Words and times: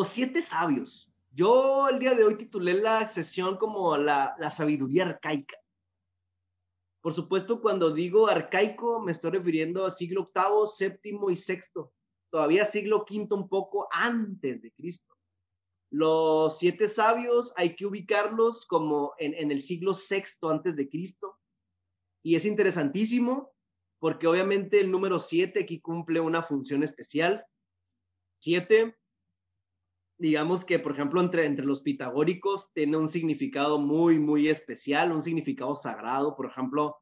Los 0.00 0.08
siete 0.08 0.40
sabios. 0.40 1.12
Yo 1.30 1.86
el 1.90 1.98
día 1.98 2.14
de 2.14 2.24
hoy 2.24 2.34
titulé 2.36 2.72
la 2.72 3.06
sesión 3.06 3.58
como 3.58 3.98
la, 3.98 4.34
la 4.38 4.50
sabiduría 4.50 5.04
arcaica. 5.04 5.58
Por 7.02 7.12
supuesto, 7.12 7.60
cuando 7.60 7.92
digo 7.92 8.26
arcaico, 8.26 9.00
me 9.00 9.12
estoy 9.12 9.32
refiriendo 9.32 9.84
a 9.84 9.90
siglo 9.90 10.22
octavo, 10.22 10.66
séptimo 10.66 11.28
y 11.28 11.36
sexto. 11.36 11.92
Todavía 12.30 12.64
siglo 12.64 13.04
quinto 13.04 13.34
un 13.34 13.46
poco 13.46 13.88
antes 13.92 14.62
de 14.62 14.72
Cristo. 14.72 15.14
Los 15.90 16.58
siete 16.58 16.88
sabios 16.88 17.52
hay 17.56 17.76
que 17.76 17.84
ubicarlos 17.84 18.64
como 18.64 19.12
en, 19.18 19.34
en 19.34 19.50
el 19.50 19.60
siglo 19.60 19.94
sexto 19.94 20.48
antes 20.48 20.76
de 20.76 20.88
Cristo. 20.88 21.38
Y 22.22 22.36
es 22.36 22.46
interesantísimo 22.46 23.52
porque 23.98 24.26
obviamente 24.26 24.80
el 24.80 24.90
número 24.90 25.20
siete 25.20 25.64
aquí 25.64 25.78
cumple 25.78 26.20
una 26.20 26.42
función 26.42 26.82
especial. 26.82 27.44
Siete 28.38 28.96
digamos 30.20 30.66
que, 30.66 30.78
por 30.78 30.92
ejemplo, 30.92 31.20
entre, 31.20 31.46
entre 31.46 31.64
los 31.64 31.80
pitagóricos 31.80 32.70
tiene 32.74 32.98
un 32.98 33.08
significado 33.08 33.78
muy, 33.78 34.18
muy 34.18 34.48
especial, 34.48 35.12
un 35.12 35.22
significado 35.22 35.74
sagrado. 35.74 36.36
Por 36.36 36.46
ejemplo, 36.46 36.98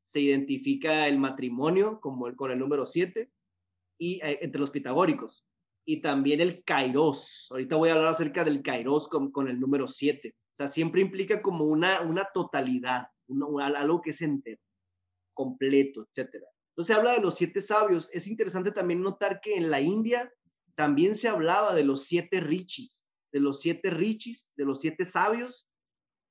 se 0.00 0.20
identifica 0.20 1.06
el 1.06 1.18
matrimonio 1.18 2.00
como 2.00 2.28
el, 2.28 2.34
con 2.34 2.50
el 2.50 2.58
número 2.58 2.86
7 2.86 3.30
y 3.98 4.14
eh, 4.24 4.38
entre 4.40 4.60
los 4.60 4.70
pitagóricos. 4.70 5.46
Y 5.84 6.00
también 6.00 6.40
el 6.40 6.64
kairos. 6.64 7.48
Ahorita 7.50 7.76
voy 7.76 7.90
a 7.90 7.92
hablar 7.92 8.08
acerca 8.08 8.42
del 8.42 8.62
kairos 8.62 9.06
con, 9.06 9.30
con 9.30 9.48
el 9.48 9.60
número 9.60 9.86
7. 9.86 10.34
O 10.34 10.56
sea, 10.56 10.68
siempre 10.68 11.02
implica 11.02 11.42
como 11.42 11.66
una, 11.66 12.00
una 12.00 12.26
totalidad, 12.32 13.08
algo 13.60 14.00
que 14.00 14.10
es 14.10 14.22
entero, 14.22 14.60
completo, 15.34 16.06
etc. 16.10 16.36
Entonces 16.70 16.96
habla 16.96 17.12
de 17.12 17.20
los 17.20 17.34
siete 17.34 17.60
sabios. 17.60 18.08
Es 18.14 18.26
interesante 18.26 18.72
también 18.72 19.02
notar 19.02 19.40
que 19.42 19.56
en 19.56 19.70
la 19.70 19.80
India 19.80 20.32
también 20.74 21.16
se 21.16 21.28
hablaba 21.28 21.74
de 21.74 21.84
los 21.84 22.04
siete 22.04 22.40
richis, 22.40 23.04
de 23.32 23.40
los 23.40 23.60
siete 23.60 23.90
richis, 23.90 24.52
de 24.56 24.64
los 24.64 24.80
siete 24.80 25.04
sabios 25.04 25.68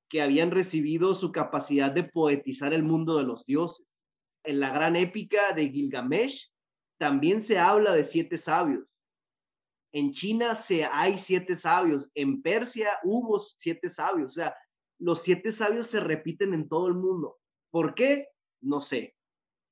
que 0.08 0.22
habían 0.22 0.50
recibido 0.50 1.14
su 1.14 1.32
capacidad 1.32 1.90
de 1.90 2.04
poetizar 2.04 2.74
el 2.74 2.82
mundo 2.82 3.16
de 3.16 3.24
los 3.24 3.46
dioses. 3.46 3.86
En 4.44 4.60
la 4.60 4.70
gran 4.72 4.96
épica 4.96 5.52
de 5.54 5.70
Gilgamesh 5.70 6.52
también 6.98 7.42
se 7.42 7.58
habla 7.58 7.92
de 7.94 8.04
siete 8.04 8.36
sabios. 8.36 8.84
En 9.92 10.12
China 10.12 10.54
se 10.54 10.84
hay 10.84 11.18
siete 11.18 11.56
sabios, 11.56 12.10
en 12.14 12.42
Persia 12.42 12.98
hubo 13.04 13.38
siete 13.38 13.88
sabios, 13.88 14.32
o 14.32 14.34
sea, 14.34 14.56
los 14.98 15.22
siete 15.22 15.52
sabios 15.52 15.86
se 15.86 16.00
repiten 16.00 16.54
en 16.54 16.68
todo 16.68 16.88
el 16.88 16.94
mundo. 16.94 17.38
¿Por 17.70 17.94
qué? 17.94 18.28
No 18.60 18.80
sé 18.80 19.14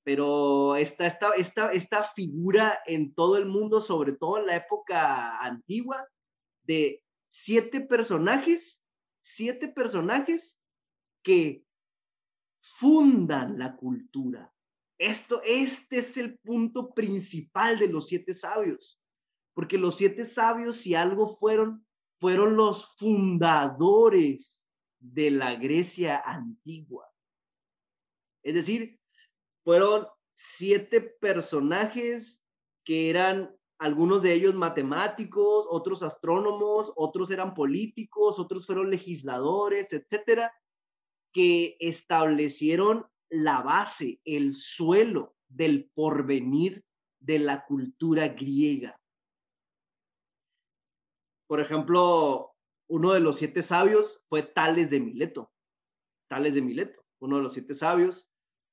pero 0.03 0.77
esta, 0.77 1.07
esta, 1.07 1.33
esta, 1.35 1.73
esta 1.73 2.05
figura 2.15 2.79
en 2.87 3.15
todo 3.15 3.37
el 3.37 3.47
mundo, 3.47 3.81
sobre 3.81 4.13
todo 4.13 4.39
en 4.39 4.47
la 4.47 4.57
época 4.57 5.39
antigua, 5.39 6.07
de 6.63 7.03
siete 7.29 7.81
personajes, 7.81 8.83
siete 9.23 9.69
personajes 9.69 10.59
que 11.23 11.65
fundan 12.61 13.59
la 13.59 13.77
cultura. 13.77 14.53
Esto, 14.99 15.41
este 15.45 15.99
es 15.99 16.17
el 16.17 16.39
punto 16.39 16.93
principal 16.93 17.79
de 17.79 17.89
los 17.89 18.09
siete 18.09 18.35
sabios, 18.35 19.01
porque 19.55 19.79
los 19.79 19.97
siete 19.97 20.27
sabios, 20.27 20.77
si 20.77 20.95
algo 20.95 21.37
fueron, 21.39 21.87
fueron 22.19 22.57
los 22.57 22.87
fundadores 22.97 24.67
de 24.99 25.31
la 25.31 25.55
Grecia 25.55 26.23
antigua. 26.25 27.11
Es 28.43 28.55
decir, 28.55 29.00
fueron 29.65 30.07
siete 30.35 31.01
personajes 31.01 32.43
que 32.85 33.11
eran 33.11 33.55
algunos 33.79 34.23
de 34.23 34.35
ellos 34.35 34.55
matemáticos, 34.55 35.67
otros 35.71 36.03
astrónomos, 36.03 36.93
otros 36.97 37.31
eran 37.31 37.55
políticos, 37.55 38.39
otros 38.39 38.67
fueron 38.67 38.91
legisladores, 38.91 39.93
etcétera, 39.93 40.53
que 41.33 41.77
establecieron 41.81 43.07
la 43.31 43.63
base, 43.63 44.21
el 44.25 44.55
suelo 44.55 45.35
del 45.49 45.91
porvenir 45.95 46.85
de 47.21 47.39
la 47.39 47.65
cultura 47.65 48.29
griega. 48.29 49.01
Por 51.47 51.61
ejemplo, 51.61 52.55
uno 52.89 53.13
de 53.13 53.21
los 53.21 53.37
siete 53.37 53.63
sabios 53.63 54.23
fue 54.29 54.43
Tales 54.43 54.91
de 54.91 55.01
Mileto. 55.01 55.53
Tales 56.29 56.55
de 56.55 56.63
Mileto, 56.63 57.05
uno 57.21 57.37
de 57.37 57.43
los 57.43 57.53
siete 57.53 57.75
sabios 57.75 58.30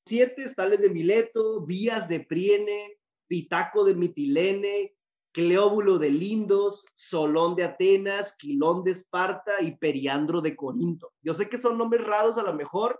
siete 0.07 0.43
estales 0.43 0.79
de 0.79 0.89
Mileto, 0.89 1.61
Vías 1.65 2.07
de 2.07 2.21
Priene, 2.21 2.97
Pitaco 3.27 3.83
de 3.83 3.95
Mitilene, 3.95 4.95
Cleóbulo 5.33 5.99
de 5.99 6.09
Lindos, 6.09 6.85
Solón 6.93 7.55
de 7.55 7.65
Atenas, 7.65 8.35
Quilón 8.37 8.83
de 8.83 8.91
Esparta 8.91 9.61
y 9.61 9.77
Periandro 9.77 10.41
de 10.41 10.55
Corinto. 10.55 11.13
Yo 11.21 11.33
sé 11.33 11.47
que 11.49 11.59
son 11.59 11.77
nombres 11.77 12.05
raros 12.05 12.37
a 12.37 12.43
lo 12.43 12.53
mejor 12.53 12.99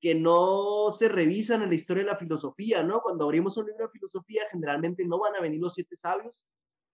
que 0.00 0.14
no 0.14 0.90
se 0.90 1.08
revisan 1.08 1.62
en 1.62 1.70
la 1.70 1.74
historia 1.74 2.04
de 2.04 2.10
la 2.10 2.18
filosofía, 2.18 2.82
¿no? 2.82 3.00
Cuando 3.00 3.24
abrimos 3.24 3.56
un 3.56 3.66
libro 3.66 3.86
de 3.86 3.90
filosofía, 3.90 4.42
generalmente 4.50 5.04
no 5.04 5.18
van 5.18 5.34
a 5.34 5.40
venir 5.40 5.60
los 5.60 5.74
siete 5.74 5.96
sabios. 5.96 6.46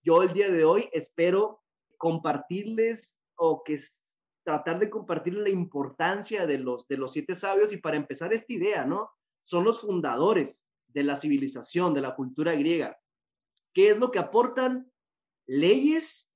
Yo 0.03 0.22
el 0.22 0.32
día 0.32 0.49
de 0.49 0.65
hoy 0.65 0.88
espero 0.93 1.61
compartirles 1.99 3.21
o 3.34 3.62
que 3.65 3.78
tratar 4.44 4.78
de 4.78 4.88
compartir 4.88 5.34
la 5.34 5.50
importancia 5.50 6.47
de 6.47 6.59
los, 6.59 6.87
de 6.88 6.97
los 6.97 7.12
siete 7.12 7.37
sabios 7.37 7.72
y 7.72 7.78
para 7.78 7.97
empezar 7.97 8.32
esta 8.32 8.53
idea, 8.53 8.84
¿no? 8.84 9.11
Son 9.45 9.65
los 9.65 9.81
fundadores 9.81 10.65
de 10.89 11.03
la 11.03 11.17
civilización, 11.17 11.95
de 11.95 12.01
la 12.01 12.15
cultura 12.15 12.55
griega. 12.55 12.99
¿Qué 13.75 13.91
es 13.91 13.99
lo 13.99 14.11
que 14.11 14.19
aportan? 14.19 14.91
Leyes 15.47 16.31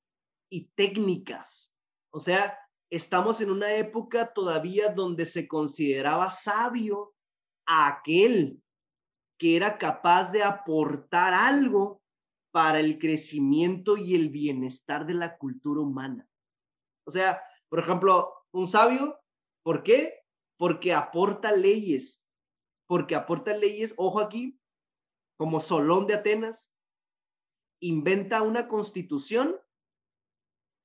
y 0.50 0.70
técnicas. 0.74 1.72
O 2.10 2.20
sea, 2.20 2.58
estamos 2.90 3.40
en 3.40 3.50
una 3.50 3.74
época 3.74 4.32
todavía 4.32 4.90
donde 4.90 5.26
se 5.26 5.48
consideraba 5.48 6.30
sabio 6.30 7.14
a 7.66 7.88
aquel 7.88 8.62
que 9.38 9.56
era 9.56 9.78
capaz 9.78 10.30
de 10.30 10.42
aportar 10.42 11.34
algo 11.34 12.02
para 12.52 12.78
el 12.78 12.98
crecimiento 12.98 13.96
y 13.96 14.14
el 14.14 14.28
bienestar 14.28 15.06
de 15.06 15.14
la 15.14 15.36
cultura 15.36 15.80
humana. 15.80 16.28
O 17.04 17.10
sea, 17.10 17.42
por 17.68 17.80
ejemplo, 17.80 18.32
un 18.52 18.68
sabio, 18.68 19.18
¿por 19.64 19.82
qué? 19.82 20.20
Porque 20.56 20.92
aporta 20.92 21.50
leyes, 21.50 22.23
porque 22.86 23.14
aporta 23.14 23.56
leyes, 23.56 23.94
ojo 23.96 24.20
aquí, 24.20 24.58
como 25.36 25.60
Solón 25.60 26.06
de 26.06 26.14
Atenas, 26.14 26.70
inventa 27.80 28.42
una 28.42 28.68
constitución 28.68 29.56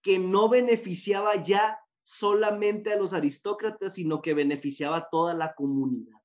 que 0.02 0.20
no 0.20 0.50
beneficiaba 0.50 1.36
ya 1.36 1.80
solamente 2.04 2.94
a 2.94 2.98
los 2.98 3.14
aristócratas, 3.14 3.94
sino 3.94 4.22
que 4.22 4.34
beneficiaba 4.34 4.98
a 4.98 5.10
toda 5.10 5.34
la 5.34 5.54
comunidad. 5.54 6.18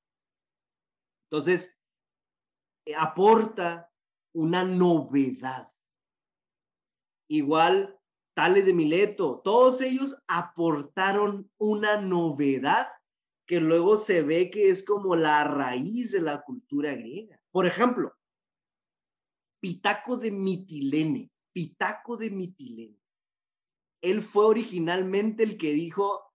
Entonces, 1.29 1.77
eh, 2.85 2.95
aporta 2.95 3.91
una 4.33 4.63
novedad. 4.63 5.71
Igual, 7.29 7.99
Tales 8.35 8.65
de 8.65 8.73
Mileto, 8.73 9.41
todos 9.43 9.81
ellos 9.81 10.17
aportaron 10.27 11.49
una 11.57 12.01
novedad 12.01 12.87
que 13.45 13.59
luego 13.59 13.97
se 13.97 14.21
ve 14.21 14.49
que 14.49 14.69
es 14.69 14.83
como 14.83 15.15
la 15.15 15.43
raíz 15.43 16.11
de 16.11 16.21
la 16.21 16.41
cultura 16.41 16.93
griega. 16.93 17.39
Por 17.51 17.65
ejemplo, 17.65 18.13
Pitaco 19.59 20.17
de 20.17 20.31
Mitilene, 20.31 21.31
Pitaco 21.53 22.17
de 22.17 22.29
Mitilene. 22.31 22.99
Él 24.01 24.21
fue 24.21 24.45
originalmente 24.45 25.43
el 25.43 25.57
que 25.57 25.73
dijo 25.73 26.33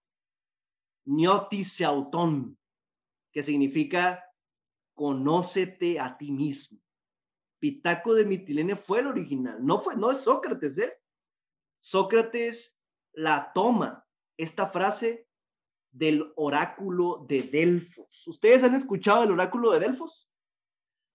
Niotis 1.05 1.81
Autón, 1.82 2.58
que 3.32 3.43
significa 3.43 4.25
conócete 4.94 5.99
a 6.00 6.17
ti 6.17 6.31
mismo. 6.31 6.81
Pitaco 7.61 8.14
de 8.14 8.25
Mitilene 8.25 8.76
fue 8.76 9.00
el 9.00 9.08
original, 9.08 9.64
no 9.64 9.81
fue, 9.81 9.96
no 9.96 10.11
es 10.11 10.19
Sócrates, 10.19 10.79
¿eh? 10.79 10.96
Sócrates 11.81 12.76
la 13.12 13.52
toma, 13.52 14.06
esta 14.37 14.69
frase 14.69 15.30
del 15.92 16.32
oráculo 16.37 17.25
de 17.28 17.42
Delfos. 17.42 18.26
¿Ustedes 18.26 18.62
han 18.62 18.75
escuchado 18.75 19.25
el 19.25 19.32
oráculo 19.32 19.72
de 19.72 19.81
Delfos? 19.81 20.28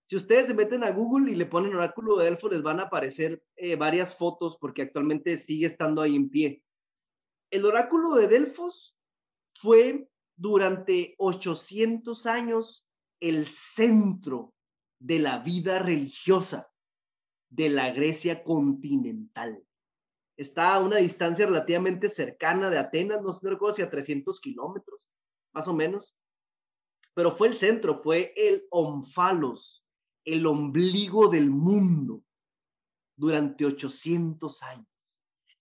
Si 0.08 0.16
ustedes 0.16 0.48
se 0.48 0.54
meten 0.54 0.84
a 0.84 0.92
Google 0.92 1.32
y 1.32 1.36
le 1.36 1.46
ponen 1.46 1.76
oráculo 1.76 2.18
de 2.18 2.26
Delfos, 2.26 2.52
les 2.52 2.62
van 2.62 2.80
a 2.80 2.84
aparecer 2.84 3.44
eh, 3.56 3.76
varias 3.76 4.16
fotos 4.16 4.58
porque 4.60 4.84
actualmente 4.84 5.38
sigue 5.38 5.66
estando 5.66 6.02
ahí 6.02 6.16
en 6.16 6.30
pie. 6.30 6.64
El 7.50 7.66
oráculo 7.66 8.16
de 8.16 8.28
Delfos 8.28 8.98
fue 9.56 10.10
durante 10.36 11.16
800 11.18 12.26
años 12.26 12.88
el 13.20 13.48
centro 13.48 14.54
de 15.00 15.20
la 15.20 15.40
vida 15.40 15.80
religiosa 15.80 16.70
de 17.50 17.70
la 17.70 17.92
Grecia 17.92 18.44
continental 18.44 19.65
está 20.38 20.76
a 20.76 20.80
una 20.80 20.98
distancia 20.98 21.46
relativamente 21.46 22.10
cercana 22.10 22.70
de 22.70 22.78
Atenas, 22.78 23.22
no 23.22 23.34
sé 23.34 23.48
si 23.76 23.82
a 23.82 23.90
300 23.90 24.40
kilómetros, 24.40 25.00
más 25.54 25.68
o 25.68 25.74
menos. 25.74 26.16
Pero 27.14 27.36
fue 27.36 27.48
el 27.48 27.56
centro, 27.56 28.02
fue 28.04 28.34
el 28.36 28.66
Onfalos, 28.70 29.86
el 30.26 30.46
ombligo 30.46 31.30
del 31.30 31.50
mundo 31.50 32.24
durante 33.16 33.66
800 33.66 34.62
años. 34.64 34.88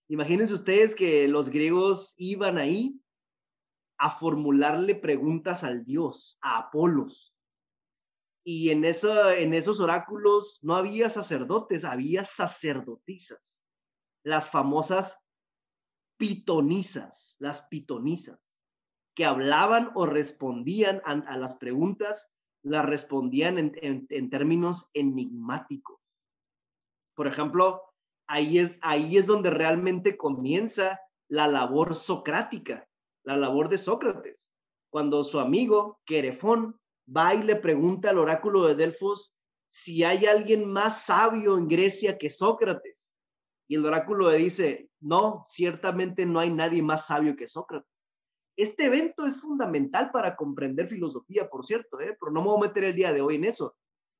Imagínense 0.09 0.55
ustedes 0.55 0.94
que 0.94 1.29
los 1.29 1.50
griegos 1.50 2.15
iban 2.17 2.59
ahí 2.59 3.00
a 3.99 4.19
formularle 4.19 4.97
preguntas 4.97 5.62
al 5.65 5.85
dios, 5.85 6.37
a 6.41 6.59
Apolos. 6.59 7.35
Y 8.44 8.70
en, 8.70 8.85
en 8.85 9.55
esos 9.55 9.81
oráculos 9.81 10.59
no 10.62 10.75
había 10.75 11.09
sacerdotes, 11.09 11.85
había 11.85 12.25
sacerdotisas, 12.25 13.63
las 14.25 14.50
famosas 14.50 15.21
pitonisas, 16.17 17.37
las 17.38 17.62
pitonisas, 17.69 18.41
que 19.15 19.25
hablaban 19.25 19.93
o 19.94 20.06
respondían 20.06 21.00
a, 21.05 21.37
las 21.37 21.56
preguntas, 21.56 22.32
las 22.62 22.85
respondían 22.85 23.59
en 23.59 24.31
términos 24.31 24.91
enigmáticos. 24.93 26.00
Por 27.15 27.29
ejemplo, 27.29 27.82
ahí 28.26 28.59
es, 28.59 28.79
ahí 28.82 29.17
es 29.17 29.26
donde 29.26 29.50
realmente 29.50 30.17
comienza 30.17 31.00
la 31.29 31.47
labor 31.47 31.94
socrática, 31.94 32.88
la 33.25 33.37
labor 33.37 33.69
de 33.69 33.79
Sócrates. 33.79 34.50
Cuando 34.91 35.25
su 35.25 35.41
amigo 35.41 36.00
Querefón 36.05 36.79
va 37.15 37.35
y 37.35 37.43
le 37.43 37.56
pregunta 37.56 38.11
al 38.11 38.19
oráculo 38.19 38.67
de 38.67 38.75
Delfos 38.75 39.35
si 39.69 40.05
hay 40.05 40.27
alguien 40.27 40.70
más 40.70 41.05
sabio 41.05 41.59
en 41.59 41.69
Grecia 41.69 42.19
que 42.19 42.31
Sócrates. 42.31 43.12
Y 43.69 43.76
el 43.76 43.87
oráculo 43.87 44.31
le 44.31 44.38
dice, 44.38 44.90
no, 45.00 45.44
ciertamente 45.49 46.26
no 46.26 46.40
hay 46.40 46.52
nadie 46.52 46.82
más 46.82 47.06
sabio 47.06 47.37
que 47.37 47.49
Sócrates. 47.49 47.90
Este 48.56 48.87
evento 48.87 49.26
es 49.26 49.37
fundamental 49.37 50.11
para 50.12 50.37
comprender 50.37 50.88
filosofía, 50.88 51.49
por 51.49 51.66
cierto, 51.66 52.00
¿eh? 52.00 52.16
pero 52.20 52.31
no 52.31 52.40
me 52.40 52.49
voy 52.49 52.58
a 52.58 52.69
meter 52.69 52.84
el 52.84 52.94
día 52.94 53.12
de 53.12 53.20
hoy 53.20 53.37
en 53.37 53.44
eso. 53.44 53.76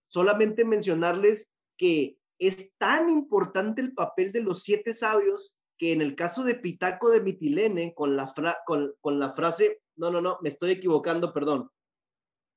Solamente 0.08 0.64
mencionarles 0.64 1.49
que 1.76 2.19
es 2.38 2.70
tan 2.79 3.11
importante 3.11 3.81
el 3.81 3.93
papel 3.93 4.32
de 4.32 4.43
los 4.43 4.62
siete 4.62 4.93
sabios 4.93 5.56
que 5.79 5.93
en 5.93 6.00
el 6.00 6.14
caso 6.14 6.44
de 6.44 6.55
Pitaco 6.55 7.11
de 7.11 7.20
Mitilene, 7.20 7.94
con 7.94 8.17
la, 8.17 8.32
con, 8.64 9.19
la 9.19 9.32
frase, 9.35 9.82
no, 9.97 10.11
no, 10.11 10.20
no, 10.20 10.38
me 10.40 10.49
estoy 10.49 10.73
equivocando, 10.73 11.32
perdón. 11.32 11.70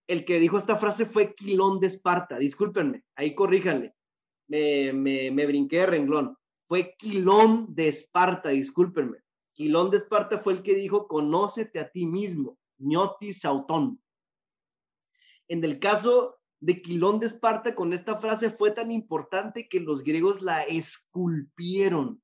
El 0.08 0.24
que 0.24 0.40
dijo 0.40 0.58
esta 0.58 0.78
frase 0.78 1.06
fue 1.06 1.34
Quilón 1.34 1.80
de 1.80 1.88
Esparta, 1.88 2.38
discúlpenme, 2.38 3.04
ahí 3.16 3.36
corríjanle, 3.36 3.94
me, 4.48 4.94
me, 4.94 5.32
me 5.32 5.46
brinqué 5.46 5.80
de 5.80 5.86
renglón. 5.88 6.38
Fue 6.68 6.96
Quilón 6.98 7.74
de 7.74 7.88
Esparta, 7.88 8.50
discúlpenme. 8.50 9.18
Quilón 9.54 9.90
de 9.90 9.98
Esparta 9.98 10.40
fue 10.40 10.54
el 10.54 10.64
que 10.64 10.76
dijo, 10.76 11.08
conócete 11.08 11.80
a 11.80 11.90
ti 11.90 12.06
mismo, 12.06 12.60
ñoti 12.78 13.34
sautón. 13.34 14.02
En 15.48 15.64
el 15.64 15.80
caso 15.80 16.38
de 16.60 16.82
Quilón 16.82 17.20
de 17.20 17.28
Esparta 17.28 17.74
con 17.74 17.94
esta 17.94 18.20
frase 18.20 18.52
fue 18.52 18.72
tan 18.72 18.92
importante 18.92 19.68
que 19.68 19.80
los 19.80 20.04
griegos 20.04 20.42
la 20.42 20.64
esculpieron 20.64 22.22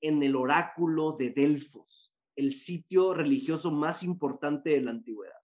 en 0.00 0.22
el 0.22 0.36
oráculo 0.36 1.12
de 1.12 1.30
Delfos, 1.30 2.12
el 2.36 2.54
sitio 2.54 3.14
religioso 3.14 3.70
más 3.70 4.02
importante 4.02 4.70
de 4.70 4.82
la 4.82 4.90
antigüedad. 4.90 5.40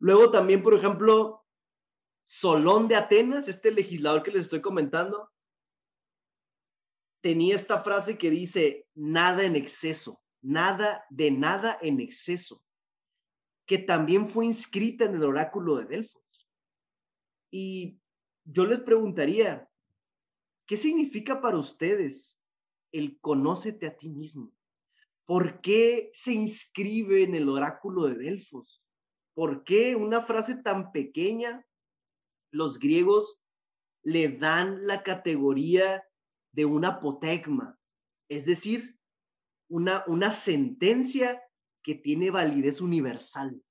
Luego 0.00 0.30
también, 0.30 0.62
por 0.62 0.74
ejemplo, 0.74 1.44
Solón 2.26 2.88
de 2.88 2.96
Atenas, 2.96 3.48
este 3.48 3.70
legislador 3.70 4.22
que 4.22 4.32
les 4.32 4.42
estoy 4.42 4.60
comentando, 4.60 5.31
tenía 7.22 7.54
esta 7.54 7.82
frase 7.82 8.18
que 8.18 8.30
dice, 8.30 8.86
nada 8.94 9.44
en 9.44 9.56
exceso, 9.56 10.20
nada 10.42 11.06
de 11.08 11.30
nada 11.30 11.78
en 11.80 12.00
exceso, 12.00 12.62
que 13.64 13.78
también 13.78 14.28
fue 14.28 14.44
inscrita 14.44 15.04
en 15.04 15.14
el 15.14 15.24
oráculo 15.24 15.76
de 15.76 15.84
Delfos. 15.86 16.50
Y 17.50 18.00
yo 18.44 18.66
les 18.66 18.80
preguntaría, 18.80 19.68
¿qué 20.66 20.76
significa 20.76 21.40
para 21.40 21.58
ustedes 21.58 22.38
el 22.90 23.18
conócete 23.20 23.86
a 23.86 23.96
ti 23.96 24.08
mismo? 24.08 24.52
¿Por 25.24 25.60
qué 25.60 26.10
se 26.12 26.32
inscribe 26.32 27.22
en 27.22 27.36
el 27.36 27.48
oráculo 27.48 28.06
de 28.06 28.16
Delfos? 28.16 28.82
¿Por 29.34 29.62
qué 29.62 29.94
una 29.94 30.22
frase 30.22 30.56
tan 30.56 30.90
pequeña 30.90 31.64
los 32.50 32.78
griegos 32.80 33.40
le 34.02 34.28
dan 34.28 34.86
la 34.86 35.04
categoría 35.04 36.04
de 36.52 36.64
una 36.64 36.88
apotegma? 36.88 37.78
Es 38.28 38.46
decir, 38.46 38.98
una, 39.68 40.04
una 40.06 40.30
sentencia 40.30 41.42
que 41.82 41.94
tiene 41.94 42.30
validez 42.30 42.80
universal. 42.80 43.62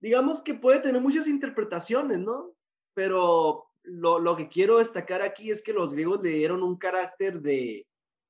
Digamos 0.00 0.42
que 0.42 0.54
puede 0.54 0.80
tener 0.80 1.00
muchas 1.00 1.28
interpretaciones, 1.28 2.18
¿no? 2.18 2.52
pero 2.94 3.66
lo, 3.82 4.36
que 4.36 4.48
quiero 4.48 4.78
destacar 4.78 5.22
aquí 5.22 5.50
es 5.50 5.62
que 5.62 5.72
los 5.72 5.92
griegos 5.92 6.22
le 6.22 6.30
dieron 6.30 6.62
un 6.62 6.76
carácter 6.76 7.40
de, 7.40 7.86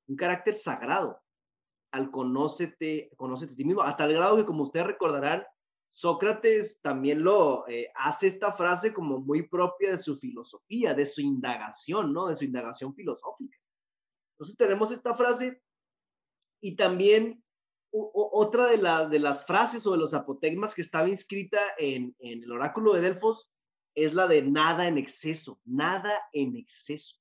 un 0.08 0.16
carácter 0.16 0.54
sagrado 0.54 1.20
al 1.92 2.10
conócete, 2.10 3.10
conócete 3.16 3.52
a 3.52 3.56
ti 3.56 3.64
mismo, 3.64 3.82
a 3.82 3.96
tal 3.96 4.12
grado 4.12 4.36
que 4.36 4.46
como 4.46 4.62
ustedes 4.62 4.86
recordarán, 4.86 5.44
Sócrates 5.94 6.80
también 6.80 7.22
lo 7.22 7.68
eh, 7.68 7.92
hace 7.94 8.26
esta 8.26 8.52
frase 8.52 8.94
como 8.94 9.20
muy 9.20 9.46
propia 9.46 9.90
de 9.90 9.98
su 9.98 10.16
filosofía, 10.16 10.94
de 10.94 11.04
su 11.04 11.20
indagación, 11.20 12.14
¿no? 12.14 12.28
De 12.28 12.34
su 12.34 12.44
indagación 12.44 12.94
filosófica. 12.94 13.58
Entonces 14.34 14.56
tenemos 14.56 14.90
esta 14.90 15.14
frase 15.14 15.62
y 16.62 16.76
también 16.76 17.44
otra 17.92 18.68
de, 18.68 18.78
de 19.10 19.18
las 19.18 19.44
frases 19.44 19.86
o 19.86 19.92
de 19.92 19.98
los 19.98 20.14
apotegmas 20.14 20.74
que 20.74 20.80
estaba 20.80 21.10
inscrita 21.10 21.60
en, 21.76 22.16
en 22.20 22.42
el 22.42 22.50
oráculo 22.50 22.94
de 22.94 23.02
Delfos 23.02 23.52
es 23.94 24.14
la 24.14 24.26
de 24.26 24.40
nada 24.40 24.88
en 24.88 24.96
exceso, 24.96 25.60
nada 25.66 26.22
en 26.32 26.56
exceso. 26.56 27.16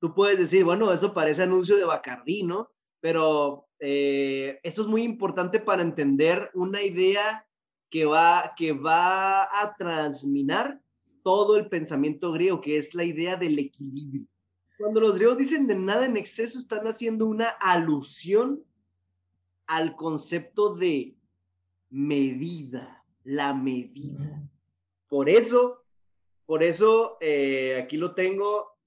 Tú 0.00 0.12
puedes 0.12 0.38
decir, 0.40 0.64
bueno, 0.64 0.92
eso 0.92 1.14
parece 1.14 1.44
anuncio 1.44 1.76
de 1.76 1.84
Bacardí, 1.84 2.42
¿no? 2.42 2.72
Pero 3.00 3.68
eh, 3.78 4.58
eso 4.64 4.82
es 4.82 4.88
muy 4.88 5.04
importante 5.04 5.60
para 5.60 5.82
entender 5.82 6.50
una 6.54 6.82
idea 6.82 7.46
que 7.90 8.04
va, 8.04 8.54
que 8.56 8.72
va 8.72 9.42
a 9.44 9.74
transminar 9.76 10.80
todo 11.22 11.56
el 11.56 11.68
pensamiento 11.68 12.32
griego, 12.32 12.60
que 12.60 12.78
es 12.78 12.94
la 12.94 13.04
idea 13.04 13.36
del 13.36 13.58
equilibrio. 13.58 14.26
Cuando 14.78 15.00
los 15.00 15.14
griegos 15.14 15.38
dicen 15.38 15.66
de 15.66 15.74
nada 15.74 16.06
en 16.06 16.16
exceso, 16.16 16.58
están 16.58 16.86
haciendo 16.86 17.26
una 17.26 17.48
alusión 17.48 18.64
al 19.66 19.94
concepto 19.96 20.74
de 20.74 21.16
medida, 21.90 23.04
la 23.24 23.52
medida. 23.52 24.42
Por 25.08 25.28
eso, 25.28 25.84
por 26.46 26.62
eso 26.62 27.18
eh, 27.20 27.78
aquí 27.82 27.96
lo 27.96 28.14
tengo, 28.14 28.78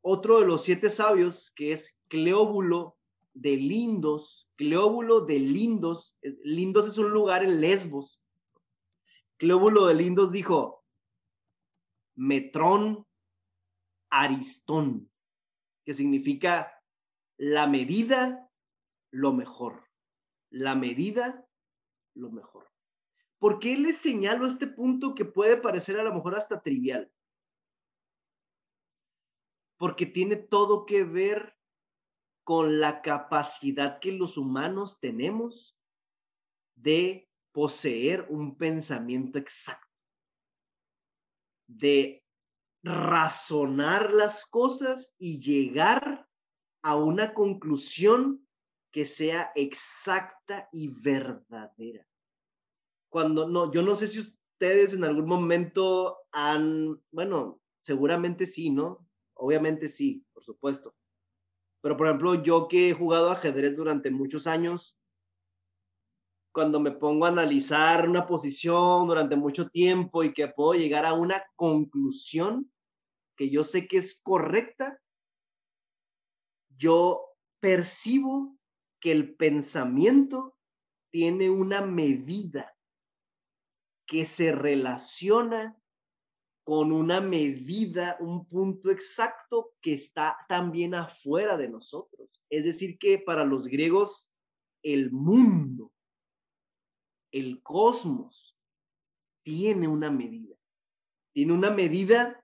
otro 0.00 0.40
de 0.40 0.46
los 0.46 0.64
siete 0.64 0.90
sabios, 0.90 1.52
que 1.54 1.72
es 1.72 1.94
Cleóbulo 2.08 2.96
de 3.34 3.56
Lindos. 3.56 4.48
Cleóbulo 4.56 5.20
de 5.20 5.38
Lindos, 5.38 6.16
Lindos 6.42 6.88
es 6.88 6.98
un 6.98 7.10
lugar 7.10 7.44
en 7.44 7.60
Lesbos. 7.60 8.20
Cleóbulo 9.38 9.86
de 9.86 9.94
Lindos 9.94 10.32
dijo, 10.32 10.84
Metrón 12.14 13.06
Aristón, 14.10 15.10
que 15.84 15.92
significa 15.92 16.82
la 17.36 17.66
medida, 17.66 18.50
lo 19.10 19.32
mejor. 19.32 19.84
La 20.50 20.74
medida, 20.74 21.46
lo 22.14 22.30
mejor. 22.30 22.70
¿Por 23.38 23.58
qué 23.58 23.76
les 23.76 23.98
señalo 23.98 24.46
este 24.46 24.66
punto 24.66 25.14
que 25.14 25.26
puede 25.26 25.58
parecer 25.58 26.00
a 26.00 26.02
lo 26.02 26.14
mejor 26.14 26.34
hasta 26.36 26.62
trivial? 26.62 27.12
Porque 29.76 30.06
tiene 30.06 30.36
todo 30.36 30.86
que 30.86 31.04
ver 31.04 31.54
con 32.42 32.80
la 32.80 33.02
capacidad 33.02 34.00
que 34.00 34.12
los 34.12 34.38
humanos 34.38 34.98
tenemos 35.00 35.76
de 36.76 37.25
poseer 37.56 38.26
un 38.28 38.58
pensamiento 38.58 39.38
exacto, 39.38 39.88
de 41.66 42.22
razonar 42.82 44.12
las 44.12 44.44
cosas 44.44 45.14
y 45.18 45.40
llegar 45.40 46.28
a 46.82 46.96
una 46.96 47.32
conclusión 47.32 48.46
que 48.92 49.06
sea 49.06 49.52
exacta 49.54 50.68
y 50.70 51.00
verdadera 51.00 52.06
cuando 53.16 53.48
no, 53.48 53.72
yo 53.72 53.80
no 53.80 53.96
sé 53.96 54.08
si 54.08 54.18
ustedes 54.18 54.92
en 54.92 55.02
algún 55.02 55.26
momento 55.26 56.18
han, 56.32 57.00
bueno, 57.10 57.62
seguramente 57.80 58.44
sí, 58.44 58.68
¿no? 58.68 59.08
Obviamente 59.32 59.88
sí, 59.88 60.22
por 60.34 60.44
supuesto. 60.44 60.94
Pero 61.80 61.96
por 61.96 62.08
ejemplo, 62.08 62.42
yo 62.42 62.68
que 62.68 62.90
he 62.90 62.92
jugado 62.92 63.30
ajedrez 63.30 63.78
durante 63.78 64.10
muchos 64.10 64.46
años, 64.46 64.95
cuando 66.56 66.80
me 66.80 66.90
pongo 66.90 67.26
a 67.26 67.28
analizar 67.28 68.08
una 68.08 68.26
posición 68.26 69.06
durante 69.06 69.36
mucho 69.36 69.68
tiempo 69.68 70.24
y 70.24 70.32
que 70.32 70.48
puedo 70.48 70.72
llegar 70.72 71.04
a 71.04 71.12
una 71.12 71.44
conclusión 71.54 72.72
que 73.36 73.50
yo 73.50 73.62
sé 73.62 73.86
que 73.86 73.98
es 73.98 74.18
correcta, 74.22 74.98
yo 76.78 77.26
percibo 77.60 78.56
que 79.00 79.12
el 79.12 79.36
pensamiento 79.36 80.56
tiene 81.10 81.50
una 81.50 81.82
medida 81.82 82.74
que 84.06 84.24
se 84.24 84.50
relaciona 84.50 85.76
con 86.64 86.90
una 86.90 87.20
medida, 87.20 88.16
un 88.18 88.46
punto 88.46 88.90
exacto 88.90 89.74
que 89.82 89.92
está 89.92 90.38
también 90.48 90.94
afuera 90.94 91.58
de 91.58 91.68
nosotros. 91.68 92.30
Es 92.48 92.64
decir, 92.64 92.96
que 92.96 93.18
para 93.18 93.44
los 93.44 93.66
griegos 93.66 94.32
el 94.82 95.12
mundo, 95.12 95.92
el 97.36 97.62
cosmos, 97.62 98.56
tiene 99.44 99.88
una 99.88 100.10
medida. 100.10 100.56
Tiene 101.34 101.52
una 101.52 101.70
medida 101.70 102.42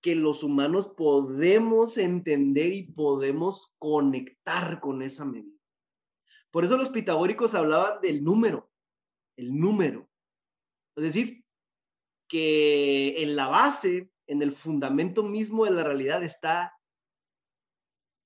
que 0.00 0.14
los 0.14 0.44
humanos 0.44 0.94
podemos 0.96 1.98
entender 1.98 2.72
y 2.72 2.92
podemos 2.92 3.74
conectar 3.78 4.80
con 4.80 5.02
esa 5.02 5.24
medida. 5.24 5.58
Por 6.52 6.64
eso 6.64 6.76
los 6.76 6.90
pitagóricos 6.90 7.56
hablaban 7.56 8.00
del 8.00 8.22
número, 8.22 8.70
el 9.36 9.52
número. 9.58 10.08
Es 10.96 11.02
decir, 11.02 11.44
que 12.28 13.20
en 13.24 13.34
la 13.34 13.48
base, 13.48 14.08
en 14.28 14.40
el 14.40 14.52
fundamento 14.52 15.24
mismo 15.24 15.64
de 15.64 15.72
la 15.72 15.82
realidad 15.82 16.22
está 16.22 16.72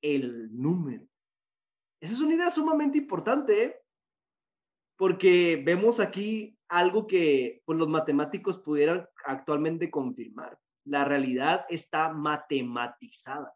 el 0.03 0.55
número. 0.55 1.09
Esa 2.03 2.13
es 2.13 2.21
una 2.21 2.35
idea 2.35 2.51
sumamente 2.51 2.99
importante, 2.99 3.65
¿eh? 3.65 3.83
Porque 4.99 5.63
vemos 5.65 6.01
aquí 6.01 6.59
algo 6.69 7.07
que 7.07 7.63
pues, 7.65 7.79
los 7.79 7.89
matemáticos 7.89 8.59
pudieran 8.59 9.09
actualmente 9.25 9.91
confirmar. 9.91 10.59
La 10.85 11.05
realidad 11.05 11.65
está 11.71 12.13
matematizada. 12.13 13.55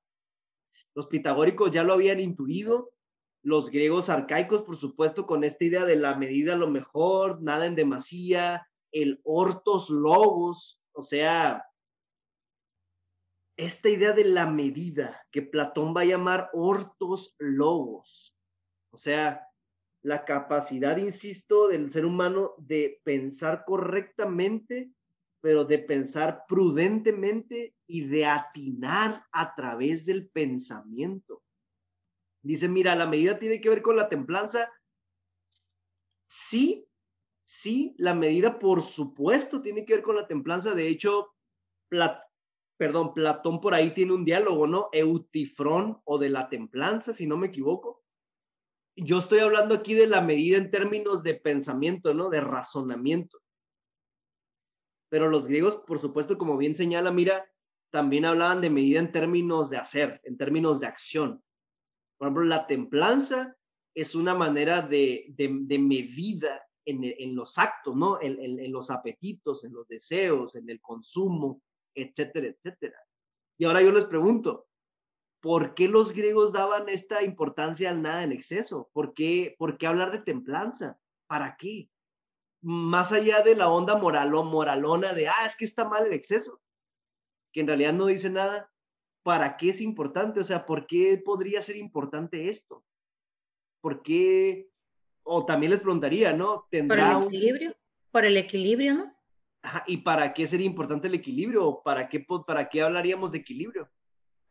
Los 0.94 1.08
pitagóricos 1.08 1.72
ya 1.72 1.82
lo 1.82 1.94
habían 1.94 2.20
intuido, 2.20 2.92
los 3.42 3.70
griegos 3.70 4.08
arcaicos, 4.08 4.62
por 4.62 4.76
supuesto, 4.76 5.26
con 5.26 5.42
esta 5.42 5.64
idea 5.64 5.84
de 5.84 5.96
la 5.96 6.14
medida 6.14 6.54
lo 6.54 6.70
mejor, 6.70 7.42
nada 7.42 7.66
en 7.66 7.74
demasía, 7.74 8.68
el 8.92 9.20
ortos 9.24 9.90
logos, 9.90 10.80
o 10.92 11.02
sea, 11.02 11.64
esta 13.56 13.88
idea 13.88 14.12
de 14.12 14.26
la 14.26 14.46
medida 14.46 15.26
que 15.32 15.42
Platón 15.42 15.92
va 15.96 16.02
a 16.02 16.06
llamar 16.06 16.50
ortos 16.52 17.34
logos, 17.38 18.36
o 18.92 18.98
sea, 18.98 19.48
la 20.02 20.24
capacidad, 20.24 20.96
insisto, 20.96 21.68
del 21.68 21.90
ser 21.90 22.04
humano 22.04 22.54
de 22.58 23.00
pensar 23.04 23.64
correctamente, 23.64 24.92
pero 25.40 25.64
de 25.64 25.78
pensar 25.78 26.44
prudentemente 26.48 27.74
y 27.86 28.06
de 28.06 28.26
atinar 28.26 29.24
a 29.32 29.54
través 29.54 30.04
del 30.04 30.28
pensamiento. 30.28 31.42
Dice, 32.42 32.68
mira, 32.68 32.94
la 32.96 33.06
medida 33.06 33.38
tiene 33.38 33.60
que 33.60 33.68
ver 33.68 33.82
con 33.82 33.96
la 33.96 34.08
templanza. 34.08 34.70
Sí, 36.26 36.88
sí, 37.44 37.94
la 37.98 38.14
medida 38.14 38.58
por 38.58 38.82
supuesto 38.82 39.62
tiene 39.62 39.84
que 39.84 39.94
ver 39.94 40.02
con 40.02 40.16
la 40.16 40.26
templanza. 40.26 40.74
De 40.74 40.88
hecho, 40.88 41.34
perdón, 42.76 43.14
Platón 43.14 43.60
por 43.60 43.74
ahí 43.74 43.94
tiene 43.94 44.12
un 44.12 44.24
diálogo, 44.24 44.66
¿no? 44.66 44.88
Eutifrón 44.92 46.00
o 46.04 46.18
de 46.18 46.30
la 46.30 46.48
templanza, 46.48 47.12
si 47.12 47.26
no 47.26 47.36
me 47.36 47.48
equivoco. 47.48 48.01
Yo 48.96 49.18
estoy 49.18 49.38
hablando 49.38 49.74
aquí 49.74 49.94
de 49.94 50.06
la 50.06 50.20
medida 50.20 50.58
en 50.58 50.70
términos 50.70 51.22
de 51.22 51.34
pensamiento, 51.34 52.12
¿no? 52.12 52.28
De 52.28 52.40
razonamiento. 52.40 53.40
Pero 55.08 55.28
los 55.28 55.46
griegos, 55.46 55.76
por 55.86 55.98
supuesto, 55.98 56.36
como 56.38 56.56
bien 56.56 56.74
señala, 56.74 57.10
mira, 57.10 57.50
también 57.90 58.24
hablaban 58.24 58.60
de 58.60 58.70
medida 58.70 59.00
en 59.00 59.12
términos 59.12 59.70
de 59.70 59.76
hacer, 59.76 60.20
en 60.24 60.36
términos 60.36 60.80
de 60.80 60.86
acción. 60.86 61.42
Por 62.16 62.28
ejemplo, 62.28 62.44
la 62.44 62.66
templanza 62.66 63.56
es 63.94 64.14
una 64.14 64.34
manera 64.34 64.82
de, 64.82 65.26
de, 65.28 65.78
medida 65.78 66.62
en, 66.84 67.04
en, 67.04 67.34
los 67.34 67.58
actos, 67.58 67.94
¿no? 67.94 68.20
En, 68.20 68.38
en, 68.40 68.72
los 68.72 68.90
apetitos, 68.90 69.64
en 69.64 69.72
los 69.74 69.86
deseos, 69.86 70.54
en 70.56 70.68
el 70.70 70.80
consumo, 70.80 71.62
etcétera, 71.94 72.48
etcétera. 72.48 72.98
Y 73.58 73.64
ahora 73.64 73.82
yo 73.82 73.92
les 73.92 74.04
pregunto, 74.04 74.68
¿por 75.42 75.74
qué 75.74 75.88
los 75.88 76.12
griegos 76.12 76.52
daban 76.52 76.88
esta 76.88 77.22
importancia 77.24 77.90
al 77.90 78.00
nada 78.00 78.22
en 78.22 78.32
exceso? 78.32 78.88
¿Por 78.92 79.12
qué, 79.12 79.56
por 79.58 79.76
qué 79.76 79.88
hablar 79.88 80.12
de 80.12 80.20
templanza? 80.20 80.98
¿Para 81.26 81.56
qué? 81.58 81.90
Más 82.62 83.10
allá 83.10 83.42
de 83.42 83.56
la 83.56 83.68
onda 83.68 83.96
moral 83.96 84.32
o 84.36 84.44
moralona 84.44 85.12
de, 85.12 85.28
ah, 85.28 85.44
es 85.44 85.56
que 85.56 85.64
está 85.64 85.86
mal 85.86 86.06
el 86.06 86.12
exceso, 86.12 86.60
que 87.52 87.60
en 87.60 87.66
realidad 87.66 87.92
no 87.92 88.06
dice 88.06 88.30
nada, 88.30 88.70
¿para 89.24 89.56
qué 89.56 89.70
es 89.70 89.80
importante? 89.80 90.38
O 90.38 90.44
sea, 90.44 90.64
¿por 90.64 90.86
qué 90.86 91.20
podría 91.22 91.60
ser 91.60 91.76
importante 91.76 92.48
esto? 92.48 92.84
¿Por 93.80 94.00
qué? 94.02 94.70
O 95.24 95.44
también 95.44 95.72
les 95.72 95.80
preguntaría, 95.80 96.32
¿no? 96.32 96.68
¿Tendrá 96.70 97.14
Por 97.14 97.22
el 97.22 97.28
equilibrio, 97.28 97.76
por 98.12 98.24
el 98.24 98.36
equilibrio, 98.36 98.94
¿no? 98.94 99.16
¿Y 99.88 99.98
para 99.98 100.32
qué 100.32 100.46
sería 100.46 100.66
importante 100.66 101.08
el 101.08 101.14
equilibrio? 101.14 101.82
¿Para 101.84 102.08
qué, 102.08 102.24
¿Para 102.46 102.68
qué 102.68 102.82
hablaríamos 102.82 103.32
de 103.32 103.38
equilibrio? 103.38 103.90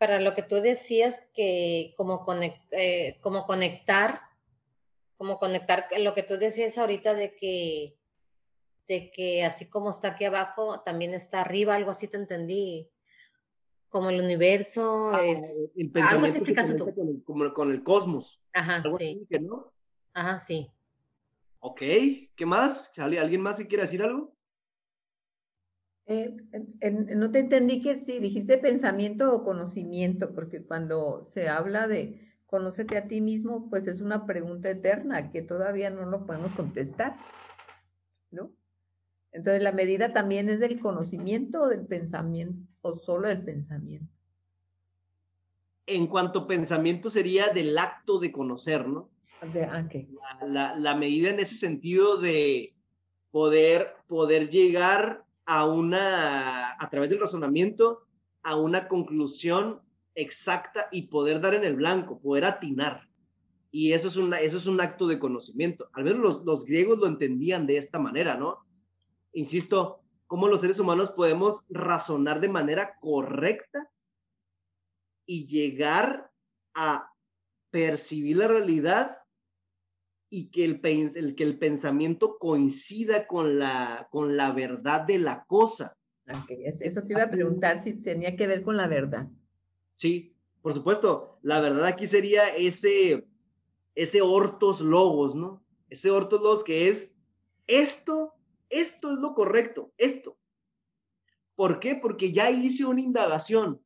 Para 0.01 0.19
lo 0.19 0.33
que 0.33 0.41
tú 0.41 0.55
decías, 0.55 1.27
que 1.31 1.93
como, 1.95 2.25
eh, 2.71 3.19
como 3.21 3.45
conectar, 3.45 4.19
como 5.15 5.37
conectar, 5.37 5.85
lo 5.99 6.15
que 6.15 6.23
tú 6.23 6.39
decías 6.39 6.79
ahorita 6.79 7.13
de 7.13 7.35
que, 7.35 7.99
de 8.87 9.11
que 9.11 9.43
así 9.43 9.69
como 9.69 9.91
está 9.91 10.07
aquí 10.07 10.25
abajo, 10.25 10.79
también 10.79 11.13
está 11.13 11.41
arriba, 11.41 11.75
algo 11.75 11.91
así 11.91 12.07
te 12.07 12.17
entendí, 12.17 12.89
como 13.89 14.09
el 14.09 14.19
universo, 14.19 15.11
ah, 15.13 15.21
el 15.23 15.91
algo 16.01 16.25
así 16.25 16.37
explicaste 16.37 16.73
tú. 16.73 16.95
Con 16.95 17.07
el, 17.07 17.23
como 17.23 17.53
con 17.53 17.71
el 17.71 17.83
cosmos. 17.83 18.41
Ajá, 18.53 18.81
sí. 18.97 19.27
¿no? 19.39 19.71
Ajá, 20.13 20.39
sí. 20.39 20.71
Ok, 21.59 21.79
¿qué 22.35 22.45
más? 22.47 22.91
¿Alguien 22.97 23.41
más 23.41 23.57
que 23.57 23.67
quiere 23.67 23.83
decir 23.83 24.01
algo? 24.01 24.33
Eh, 26.07 26.35
no 27.15 27.31
te 27.31 27.39
entendí 27.39 27.81
que 27.81 27.99
si 27.99 28.19
dijiste 28.19 28.57
pensamiento 28.57 29.33
o 29.33 29.43
conocimiento, 29.43 30.33
porque 30.33 30.61
cuando 30.63 31.23
se 31.23 31.47
habla 31.47 31.87
de 31.87 32.19
conócete 32.47 32.97
a 32.97 33.07
ti 33.07 33.21
mismo, 33.21 33.69
pues 33.69 33.87
es 33.87 34.01
una 34.01 34.25
pregunta 34.25 34.69
eterna 34.69 35.31
que 35.31 35.41
todavía 35.41 35.89
no 35.89 36.05
lo 36.05 36.25
podemos 36.25 36.51
contestar, 36.51 37.15
¿no? 38.29 38.51
Entonces, 39.31 39.63
la 39.63 39.71
medida 39.71 40.11
también 40.11 40.49
es 40.49 40.59
del 40.59 40.81
conocimiento 40.81 41.61
o 41.61 41.67
del 41.69 41.85
pensamiento, 41.85 42.67
o 42.81 42.93
solo 42.93 43.29
del 43.29 43.41
pensamiento. 43.41 44.13
En 45.85 46.07
cuanto 46.07 46.39
a 46.39 46.47
pensamiento 46.47 47.09
sería 47.09 47.49
del 47.49 47.77
acto 47.77 48.19
de 48.19 48.31
conocer, 48.31 48.87
¿no? 48.87 49.09
De, 49.53 49.63
ah, 49.63 49.87
la, 50.45 50.75
la, 50.75 50.95
medida 50.95 51.29
en 51.29 51.39
ese 51.39 51.55
sentido 51.55 52.17
de 52.17 52.75
poder, 53.31 53.95
poder 54.07 54.49
llegar 54.49 55.25
a 55.45 55.65
una, 55.65 56.71
a 56.73 56.89
través 56.89 57.09
del 57.09 57.19
razonamiento, 57.19 58.07
a 58.43 58.55
una 58.57 58.87
conclusión 58.87 59.81
exacta 60.15 60.87
y 60.91 61.03
poder 61.03 61.41
dar 61.41 61.53
en 61.53 61.63
el 61.63 61.75
blanco, 61.75 62.19
poder 62.19 62.45
atinar. 62.45 63.07
Y 63.71 63.93
eso 63.93 64.09
es, 64.09 64.17
una, 64.17 64.39
eso 64.39 64.57
es 64.57 64.65
un 64.65 64.81
acto 64.81 65.07
de 65.07 65.19
conocimiento. 65.19 65.89
Al 65.93 66.03
menos 66.03 66.19
los, 66.19 66.45
los 66.45 66.65
griegos 66.65 66.99
lo 66.99 67.07
entendían 67.07 67.65
de 67.65 67.77
esta 67.77 67.99
manera, 67.99 68.35
¿no? 68.35 68.59
Insisto, 69.33 70.01
cómo 70.27 70.47
los 70.47 70.61
seres 70.61 70.79
humanos 70.79 71.11
podemos 71.11 71.63
razonar 71.69 72.41
de 72.41 72.49
manera 72.49 72.97
correcta 72.99 73.89
y 75.25 75.47
llegar 75.47 76.31
a 76.73 77.11
percibir 77.69 78.37
la 78.37 78.47
realidad 78.47 79.20
y 80.33 80.49
que 80.49 80.63
el, 80.63 80.79
el, 80.83 81.35
que 81.35 81.43
el 81.43 81.59
pensamiento 81.59 82.37
coincida 82.39 83.27
con 83.27 83.59
la, 83.59 84.07
con 84.09 84.37
la 84.37 84.53
verdad 84.53 85.01
de 85.01 85.19
la 85.19 85.43
cosa. 85.43 85.97
Eso 86.47 87.03
te 87.03 87.11
iba 87.11 87.23
a 87.23 87.29
preguntar 87.29 87.79
si 87.79 88.01
tenía 88.01 88.37
que 88.37 88.47
ver 88.47 88.63
con 88.63 88.77
la 88.77 88.87
verdad. 88.87 89.27
Sí, 89.97 90.33
por 90.61 90.73
supuesto. 90.73 91.37
La 91.41 91.59
verdad 91.59 91.85
aquí 91.85 92.07
sería 92.07 92.47
ese, 92.47 93.27
ese 93.93 94.21
ortos 94.21 94.79
logos, 94.79 95.35
¿no? 95.35 95.65
Ese 95.89 96.09
ortos 96.09 96.41
logos 96.41 96.63
que 96.63 96.87
es 96.87 97.13
esto, 97.67 98.33
esto 98.69 99.11
es 99.11 99.19
lo 99.19 99.35
correcto, 99.35 99.91
esto. 99.97 100.37
¿Por 101.55 101.81
qué? 101.81 101.95
Porque 101.95 102.31
ya 102.31 102.49
hice 102.49 102.85
una 102.85 103.01
indagación 103.01 103.81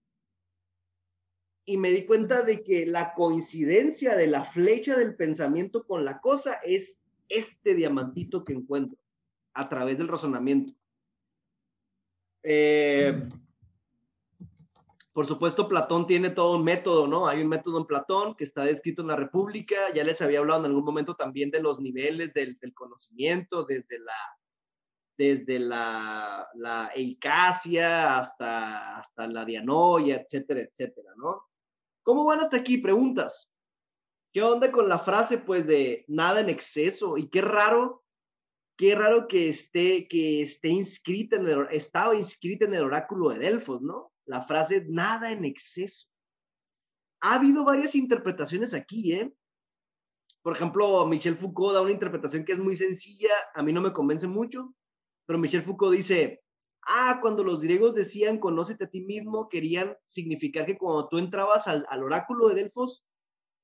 y 1.65 1.77
me 1.77 1.89
di 1.89 2.05
cuenta 2.05 2.43
de 2.43 2.63
que 2.63 2.85
la 2.85 3.13
coincidencia 3.13 4.15
de 4.15 4.27
la 4.27 4.45
flecha 4.45 4.95
del 4.95 5.15
pensamiento 5.15 5.85
con 5.85 6.05
la 6.05 6.21
cosa 6.21 6.59
es 6.63 6.99
este 7.27 7.73
diamantito 7.73 8.45
que 8.45 8.53
encuentro 8.53 8.99
a 9.53 9.67
través 9.67 9.97
del 9.97 10.07
razonamiento. 10.07 10.73
Eh, 12.43 13.27
por 15.11 15.25
supuesto, 15.25 15.67
Platón 15.67 16.05
tiene 16.05 16.29
todo 16.29 16.57
un 16.57 16.63
método, 16.63 17.07
¿no? 17.07 17.27
Hay 17.27 17.41
un 17.41 17.47
método 17.47 17.79
en 17.79 17.85
Platón 17.85 18.35
que 18.35 18.43
está 18.43 18.65
descrito 18.65 19.01
en 19.01 19.07
la 19.07 19.15
República. 19.15 19.91
Ya 19.93 20.03
les 20.03 20.21
había 20.21 20.39
hablado 20.39 20.59
en 20.59 20.65
algún 20.65 20.83
momento 20.83 21.15
también 21.15 21.49
de 21.49 21.61
los 21.61 21.79
niveles 21.79 22.33
del, 22.33 22.59
conocimiento, 22.73 23.63
desde 23.63 23.97
la, 23.97 24.13
desde 25.17 25.57
la, 25.57 26.47
la 26.53 26.91
hasta, 28.19 28.99
hasta 28.99 29.27
la 29.27 29.45
dianoia, 29.45 30.17
etcétera, 30.17 30.59
etcétera, 30.59 31.11
¿no? 31.15 31.45
¿Cómo 32.05 32.23
van 32.23 32.39
hasta 32.41 32.57
aquí? 32.57 32.77
Preguntas. 32.77 33.51
¿Qué 34.31 34.43
onda 34.43 34.71
con 34.71 34.87
la 34.87 34.99
frase, 34.99 35.39
pues, 35.39 35.65
de 35.65 36.05
nada 36.07 36.39
en 36.39 36.49
exceso? 36.49 37.17
Y 37.17 37.29
qué 37.29 37.41
raro, 37.41 38.03
qué 38.77 38.93
raro 38.93 39.27
que 39.27 39.49
esté, 39.49 40.07
que 40.07 40.43
esté 40.43 40.69
inscrita 40.69 41.37
en 41.37 41.47
el, 41.47 41.67
estaba 41.71 42.15
inscrita 42.15 42.65
en 42.65 42.75
el 42.75 42.83
oráculo 42.83 43.29
de 43.29 43.39
Delfos, 43.39 43.81
¿no? 43.81 44.13
La 44.25 44.43
frase 44.45 44.85
nada 44.87 45.31
en 45.31 45.45
exceso. 45.45 46.07
ha 47.21 47.35
habido 47.35 47.63
varias 47.63 47.95
interpretaciones 47.95 48.75
aquí, 48.75 49.13
¿eh? 49.13 49.33
Por 50.43 50.55
ejemplo, 50.55 51.07
Michel 51.07 51.37
Foucault 51.37 51.73
da 51.73 51.81
una 51.81 51.91
interpretación 51.91 52.45
que 52.45 52.51
es 52.51 52.59
muy 52.59 52.77
sencilla, 52.77 53.33
a 53.55 53.63
mí 53.63 53.73
no 53.73 53.81
me 53.81 53.93
convence 53.93 54.27
mucho, 54.27 54.75
pero 55.25 55.39
Michel 55.39 55.63
Foucault 55.63 55.97
dice, 55.97 56.44
ah, 56.85 57.19
cuando 57.21 57.43
los 57.43 57.61
griegos 57.61 57.93
decían 57.95 58.39
conócete 58.39 58.85
a 58.85 58.89
ti 58.89 59.01
mismo, 59.01 59.49
querían 59.49 59.95
significar 60.07 60.65
que 60.65 60.77
cuando 60.77 61.07
tú 61.09 61.17
entrabas 61.17 61.67
al, 61.67 61.85
oráculo 62.03 62.49
de 62.49 62.55
Delfos, 62.55 63.03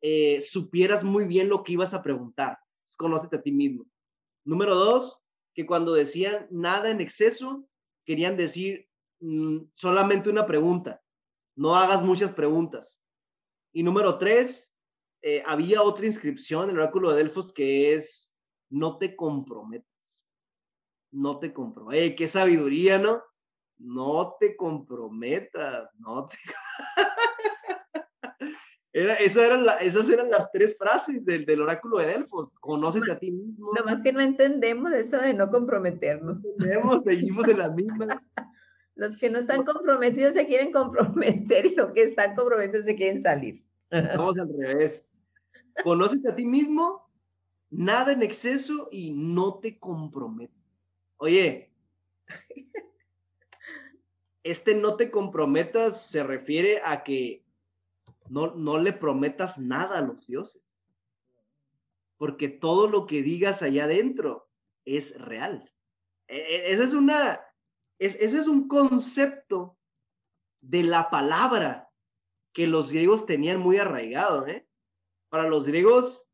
eh, 0.02 0.42
supieras 0.42 1.04
muy 1.04 1.26
bien 1.26 1.50
lo 1.50 1.64
que 1.64 1.74
ibas 1.74 1.94
a 1.94 2.02
preguntar, 2.02 2.58
conócete 2.98 3.38
a 3.38 3.42
ti 3.42 3.52
mismo. 3.52 3.86
Número 4.44 4.76
dos, 4.76 5.22
que 5.54 5.66
cuando 5.66 5.94
decían 5.94 6.48
nada 6.50 6.90
en 6.90 7.02
exceso, 7.02 7.68
querían 8.06 8.38
decir 8.38 8.88
mm, 9.20 9.60
solamente 9.74 10.30
una 10.30 10.46
pregunta, 10.46 11.02
no 11.56 11.76
hagas 11.76 12.04
muchas 12.04 12.32
preguntas. 12.32 13.02
Y 13.74 13.84
número 13.84 14.18
tres, 14.18 14.74
eh, 15.22 15.44
había 15.46 15.84
otra 15.84 16.08
inscripción 16.08 16.64
en 16.66 16.72
el 16.72 16.78
oráculo 16.78 17.12
de 17.12 17.18
Delfos 17.18 17.54
que 17.54 17.94
es, 17.94 18.34
no 18.70 18.98
te 18.98 19.16
comprometas. 19.16 19.91
No 21.12 21.40
te 21.40 21.54
comprometas. 21.54 22.04
¡Eh, 22.04 22.16
qué 22.16 22.28
sabiduría, 22.28 22.98
¿no? 22.98 23.22
No 23.78 24.36
te 24.40 24.56
comprometas, 24.56 25.90
no 25.98 26.28
te... 26.28 26.38
Era, 28.94 29.16
eran 29.16 29.66
esas 29.80 30.10
eran 30.10 30.30
las 30.30 30.52
tres 30.52 30.76
frases 30.78 31.24
del, 31.24 31.46
del 31.46 31.62
oráculo 31.62 32.00
de 32.00 32.08
Delfos. 32.08 32.50
Conócete 32.60 33.14
a 33.14 33.18
ti 33.18 33.32
mismo. 33.32 33.72
No 33.74 33.86
más 33.86 34.02
que 34.02 34.12
no 34.12 34.20
entendemos 34.20 34.92
eso 34.92 35.18
de 35.18 35.34
no 35.34 35.50
comprometernos. 35.50 36.44
entendemos, 36.44 37.04
seguimos 37.06 37.48
en 37.48 37.60
las 37.60 37.74
mismas. 37.74 38.18
Los 38.96 39.18
que 39.18 39.30
no 39.30 39.40
están 39.40 39.64
comprometidos 39.64 40.34
se 40.34 40.46
quieren 40.46 40.72
comprometer 40.72 41.66
y 41.66 41.76
los 41.76 41.92
que 41.94 42.04
están 42.04 42.36
comprometidos 42.36 42.86
se 42.86 42.96
quieren 42.96 43.22
salir. 43.22 43.64
Vamos 43.90 44.38
al 44.38 44.50
revés. 44.60 45.10
Conócete 45.84 46.30
a 46.30 46.36
ti 46.36 46.46
mismo, 46.46 47.10
nada 47.70 48.12
en 48.12 48.22
exceso 48.22 48.90
y 48.92 49.12
no 49.12 49.56
te 49.60 49.80
comprometas. 49.80 50.61
Oye, 51.24 51.72
este 54.44 54.74
no 54.74 54.96
te 54.98 55.12
comprometas 55.12 56.08
se 56.08 56.24
refiere 56.24 56.82
a 56.84 57.04
que 57.04 57.46
no, 58.28 58.56
no 58.56 58.80
le 58.80 58.92
prometas 58.92 59.60
nada 59.60 60.00
a 60.00 60.02
los 60.02 60.26
dioses. 60.26 60.64
Porque 62.18 62.50
todo 62.50 62.88
lo 62.88 63.06
que 63.06 63.22
digas 63.22 63.62
allá 63.62 63.84
adentro 63.84 64.50
es 64.84 65.16
real. 65.16 65.72
E, 66.28 66.38
e, 66.38 66.74
es 66.74 66.94
una, 66.96 67.40
ese 68.00 68.24
es 68.26 68.48
un 68.48 68.68
concepto 68.68 69.78
de 70.60 70.82
la 70.82 71.12
palabra 71.12 71.92
que 72.52 72.66
los 72.66 72.90
griegos 72.90 73.28
tenían 73.28 73.60
muy 73.60 73.78
arraigado. 73.78 74.48
¿eh? 74.48 74.68
Para 75.30 75.48
los 75.48 75.68
griegos 75.68 76.26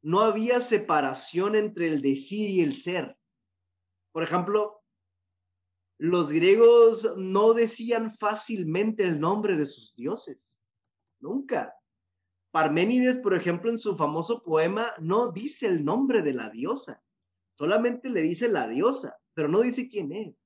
no 0.00 0.20
había 0.20 0.62
separación 0.62 1.56
entre 1.56 1.88
el 1.88 2.00
decir 2.00 2.48
y 2.48 2.62
el 2.62 2.72
ser. 2.72 3.18
Por 4.14 4.22
ejemplo, 4.22 4.80
los 5.98 6.30
griegos 6.30 7.16
no 7.16 7.52
decían 7.52 8.14
fácilmente 8.16 9.02
el 9.02 9.18
nombre 9.18 9.56
de 9.56 9.66
sus 9.66 9.92
dioses. 9.96 10.56
Nunca. 11.18 11.74
Parménides, 12.52 13.16
por 13.16 13.34
ejemplo, 13.34 13.72
en 13.72 13.78
su 13.78 13.96
famoso 13.96 14.44
poema, 14.44 14.92
no 15.00 15.32
dice 15.32 15.66
el 15.66 15.84
nombre 15.84 16.22
de 16.22 16.32
la 16.32 16.48
diosa. 16.48 17.02
Solamente 17.54 18.08
le 18.08 18.22
dice 18.22 18.46
la 18.46 18.68
diosa, 18.68 19.18
pero 19.34 19.48
no 19.48 19.62
dice 19.62 19.88
quién 19.88 20.12
es. 20.12 20.36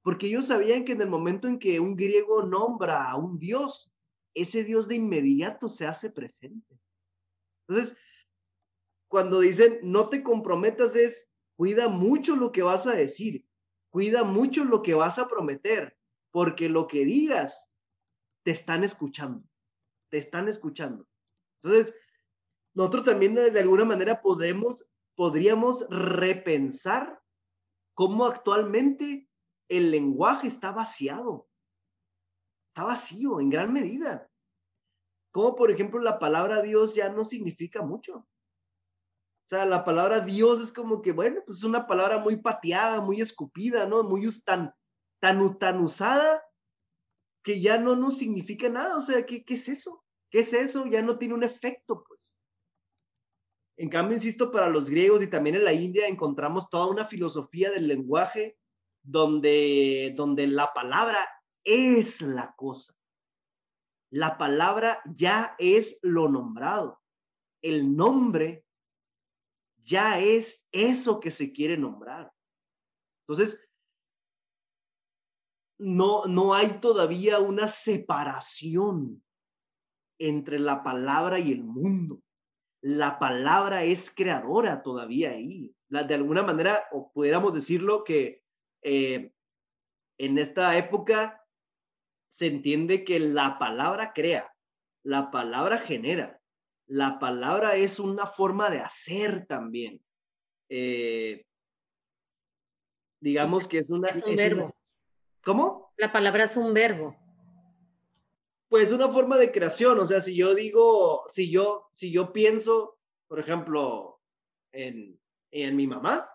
Porque 0.00 0.28
ellos 0.28 0.46
sabían 0.46 0.86
que 0.86 0.92
en 0.92 1.02
el 1.02 1.10
momento 1.10 1.46
en 1.46 1.58
que 1.58 1.78
un 1.78 1.96
griego 1.96 2.42
nombra 2.42 3.10
a 3.10 3.16
un 3.16 3.38
dios, 3.38 3.92
ese 4.32 4.64
Dios 4.64 4.88
de 4.88 4.94
inmediato 4.94 5.68
se 5.68 5.86
hace 5.86 6.08
presente. 6.08 6.80
Entonces, 7.68 7.94
cuando 9.08 9.40
dicen 9.40 9.78
no 9.82 10.08
te 10.08 10.22
comprometas 10.22 10.96
es 10.96 11.29
cuida 11.60 11.88
mucho 11.88 12.36
lo 12.36 12.52
que 12.52 12.62
vas 12.62 12.86
a 12.86 12.92
decir, 12.92 13.46
cuida 13.90 14.24
mucho 14.24 14.64
lo 14.64 14.80
que 14.80 14.94
vas 14.94 15.18
a 15.18 15.28
prometer, 15.28 15.94
porque 16.30 16.70
lo 16.70 16.86
que 16.86 17.04
digas 17.04 17.70
te 18.42 18.52
están 18.52 18.82
escuchando, 18.82 19.46
te 20.08 20.16
están 20.16 20.48
escuchando. 20.48 21.06
Entonces, 21.62 21.94
nosotros 22.72 23.04
también 23.04 23.34
de, 23.34 23.60
alguna 23.60 23.84
manera 23.84 24.22
podemos, 24.22 24.86
podríamos 25.14 25.86
repensar 25.90 27.20
cómo 27.92 28.24
actualmente 28.24 29.28
el 29.68 29.90
lenguaje 29.90 30.48
está 30.48 30.72
vaciado 30.72 31.46
está 32.68 32.84
vacío 32.84 33.38
en 33.38 33.50
gran 33.50 33.70
medida. 33.70 34.30
Como 35.30 35.54
por 35.56 35.70
ejemplo 35.70 36.00
la 36.00 36.18
palabra 36.18 36.62
Dios 36.62 36.94
ya 36.94 37.10
no 37.10 37.22
significa 37.26 37.82
mucho. 37.82 38.26
O 39.50 39.56
sea, 39.56 39.66
la 39.66 39.84
palabra 39.84 40.20
Dios 40.20 40.60
es 40.60 40.70
como 40.70 41.02
que, 41.02 41.10
bueno, 41.10 41.40
pues 41.44 41.58
es 41.58 41.64
una 41.64 41.88
palabra 41.88 42.18
muy 42.18 42.36
pateada, 42.36 43.00
muy 43.00 43.20
escupida, 43.20 43.84
¿no? 43.84 44.04
Muy 44.04 44.30
tan, 44.44 44.72
tan, 45.18 45.80
usada 45.80 46.40
que 47.42 47.60
ya 47.60 47.76
no 47.76 47.96
nos 47.96 48.16
significa 48.18 48.68
nada. 48.68 48.96
O 48.96 49.02
sea, 49.02 49.26
¿qué, 49.26 49.44
¿qué 49.44 49.54
es 49.54 49.68
eso? 49.68 50.04
¿Qué 50.30 50.40
es 50.40 50.52
eso? 50.52 50.86
Ya 50.86 51.02
no 51.02 51.18
tiene 51.18 51.34
un 51.34 51.42
efecto, 51.42 52.04
pues. 52.06 52.32
En 53.76 53.88
cambio, 53.88 54.18
insisto, 54.18 54.52
para 54.52 54.68
los 54.68 54.88
griegos 54.88 55.20
y 55.20 55.26
también 55.26 55.56
en 55.56 55.64
la 55.64 55.72
India 55.72 56.06
encontramos 56.06 56.70
toda 56.70 56.86
una 56.86 57.06
filosofía 57.06 57.72
del 57.72 57.88
lenguaje 57.88 58.56
donde, 59.02 60.14
donde 60.16 60.46
la 60.46 60.72
palabra 60.72 61.28
es 61.64 62.22
la 62.22 62.54
cosa. 62.54 62.94
La 64.10 64.38
palabra 64.38 65.02
ya 65.06 65.56
es 65.58 65.98
lo 66.02 66.28
nombrado. 66.28 67.00
El 67.62 67.96
nombre 67.96 68.64
ya 69.90 70.20
es 70.20 70.66
eso 70.70 71.18
que 71.18 71.32
se 71.32 71.52
quiere 71.52 71.76
nombrar. 71.76 72.32
Entonces, 73.26 73.60
no, 75.78 76.26
no 76.26 76.54
hay 76.54 76.80
todavía 76.80 77.40
una 77.40 77.66
separación 77.68 79.22
entre 80.18 80.60
la 80.60 80.82
palabra 80.84 81.38
y 81.40 81.52
el 81.52 81.64
mundo. 81.64 82.22
La 82.82 83.18
palabra 83.18 83.82
es 83.82 84.10
creadora 84.10 84.82
todavía 84.82 85.30
ahí. 85.30 85.74
De 85.88 86.14
alguna 86.14 86.42
manera, 86.42 86.84
o 86.92 87.10
pudiéramos 87.12 87.52
decirlo 87.52 88.04
que 88.04 88.44
eh, 88.82 89.32
en 90.18 90.38
esta 90.38 90.76
época 90.78 91.44
se 92.28 92.46
entiende 92.46 93.04
que 93.04 93.18
la 93.18 93.58
palabra 93.58 94.12
crea, 94.12 94.54
la 95.02 95.30
palabra 95.30 95.78
genera, 95.78 96.39
la 96.90 97.18
palabra 97.18 97.76
es 97.76 97.98
una 97.98 98.26
forma 98.26 98.68
de 98.68 98.80
hacer 98.80 99.46
también. 99.46 100.04
Eh, 100.68 101.46
digamos 103.20 103.68
que 103.68 103.78
es 103.78 103.90
una... 103.90 104.08
Es 104.08 104.22
un 104.24 104.36
verbo. 104.36 104.76
¿Cómo? 105.42 105.92
La 105.96 106.12
palabra 106.12 106.44
es 106.44 106.56
un 106.56 106.74
verbo. 106.74 107.16
Pues 108.68 108.92
una 108.92 109.08
forma 109.08 109.36
de 109.38 109.52
creación, 109.52 109.98
o 109.98 110.04
sea, 110.04 110.20
si 110.20 110.36
yo 110.36 110.54
digo, 110.54 111.24
si 111.32 111.50
yo, 111.50 111.90
si 111.94 112.12
yo 112.12 112.32
pienso, 112.32 112.98
por 113.26 113.40
ejemplo, 113.40 114.20
en, 114.72 115.20
en 115.50 115.76
mi 115.76 115.86
mamá, 115.86 116.30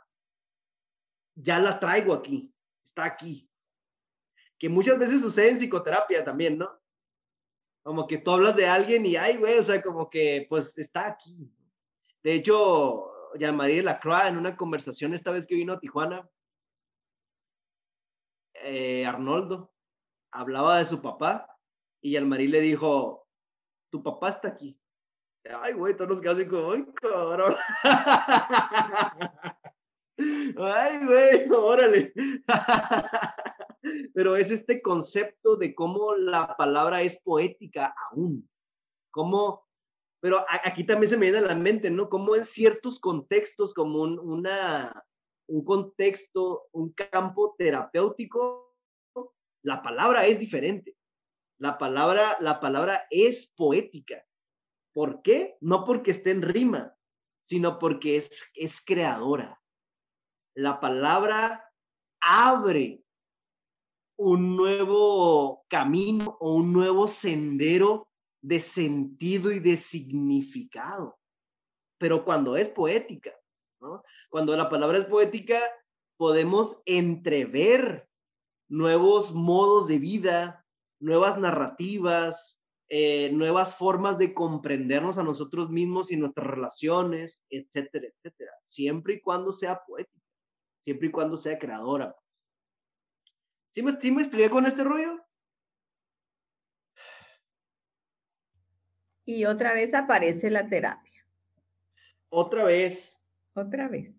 ya 1.36 1.60
la 1.60 1.80
traigo 1.80 2.14
aquí, 2.14 2.54
está 2.84 3.06
aquí 3.06 3.50
que 4.58 4.70
muchas 4.70 4.98
veces 4.98 5.22
sucede 5.22 5.50
en 5.50 5.58
psicoterapia 5.58 6.24
también, 6.24 6.58
¿no? 6.58 6.80
Como 7.86 8.08
que 8.08 8.18
tú 8.18 8.32
hablas 8.32 8.56
de 8.56 8.66
alguien 8.66 9.06
y, 9.06 9.16
ay, 9.16 9.38
güey, 9.38 9.60
o 9.60 9.64
sea, 9.64 9.80
como 9.80 10.10
que, 10.10 10.48
pues, 10.50 10.76
está 10.80 11.06
aquí. 11.06 11.54
De 12.24 12.34
hecho, 12.34 13.12
Jean-Marie 13.38 13.84
Lacroix, 13.84 14.26
en 14.26 14.38
una 14.38 14.58
conversación 14.58 15.14
esta 15.14 15.30
vez 15.30 15.46
que 15.46 15.54
vino 15.54 15.74
a 15.74 15.80
Tijuana, 15.80 16.28
eh, 18.56 19.06
Arnoldo 19.06 19.72
hablaba 20.32 20.80
de 20.80 20.86
su 20.86 21.00
papá 21.00 21.56
y 22.02 22.14
Jean-Marie 22.14 22.50
le 22.50 22.62
dijo, 22.62 23.28
tu 23.92 24.02
papá 24.02 24.30
está 24.30 24.48
aquí. 24.48 24.76
Ay, 25.44 25.74
güey, 25.74 25.96
todos 25.96 26.10
nos 26.10 26.22
quedamos 26.22 26.46
como, 26.46 26.72
ay, 26.72 26.88
cabrón. 26.96 27.56
ay, 30.58 31.06
güey, 31.06 31.52
órale. 31.52 32.14
pero 34.14 34.36
es 34.36 34.52
este 34.52 34.82
concepto 34.82 35.56
de 35.56 35.76
cómo 35.76 36.16
la 36.16 36.56
palabra 36.58 37.02
es 37.02 37.20
poética 37.22 37.96
aún, 38.12 38.50
cómo, 39.12 39.66
pero 40.20 40.44
aquí 40.64 40.86
también 40.86 41.10
se 41.10 41.18
me 41.18 41.32
viene 41.32 41.40
a 41.40 41.50
la 41.50 41.56
mente, 41.56 41.90
¿no? 41.90 42.10
Cómo 42.10 42.36
en 42.36 42.46
ciertos 42.46 43.00
contextos, 43.00 43.74
como 43.74 44.02
un, 44.02 44.20
una, 44.20 45.04
un 45.48 45.64
contexto, 45.64 46.68
un 46.72 46.94
campo 46.94 47.56
terapéutico, 47.58 48.76
la 49.64 49.82
palabra 49.82 50.26
es 50.28 50.40
diferente. 50.40 50.96
La 51.58 51.78
palabra, 51.78 52.38
la 52.40 52.60
palabra 52.60 53.08
es 53.10 53.52
poética. 53.56 54.24
¿Por 54.94 55.22
qué? 55.22 55.58
No 55.62 55.86
porque 55.86 56.12
esté 56.12 56.32
en 56.32 56.42
rima, 56.42 56.96
sino 57.40 57.80
porque 57.80 58.18
es, 58.18 58.44
es 58.54 58.84
creadora. 58.84 59.62
La 60.56 60.80
palabra 60.80 61.66
abre 62.20 63.05
un 64.18 64.56
nuevo 64.56 65.66
camino 65.68 66.38
o 66.40 66.56
un 66.56 66.74
nuevo 66.74 67.08
sendero 67.08 68.08
de 68.42 68.60
sentido 68.60 69.52
y 69.52 69.60
de 69.60 69.78
significado. 69.78 71.18
Pero 71.98 72.24
cuando 72.24 72.56
es 72.58 72.70
poética. 72.70 73.32
Cuando 74.30 74.56
la 74.56 74.70
palabra 74.70 75.00
es 75.00 75.06
poética, 75.06 75.62
podemos 76.18 76.82
entrever 76.86 78.08
nuevos 78.68 79.34
modos 79.34 79.88
de 79.88 80.00
vida, 80.00 80.66
nuevas 81.00 81.40
narrativas, 81.40 82.60
eh, 82.88 83.32
nuevas 83.32 83.76
formas 83.76 84.18
de 84.18 84.34
comprendernos 84.34 85.18
a 85.18 85.24
nosotros 85.24 85.70
mismos 85.70 86.12
y 86.12 86.18
nuestras 86.18 86.48
relaciones, 86.48 87.42
etcétera, 87.50 88.08
etcétera. 88.08 88.52
Siempre 88.64 89.16
y 89.16 89.22
cuando 89.22 89.52
sea 89.52 89.82
poética, 89.86 90.26
siempre 90.82 91.08
y 91.08 91.12
cuando 91.12 91.38
sea 91.38 91.58
creadora. 91.58 92.16
¿Sí 93.76 93.84
me, 93.84 93.92
sí 94.00 94.10
me 94.10 94.22
expliqué 94.22 94.50
con 94.50 94.66
este 94.66 94.86
rollo? 94.86 95.22
Y 99.26 99.44
otra 99.44 99.74
vez 99.74 99.94
aparece 99.94 100.50
la 100.50 100.70
terapia. 100.70 101.26
Otra 102.30 102.64
vez. 102.64 103.20
Otra 103.54 103.90
vez. 103.90 104.16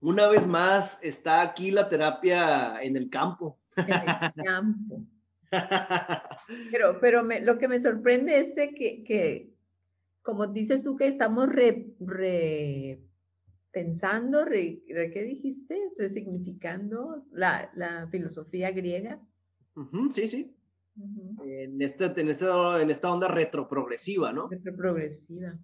Una 0.00 0.28
vez 0.28 0.46
más 0.46 0.98
está 1.02 1.40
aquí 1.40 1.70
la 1.70 1.88
terapia 1.88 2.82
en 2.82 2.98
el 2.98 3.08
campo. 3.08 3.58
En 3.76 3.88
el 3.88 4.44
campo. 4.44 5.00
Pero, 6.70 7.00
pero 7.00 7.22
lo 7.22 7.56
que 7.56 7.68
me 7.68 7.78
sorprende 7.78 8.38
es 8.38 8.54
de 8.56 8.74
que, 8.74 9.04
que, 9.04 9.54
como 10.22 10.48
dices 10.48 10.82
tú, 10.82 10.96
que 10.96 11.06
estamos 11.06 11.48
repensando, 11.48 12.12
re, 12.14 13.05
¿qué 15.12 15.22
dijiste? 15.22 15.78
Resignificando 15.98 17.24
la, 17.32 17.70
la 17.74 18.08
filosofía 18.08 18.70
griega. 18.70 19.20
sí, 20.12 20.28
sí. 20.28 20.54
en, 21.42 21.82
este, 21.82 22.04
en, 22.20 22.28
esta, 22.28 22.80
en 22.80 22.90
esta 22.90 23.12
onda 23.12 23.28
retroprogresiva, 23.28 24.32
¿no? 24.32 24.48
Retroprogresiva. 24.48 25.58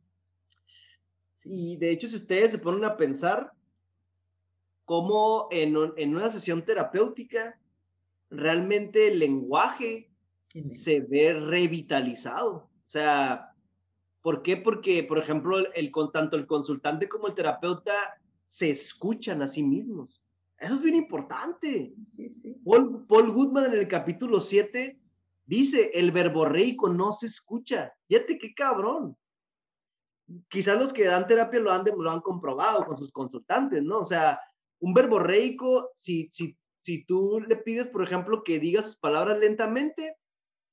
Y 1.45 1.77
de 1.77 1.91
hecho, 1.91 2.09
si 2.09 2.17
ustedes 2.17 2.53
se 2.53 2.59
ponen 2.59 2.85
a 2.85 2.97
pensar, 2.97 3.53
cómo 4.85 5.49
en, 5.51 5.77
en 5.97 6.15
una 6.15 6.31
sesión 6.31 6.65
terapéutica 6.65 7.59
realmente 8.31 9.09
el 9.09 9.19
lenguaje 9.19 10.11
se 10.71 11.01
ve 11.01 11.33
revitalizado. 11.33 12.69
O 12.87 12.91
sea, 12.91 13.52
¿por 14.23 14.43
qué? 14.43 14.57
Porque, 14.57 15.03
por 15.03 15.19
ejemplo, 15.19 15.59
el, 15.75 15.93
tanto 16.13 16.37
el 16.37 16.47
consultante 16.47 17.09
como 17.09 17.29
el 17.29 17.35
terapeuta 17.35 17.93
se 18.45 18.71
escuchan 18.71 19.43
a 19.43 19.49
sí 19.49 19.63
mismos. 19.63 20.23
Eso 20.59 20.75
es 20.75 20.83
bien 20.83 20.97
importante. 20.97 21.95
Paul, 22.65 23.07
Paul, 23.07 23.33
Goodman 23.33 23.67
en 23.67 23.79
el 23.79 23.89
capítulo 23.89 24.41
7 24.41 24.99
dice, 25.45 25.91
el 25.95 26.13
verborreico 26.13 26.89
no 26.89 27.13
se 27.13 27.27
escucha. 27.27 27.93
Fíjate 28.09 28.39
qué 28.39 28.55
cabrón. 28.55 29.17
Quizás 30.49 30.79
los 30.79 30.93
que 30.93 31.05
dan 31.05 31.27
terapia 31.27 31.61
lo 31.61 31.73
han, 31.73 31.85
lo 31.85 32.11
han 32.11 32.21
comprobado 32.21 32.87
con 32.87 32.97
sus 32.97 33.11
consultantes, 33.13 33.83
¿no? 33.83 33.99
O 33.99 34.07
sea, 34.07 34.41
un 34.79 34.95
verborreico, 34.95 35.91
si, 35.95 36.29
si 36.31 36.57
si 36.83 37.05
tú 37.05 37.41
le 37.41 37.57
pides, 37.57 37.89
por 37.89 38.03
ejemplo, 38.03 38.43
que 38.43 38.59
diga 38.59 38.83
sus 38.83 38.97
palabras 38.97 39.39
lentamente 39.39 40.17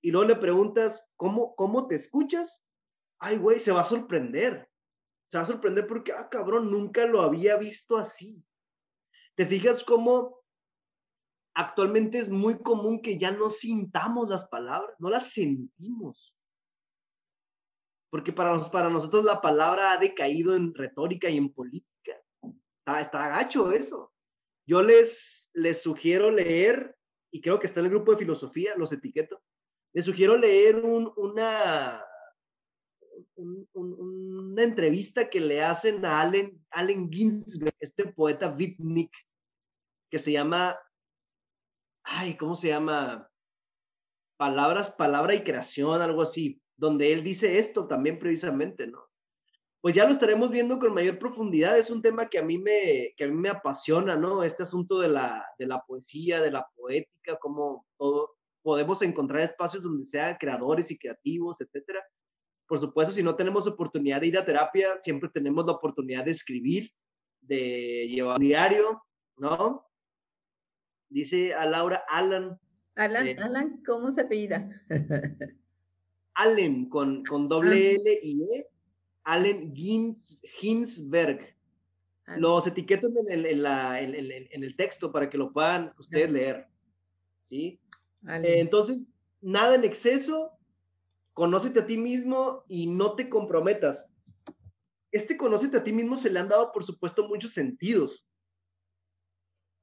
y 0.02 0.12
luego 0.12 0.28
le 0.28 0.36
preguntas, 0.36 1.08
¿cómo, 1.16 1.56
cómo 1.56 1.88
te 1.88 1.96
escuchas? 1.96 2.64
Ay, 3.20 3.38
güey, 3.38 3.60
se 3.60 3.72
va 3.72 3.82
a 3.82 3.86
sorprender. 3.86 4.70
Se 5.30 5.38
va 5.38 5.44
a 5.44 5.48
sorprender 5.48 5.88
porque, 5.88 6.12
ah, 6.12 6.28
cabrón, 6.30 6.72
nunca 6.72 7.06
lo 7.06 7.22
había 7.22 7.58
visto 7.58 7.98
así. 7.98 8.44
¿Te 9.36 9.46
fijas 9.46 9.84
cómo 9.84 10.40
actualmente 11.54 12.20
es 12.20 12.30
muy 12.30 12.60
común 12.60 13.02
que 13.02 13.18
ya 13.18 13.32
no 13.32 13.50
sintamos 13.50 14.30
las 14.30 14.48
palabras, 14.48 14.96
no 15.00 15.10
las 15.10 15.32
sentimos? 15.32 16.34
Porque 18.10 18.34
para, 18.34 18.60
para 18.72 18.90
nosotros 18.90 19.24
la 19.24 19.40
palabra 19.42 19.92
ha 19.92 19.98
decaído 19.98 20.56
en 20.56 20.74
retórica 20.74 21.30
y 21.30 21.38
en 21.38 21.54
política. 21.54 22.16
Está, 22.80 23.02
está 23.02 23.28
gacho 23.30 23.72
eso. 23.72 24.12
Yo 24.66 24.82
les 24.82 25.40
les 25.54 25.82
sugiero 25.82 26.32
leer, 26.32 26.96
y 27.32 27.42
creo 27.42 27.60
que 27.60 27.68
está 27.68 27.80
en 27.80 27.88
el 27.88 27.92
grupo 27.92 28.12
de 28.12 28.20
filosofía, 28.20 28.76
los 28.76 28.92
etiqueto, 28.92 29.42
les 29.94 30.06
sugiero 30.06 30.38
leer 30.38 30.78
una, 30.78 32.04
una 33.74 34.64
entrevista 34.64 35.30
que 35.30 35.40
le 35.40 35.62
hacen 35.62 36.06
a 36.06 36.22
Allen, 36.22 36.64
Allen 36.72 37.10
Ginsberg, 37.12 37.76
este 37.80 38.06
poeta 38.06 38.50
beatnik, 38.50 39.12
que 40.10 40.20
se 40.20 40.32
llama, 40.32 40.78
ay, 42.04 42.38
¿cómo 42.38 42.56
se 42.56 42.68
llama? 42.68 43.30
Palabras, 44.38 44.92
palabra 44.92 45.36
y 45.36 45.44
creación, 45.44 46.02
algo 46.02 46.22
así, 46.22 46.62
donde 46.78 47.12
él 47.14 47.24
dice 47.24 47.60
esto 47.60 47.88
también 47.88 48.20
precisamente, 48.20 48.88
¿no? 48.88 49.10
pues 49.82 49.96
ya 49.96 50.06
lo 50.06 50.12
estaremos 50.12 50.50
viendo 50.52 50.78
con 50.78 50.94
mayor 50.94 51.18
profundidad. 51.20 51.78
Es 51.78 51.90
un 51.90 52.02
tema 52.02 52.28
que 52.28 52.40
a 52.40 52.44
mí 52.44 52.58
me, 52.58 53.14
que 53.16 53.24
a 53.24 53.28
mí 53.28 53.36
me 53.36 53.50
apasiona, 53.50 54.16
¿no? 54.16 54.44
Este 54.44 54.64
asunto 54.64 55.00
de 55.00 55.08
la, 55.08 55.46
de 55.58 55.68
la 55.68 55.82
poesía, 55.86 56.42
de 56.42 56.52
la 56.52 56.68
poética, 56.76 57.38
cómo 57.40 57.86
todo, 57.98 58.36
podemos 58.62 59.02
encontrar 59.02 59.42
espacios 59.42 59.84
donde 59.84 60.06
sean 60.06 60.36
creadores 60.38 60.92
y 60.92 60.98
creativos, 60.98 61.62
etcétera. 61.62 62.04
Por 62.70 62.80
supuesto, 62.80 63.16
si 63.16 63.24
no 63.24 63.36
tenemos 63.36 63.66
oportunidad 63.66 64.22
de 64.22 64.28
ir 64.28 64.38
a 64.38 64.46
terapia, 64.46 65.00
siempre 65.02 65.28
tenemos 65.34 65.66
la 65.66 65.72
oportunidad 65.72 66.24
de 66.24 66.32
escribir, 66.32 66.94
de 67.42 68.08
llevar 68.08 68.36
un 68.36 68.44
diario, 68.44 69.02
¿no? 69.38 69.88
Dice 71.10 71.56
a 71.56 71.66
Laura 71.66 72.04
Alan. 72.08 72.60
Alan, 72.94 73.28
eh, 73.28 73.38
Alan, 73.42 73.82
¿cómo 73.84 74.12
se 74.12 74.22
apellida? 74.22 74.70
Allen, 76.36 76.88
con, 76.90 77.26
con 77.26 77.48
doble 77.48 77.76
ah. 77.76 77.96
L 77.96 78.20
y 78.22 78.44
E 78.44 78.68
Allen 79.24 79.74
Ginsberg. 79.76 81.56
Los 82.38 82.68
etiqueto 82.68 83.08
en 83.08 83.32
el, 83.32 83.66
en, 83.66 84.64
el, 84.64 84.76
texto 84.76 85.12
para 85.12 85.28
que 85.28 85.40
lo 85.40 85.52
puedan 85.52 85.92
ustedes 85.98 86.32
leer. 86.32 86.68
¿Sí? 87.50 87.80
entonces, 88.28 89.08
nada 89.42 89.74
en 89.74 89.84
exceso, 89.84 90.52
conócete 91.40 91.80
a 91.80 91.86
ti 91.86 91.98
mismo 91.98 92.66
y 92.68 92.88
no 92.88 93.16
te 93.16 93.30
comprometas. 93.30 94.10
Este 95.10 95.38
conócete 95.38 95.78
a 95.78 95.84
ti 95.86 95.94
mismo 95.94 96.18
se 96.18 96.30
le 96.30 96.38
han 96.38 96.50
dado, 96.50 96.74
por 96.74 96.84
supuesto, 96.84 97.30
muchos 97.30 97.54
sentidos. 97.54 98.26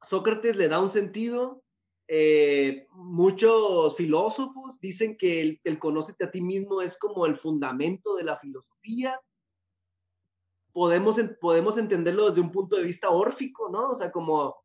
Sócrates 0.06 0.56
le 0.56 0.68
da 0.68 0.82
un 0.82 0.90
sentido, 0.90 1.64
eh, 2.08 2.86
muchos 2.92 3.96
filósofos 3.96 4.78
dicen 4.80 5.16
que 5.16 5.40
el, 5.40 5.60
el, 5.64 5.78
conócete 5.78 6.26
a 6.26 6.30
ti 6.30 6.42
mismo 6.42 6.82
es 6.82 6.98
como 6.98 7.24
el 7.24 7.38
fundamento 7.38 8.16
de 8.16 8.24
la 8.24 8.38
filosofía 8.38 9.18
podemos, 10.74 11.16
podemos 11.40 11.78
entenderlo 11.78 12.28
desde 12.28 12.42
un 12.42 12.52
punto 12.52 12.76
de 12.76 12.82
vista 12.82 13.08
órfico, 13.08 13.70
¿no? 13.70 13.92
O 13.92 13.96
sea, 13.96 14.12
como 14.12 14.56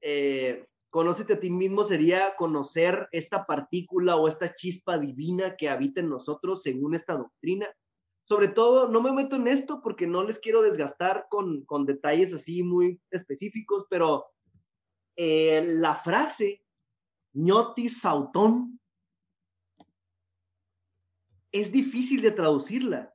eh, 0.00 0.64
conócete 0.94 1.32
a 1.32 1.40
ti 1.40 1.50
mismo 1.50 1.82
sería 1.82 2.36
conocer 2.36 3.08
esta 3.10 3.46
partícula 3.46 4.14
o 4.14 4.28
esta 4.28 4.54
chispa 4.54 4.96
divina 4.96 5.56
que 5.56 5.68
habita 5.68 5.98
en 5.98 6.08
nosotros 6.08 6.62
según 6.62 6.94
esta 6.94 7.16
doctrina. 7.16 7.66
Sobre 8.22 8.46
todo, 8.46 8.88
no 8.88 9.02
me 9.02 9.10
meto 9.10 9.34
en 9.34 9.48
esto 9.48 9.80
porque 9.82 10.06
no 10.06 10.22
les 10.22 10.38
quiero 10.38 10.62
desgastar 10.62 11.26
con, 11.28 11.64
con 11.64 11.84
detalles 11.84 12.32
así 12.32 12.62
muy 12.62 13.00
específicos, 13.10 13.86
pero 13.90 14.26
eh, 15.16 15.64
la 15.66 15.96
frase 15.96 16.64
ñoti 17.32 17.88
sautón 17.88 18.78
es 21.50 21.72
difícil 21.72 22.22
de 22.22 22.30
traducirla 22.30 23.12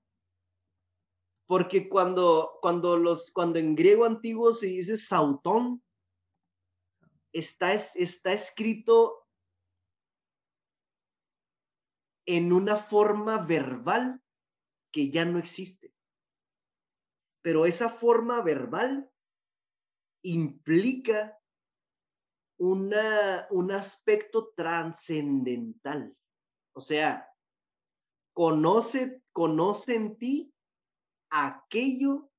porque 1.48 1.88
cuando, 1.88 2.58
cuando, 2.62 2.98
los, 2.98 3.32
cuando 3.32 3.58
en 3.58 3.74
griego 3.74 4.04
antiguo 4.04 4.54
se 4.54 4.66
dice 4.66 4.98
sautón, 4.98 5.82
está, 7.34 7.74
está 7.74 8.34
escrito 8.34 9.28
en 12.26 12.54
una 12.54 12.78
forma 12.78 13.40
verbal 13.46 14.22
que 14.92 15.10
ya 15.10 15.26
no 15.26 15.40
existe. 15.40 15.94
Pero 17.42 17.66
esa 17.66 17.90
forma 17.90 18.42
verbal 18.42 19.10
implica 20.24 21.40
una, 22.60 23.48
un 23.52 23.72
aspecto 23.72 24.54
trascendental. 24.54 26.16
O 26.74 26.82
sea, 26.82 27.28
conoce, 28.34 29.24
conoce 29.32 29.96
en 29.96 30.18
ti 30.18 30.54
aquello 31.32 32.32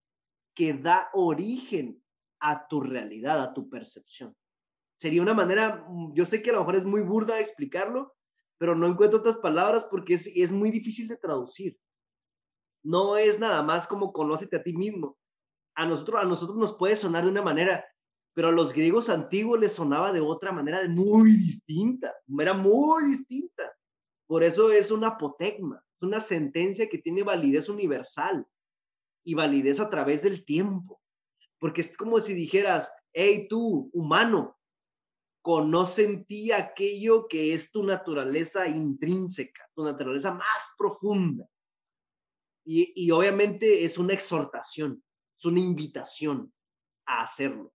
que 0.55 0.75
da 0.75 1.11
origen 1.15 2.05
a 2.41 2.69
tu 2.69 2.81
realidad, 2.81 3.43
a 3.43 3.55
tu 3.55 3.69
percepción. 3.69 4.37
Sería 5.01 5.23
una 5.23 5.33
manera, 5.33 5.87
mm, 5.89 6.13
yo 6.13 6.27
sé 6.27 6.43
que 6.43 6.51
a 6.51 6.53
lo 6.53 6.59
mejor 6.59 6.77
es 6.77 6.85
muy 6.85 7.01
burda 7.01 7.41
explicarlo, 7.41 8.15
pero 8.59 8.75
no 8.77 8.87
encuentro 8.87 9.21
otras 9.21 9.39
palabras 9.39 9.85
porque 9.91 10.15
es, 10.15 10.27
es 10.35 10.53
muy 10.53 10.71
difícil 10.71 11.09
de 11.09 11.17
traducir. 11.17 11.79
No 12.85 13.17
es 13.17 13.39
nada 13.39 13.63
más 13.63 13.87
como 13.87 14.13
conócete 14.13 14.57
a 14.57 14.63
ti 14.63 14.75
mismo. 14.75 15.17
A 15.75 15.87
nosotros, 15.87 16.21
a 16.21 16.27
nosotros 16.27 16.59
nos 16.59 16.77
puede 16.77 16.97
sonar 16.97 17.25
de 17.25 17.31
una 17.31 17.41
manera, 17.41 17.83
pero 18.35 18.49
a 18.49 18.53
los 18.53 18.75
griegos 18.75 19.09
antiguos 19.09 19.59
les 19.59 19.73
sonaba 19.73 20.13
de 20.13 20.21
otra 20.21 20.53
manera 20.53 20.87
muy 20.87 21.33
distinta, 21.33 22.15
era 22.39 22.53
muy 22.53 23.05
distinta. 23.05 23.73
Por 24.27 24.45
eso 24.45 24.71
es 24.71 24.91
un 24.91 25.05
apotegma, 25.05 25.83
Es 25.97 26.03
una 26.03 26.21
sentencia 26.21 26.91
que 26.91 26.99
tiene 26.99 27.23
validez 27.23 27.71
universal 27.71 28.47
y 29.25 29.33
validez 29.33 29.81
a 29.81 29.89
través 29.89 30.23
del 30.23 30.45
tiempo. 30.45 31.01
Porque 31.59 31.81
es 31.81 31.97
como 31.97 32.21
si 32.21 32.35
dijeras, 32.35 32.93
hey 33.15 33.47
tú, 33.49 33.91
humano, 33.95 34.60
en 35.99 36.25
ti 36.27 36.53
aquello 36.53 37.27
que 37.29 37.55
es 37.55 37.71
tu 37.71 37.83
naturaleza 37.83 38.69
intrínseca, 38.69 39.69
tu 39.75 39.85
naturaleza 39.85 40.35
más 40.35 40.63
profunda. 40.77 41.47
Y, 42.65 42.93
y 42.95 43.11
obviamente 43.11 43.85
es 43.85 43.99
una 43.99 44.15
exhortación, 44.15 45.03
es 45.39 45.45
una 45.45 45.61
invitación 45.61 46.53
a 47.07 47.23
hacerlo. 47.23 47.73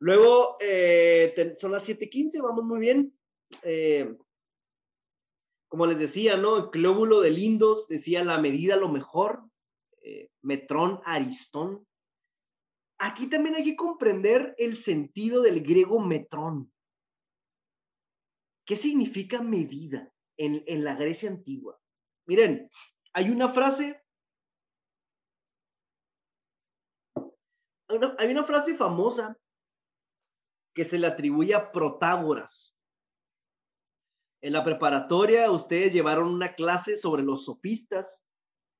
Luego, 0.00 0.56
eh, 0.60 1.56
son 1.58 1.72
las 1.72 1.84
7:15, 1.88 2.40
vamos 2.40 2.64
muy 2.64 2.80
bien. 2.80 3.18
Eh, 3.62 4.16
como 5.68 5.86
les 5.86 5.98
decía, 5.98 6.36
¿no? 6.36 6.56
El 6.56 6.70
clóbulo 6.70 7.20
de 7.20 7.30
Lindos 7.30 7.88
decía 7.88 8.24
la 8.24 8.38
medida 8.38 8.76
lo 8.76 8.88
mejor, 8.88 9.42
eh, 10.02 10.30
Metrón 10.42 11.00
Aristón. 11.04 11.87
Aquí 12.98 13.30
también 13.30 13.54
hay 13.54 13.64
que 13.64 13.76
comprender 13.76 14.54
el 14.58 14.76
sentido 14.76 15.42
del 15.42 15.62
griego 15.62 16.00
metrón. 16.00 16.72
¿Qué 18.66 18.76
significa 18.76 19.40
medida 19.40 20.12
en, 20.36 20.84
la 20.84 20.94
Grecia 20.96 21.30
antigua? 21.30 21.80
Miren, 22.26 22.68
hay 23.14 23.30
una 23.30 23.50
frase 23.50 24.02
hay 28.18 28.30
una 28.30 28.44
frase 28.44 28.76
famosa 28.76 29.38
que 30.74 30.84
se 30.84 30.98
le 30.98 31.06
atribuye 31.06 31.54
a 31.54 31.72
Protágoras. 31.72 32.76
En 34.42 34.52
la 34.52 34.62
preparatoria 34.62 35.50
ustedes 35.50 35.92
llevaron 35.92 36.28
una 36.28 36.54
clase 36.54 36.98
sobre 36.98 37.22
los 37.22 37.46
sofistas 37.46 38.26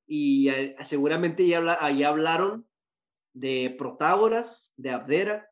y 0.07 0.50
eh, 0.50 0.76
seguramente 0.85 1.44
ahí 1.81 2.02
hablaron 2.02 2.67
de 3.32 3.74
Protágoras, 3.78 4.72
de 4.76 4.90
Abdera. 4.90 5.50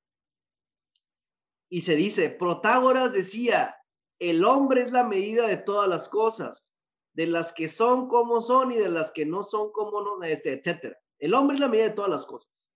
Y 1.69 1.83
se 1.83 1.97
dice, 1.97 2.31
Protágoras 2.31 3.13
decía, 3.13 3.77
el 4.19 4.45
hombre 4.45 4.83
es 4.83 4.93
la 4.93 5.05
medida 5.05 5.47
de 5.47 5.57
todas 5.57 5.89
las 5.89 6.09
cosas, 6.09 6.73
de 7.15 7.27
las 7.27 7.53
que 7.53 7.69
son 7.69 8.09
como 8.09 8.41
son 8.41 8.73
y 8.73 8.77
de 8.77 8.89
las 8.89 9.11
que 9.13 9.27
no 9.27 9.43
son 9.43 9.73
como 9.73 10.01
no, 10.01 10.23
este, 10.23 10.53
etc. 10.53 10.95
El 11.19 11.35
hombre 11.35 11.57
es 11.57 11.61
la 11.61 11.69
medida 11.69 11.89
de 11.89 11.95
todas 11.95 12.11
las 12.11 12.27
cosas. 12.27 12.69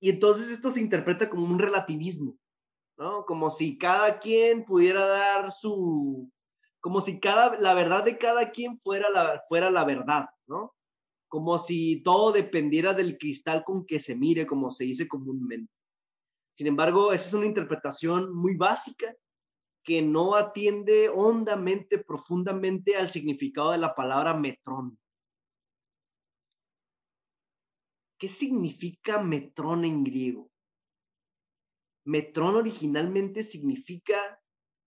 Y 0.00 0.10
entonces 0.10 0.50
esto 0.50 0.70
se 0.70 0.80
interpreta 0.80 1.30
como 1.30 1.46
un 1.46 1.58
relativismo, 1.58 2.36
¿no? 2.98 3.24
Como 3.24 3.50
si 3.50 3.78
cada 3.78 4.18
quien 4.18 4.64
pudiera 4.64 5.06
dar 5.06 5.50
su, 5.50 6.30
como 6.80 7.00
si 7.00 7.18
cada, 7.18 7.58
la 7.58 7.72
verdad 7.72 8.04
de 8.04 8.18
cada 8.18 8.50
quien 8.50 8.78
fuera 8.80 9.08
la, 9.08 9.42
fuera 9.48 9.70
la 9.70 9.84
verdad, 9.84 10.26
¿no? 10.46 10.74
Como 11.34 11.58
si 11.58 12.00
todo 12.04 12.30
dependiera 12.30 12.94
del 12.94 13.18
cristal 13.18 13.64
con 13.64 13.84
que 13.84 13.98
se 13.98 14.14
mire, 14.14 14.46
como 14.46 14.70
se 14.70 14.84
dice 14.84 15.08
comúnmente. 15.08 15.72
Sin 16.56 16.68
embargo, 16.68 17.12
esa 17.12 17.26
es 17.26 17.32
una 17.34 17.46
interpretación 17.46 18.32
muy 18.32 18.54
básica 18.54 19.12
que 19.82 20.00
no 20.00 20.36
atiende 20.36 21.08
hondamente, 21.08 21.98
profundamente 21.98 22.94
al 22.94 23.10
significado 23.10 23.72
de 23.72 23.78
la 23.78 23.96
palabra 23.96 24.32
metrón. 24.34 24.96
¿Qué 28.16 28.28
significa 28.28 29.20
metrón 29.20 29.84
en 29.84 30.04
griego? 30.04 30.52
Metrón 32.04 32.54
originalmente 32.54 33.42
significa 33.42 34.40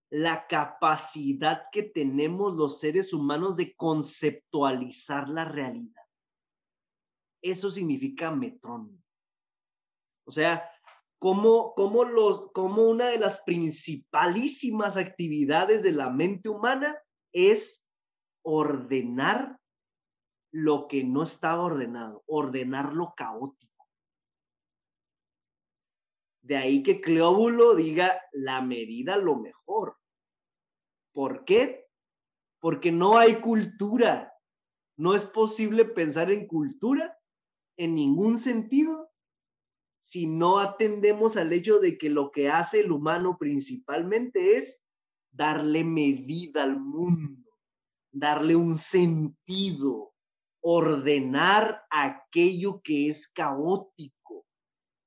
la 0.10 0.48
capacidad 0.48 1.64
que 1.74 1.84
tenemos 1.84 2.56
los 2.56 2.80
seres 2.80 3.12
humanos 3.12 3.58
de 3.58 3.76
conceptualizar 3.76 5.28
la 5.28 5.44
realidad. 5.44 6.07
Eso 7.42 7.70
significa 7.72 8.32
metrón. 8.32 9.02
O 10.26 10.32
sea, 10.32 10.70
como, 11.20 11.74
como, 11.74 12.04
los, 12.04 12.52
como 12.52 12.84
una 12.84 13.08
de 13.08 13.20
las 13.20 13.42
principalísimas 13.42 14.98
actividades 14.98 15.84
de 15.84 15.92
la 15.92 16.10
mente 16.10 16.50
humana 16.50 16.98
es 17.32 17.86
ordenar 18.44 19.60
lo 20.52 20.88
que 20.88 21.04
no 21.04 21.24
estaba 21.24 21.64
ordenado, 21.64 22.24
ordenar 22.28 22.94
lo 22.94 23.14
caótico. 23.16 23.88
De 26.42 26.56
ahí 26.56 26.82
que 26.82 27.02
Cleóbulo 27.02 27.76
diga 27.76 28.22
la 28.32 28.62
medida 28.62 29.18
lo 29.18 29.36
mejor. 29.38 29.98
¿Por 31.14 31.46
qué? 31.46 31.88
Porque 32.60 32.92
no 32.92 33.18
hay 33.18 33.42
cultura. 33.42 34.34
No 34.98 35.14
es 35.14 35.26
posible 35.26 35.84
pensar 35.84 36.32
en 36.32 36.48
cultura 36.48 37.17
en 37.78 37.96
ningún 37.96 38.38
sentido 38.40 39.10
si 40.00 40.26
no 40.26 40.60
atendemos 40.60 41.36
al 41.36 41.52
hecho 41.52 41.80
de 41.80 41.98
que 41.98 42.10
lo 42.10 42.32
que 42.32 42.50
hace 42.50 42.80
el 42.80 42.94
humano 42.94 43.38
principalmente 43.38 44.56
es 44.56 44.82
darle 45.32 45.84
medida 45.84 46.64
al 46.64 46.80
mundo, 46.80 47.52
darle 48.12 48.56
un 48.56 48.76
sentido, 48.76 50.14
ordenar 50.62 51.84
aquello 51.90 52.82
que 52.82 53.10
es 53.10 53.28
caótico, 53.28 54.46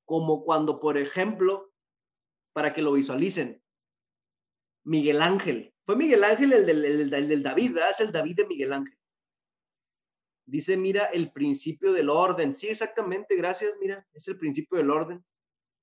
como 0.04 0.44
cuando, 0.44 0.78
por 0.80 0.98
ejemplo, 0.98 1.72
para 2.52 2.74
que 2.74 2.82
lo 2.82 2.92
visualicen, 2.92 3.62
Miguel 4.84 5.22
Ángel. 5.22 5.72
Fue 5.86 5.96
Miguel 5.96 6.24
Ángel 6.24 6.52
el 6.52 6.66
del, 6.66 7.10
del 7.10 7.42
David, 7.42 7.78
Es 7.90 8.00
el 8.00 8.12
David 8.12 8.36
de 8.36 8.46
Miguel 8.46 8.72
Ángel. 8.74 8.99
Dice, 10.50 10.76
mira, 10.76 11.04
el 11.04 11.30
principio 11.30 11.92
del 11.92 12.10
orden. 12.10 12.52
Sí, 12.52 12.66
exactamente, 12.66 13.36
gracias, 13.36 13.76
mira, 13.80 14.04
es 14.12 14.26
el 14.26 14.36
principio 14.36 14.78
del 14.78 14.90
orden. 14.90 15.24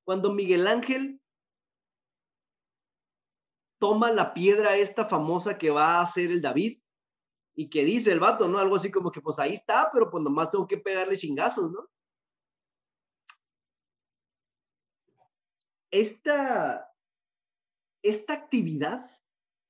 Cuando 0.04 0.34
Miguel 0.34 0.68
Ángel 0.68 1.22
toma 3.80 4.12
la 4.12 4.34
piedra 4.34 4.76
esta 4.76 5.06
famosa 5.06 5.58
que 5.58 5.70
va 5.70 6.02
a 6.02 6.08
ser 6.08 6.32
el 6.32 6.42
David 6.42 6.82
y 7.56 7.70
que 7.70 7.86
dice 7.86 8.12
el 8.12 8.20
vato, 8.20 8.50
¿no? 8.50 8.60
Algo 8.60 8.76
así 8.76 8.92
como 8.92 9.10
que 9.10 9.22
pues 9.22 9.40
ahí 9.40 9.54
está, 9.54 9.90
pero 9.94 10.10
pues 10.10 10.22
nomás 10.22 10.52
tengo 10.52 10.68
que 10.68 10.78
pegarle 10.78 11.18
chingazos, 11.18 11.72
¿no? 11.72 11.90
Esta, 15.90 16.94
esta 18.04 18.34
actividad, 18.34 19.10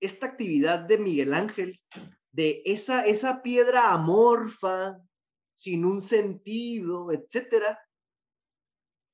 esta 0.01 0.25
actividad 0.25 0.79
de 0.79 0.97
Miguel 0.97 1.35
Ángel, 1.35 1.79
de 2.31 2.61
esa, 2.65 3.05
esa 3.05 3.41
piedra 3.41 3.91
amorfa, 3.91 4.97
sin 5.55 5.85
un 5.85 6.01
sentido, 6.01 7.11
etcétera, 7.11 7.79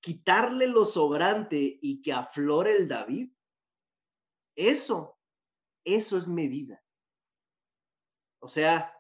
quitarle 0.02 0.67
lo 0.67 0.84
sobrante 0.86 1.80
y 1.82 2.02
que 2.02 2.12
aflore 2.12 2.76
el 2.76 2.88
David, 2.88 3.32
eso, 4.56 5.17
eso 5.86 6.17
es 6.17 6.28
medida. 6.28 6.84
O 8.39 8.49
sea, 8.49 8.93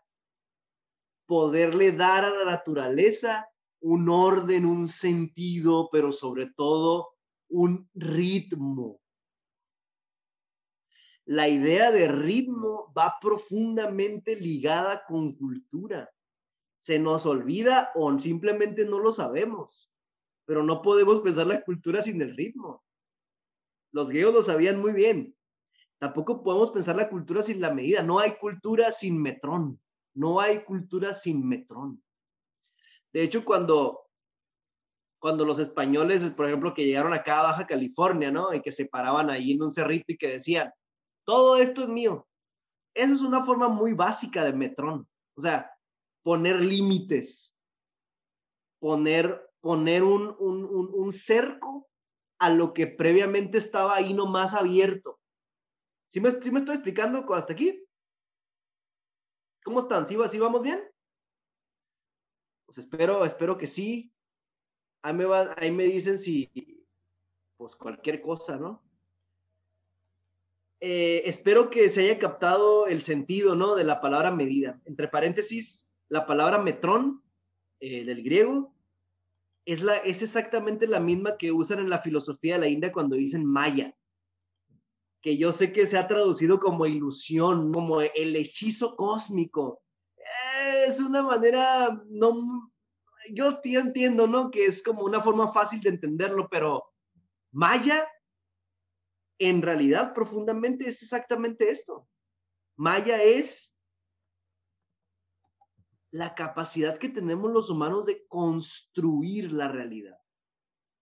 poderle 1.25 1.91
dar 1.91 2.23
a 2.23 2.29
la 2.29 2.45
naturaleza 2.45 3.49
un 3.81 4.07
orden, 4.07 4.65
un 4.65 4.87
sentido, 4.87 5.89
pero 5.91 6.13
sobre 6.13 6.51
todo 6.55 7.15
un 7.49 7.89
ritmo. 7.93 9.02
La 11.25 11.47
idea 11.47 11.91
de 11.91 12.07
ritmo 12.09 12.91
va 12.97 13.17
profundamente 13.21 14.35
ligada 14.35 15.03
con 15.07 15.35
cultura. 15.35 16.09
Se 16.77 16.99
nos 16.99 17.25
olvida 17.25 17.91
o 17.95 18.19
simplemente 18.19 18.83
no 18.83 18.99
lo 18.99 19.13
sabemos, 19.13 19.89
pero 20.45 20.63
no 20.63 20.81
podemos 20.81 21.21
pensar 21.21 21.47
la 21.47 21.63
cultura 21.63 22.01
sin 22.01 22.21
el 22.21 22.35
ritmo. 22.35 22.83
Los 23.93 24.09
griegos 24.09 24.33
lo 24.33 24.41
sabían 24.41 24.81
muy 24.81 24.91
bien. 24.91 25.35
Tampoco 25.97 26.43
podemos 26.43 26.71
pensar 26.71 26.97
la 26.97 27.09
cultura 27.09 27.41
sin 27.41 27.61
la 27.61 27.73
medida. 27.73 28.03
No 28.03 28.19
hay 28.19 28.35
cultura 28.35 28.91
sin 28.91 29.21
metrón. 29.21 29.79
No 30.13 30.41
hay 30.41 30.65
cultura 30.65 31.13
sin 31.13 31.47
metrón. 31.47 32.03
De 33.13 33.23
hecho, 33.23 33.45
cuando, 33.45 34.01
cuando 35.19 35.45
los 35.45 35.59
españoles, 35.59 36.29
por 36.31 36.47
ejemplo, 36.47 36.73
que 36.73 36.85
llegaron 36.85 37.13
acá 37.13 37.39
a 37.39 37.43
Baja 37.43 37.67
California, 37.67 38.31
¿no? 38.31 38.53
Y 38.53 38.61
que 38.61 38.71
se 38.73 38.85
paraban 38.85 39.29
ahí 39.29 39.53
en 39.53 39.61
un 39.61 39.71
cerrito 39.71 40.11
y 40.11 40.17
que 40.17 40.27
decían, 40.27 40.73
todo 41.25 41.57
esto 41.57 41.83
es 41.83 41.87
mío. 41.87 42.27
Eso 42.93 43.15
es 43.15 43.21
una 43.21 43.43
forma 43.43 43.67
muy 43.67 43.93
básica 43.93 44.43
de 44.43 44.53
metrón. 44.53 45.07
O 45.35 45.41
sea, 45.41 45.71
poner 46.21 46.61
límites, 46.61 47.55
poner, 48.79 49.49
poner 49.61 50.03
un, 50.03 50.35
un, 50.39 50.89
un, 50.93 51.11
cerco 51.11 51.89
a 52.39 52.49
lo 52.49 52.73
que 52.73 52.87
previamente 52.87 53.57
estaba 53.57 53.95
ahí 53.95 54.13
nomás 54.13 54.53
abierto. 54.53 55.19
¿Sí 56.11 56.19
me, 56.19 56.31
me 56.31 56.59
estoy 56.59 56.75
explicando 56.75 57.25
hasta 57.33 57.53
aquí? 57.53 57.83
¿Cómo 59.63 59.81
están? 59.81 60.07
¿Sí, 60.07 60.15
¿Sí, 60.29 60.39
vamos 60.39 60.61
bien? 60.61 60.83
Pues 62.65 62.77
espero, 62.77 63.23
espero 63.25 63.57
que 63.57 63.67
sí. 63.67 64.13
Ahí 65.01 65.13
me, 65.13 65.25
ahí 65.57 65.71
me 65.71 65.85
dicen 65.85 66.19
si, 66.19 66.85
pues 67.57 67.75
cualquier 67.75 68.21
cosa, 68.21 68.57
¿no? 68.57 68.82
Eh, 70.85 71.29
espero 71.29 71.69
que 71.69 71.89
se 71.89 72.01
haya 72.01 72.19
captado 72.19 72.87
el 72.87 73.01
sentido, 73.03 73.55
¿no? 73.55 73.73
De 73.73 73.85
la 73.85 74.01
palabra 74.01 74.31
medida. 74.31 74.81
Entre 74.83 75.07
paréntesis, 75.07 75.87
la 76.09 76.25
palabra 76.25 76.57
metrón 76.57 77.23
eh, 77.79 78.03
del 78.03 78.21
griego 78.21 78.75
es, 79.63 79.81
la, 79.81 79.95
es 79.95 80.21
exactamente 80.21 80.85
la 80.85 80.99
misma 80.99 81.37
que 81.37 81.53
usan 81.53 81.79
en 81.79 81.89
la 81.89 82.01
filosofía 82.01 82.55
de 82.55 82.59
la 82.59 82.67
India 82.67 82.91
cuando 82.91 83.15
dicen 83.15 83.45
maya, 83.45 83.95
que 85.21 85.37
yo 85.37 85.53
sé 85.53 85.71
que 85.71 85.85
se 85.85 85.97
ha 85.97 86.05
traducido 86.05 86.59
como 86.59 86.85
ilusión, 86.85 87.71
como 87.71 88.01
el 88.01 88.35
hechizo 88.35 88.97
cósmico. 88.97 89.81
Es 90.85 90.99
una 90.99 91.21
manera, 91.21 91.97
no, 92.09 92.73
yo 93.29 93.57
entiendo, 93.63 94.27
¿no? 94.27 94.51
Que 94.51 94.65
es 94.65 94.83
como 94.83 95.05
una 95.05 95.21
forma 95.21 95.53
fácil 95.53 95.79
de 95.79 95.91
entenderlo, 95.91 96.49
pero 96.51 96.83
maya 97.53 98.05
en 99.39 99.61
realidad 99.61 100.13
profundamente 100.13 100.87
es 100.87 101.01
exactamente 101.01 101.69
esto. 101.69 102.07
Maya 102.75 103.21
es 103.21 103.75
la 106.11 106.35
capacidad 106.35 106.99
que 106.99 107.09
tenemos 107.09 107.51
los 107.51 107.69
humanos 107.69 108.05
de 108.05 108.25
construir 108.27 109.51
la 109.51 109.67
realidad, 109.67 110.17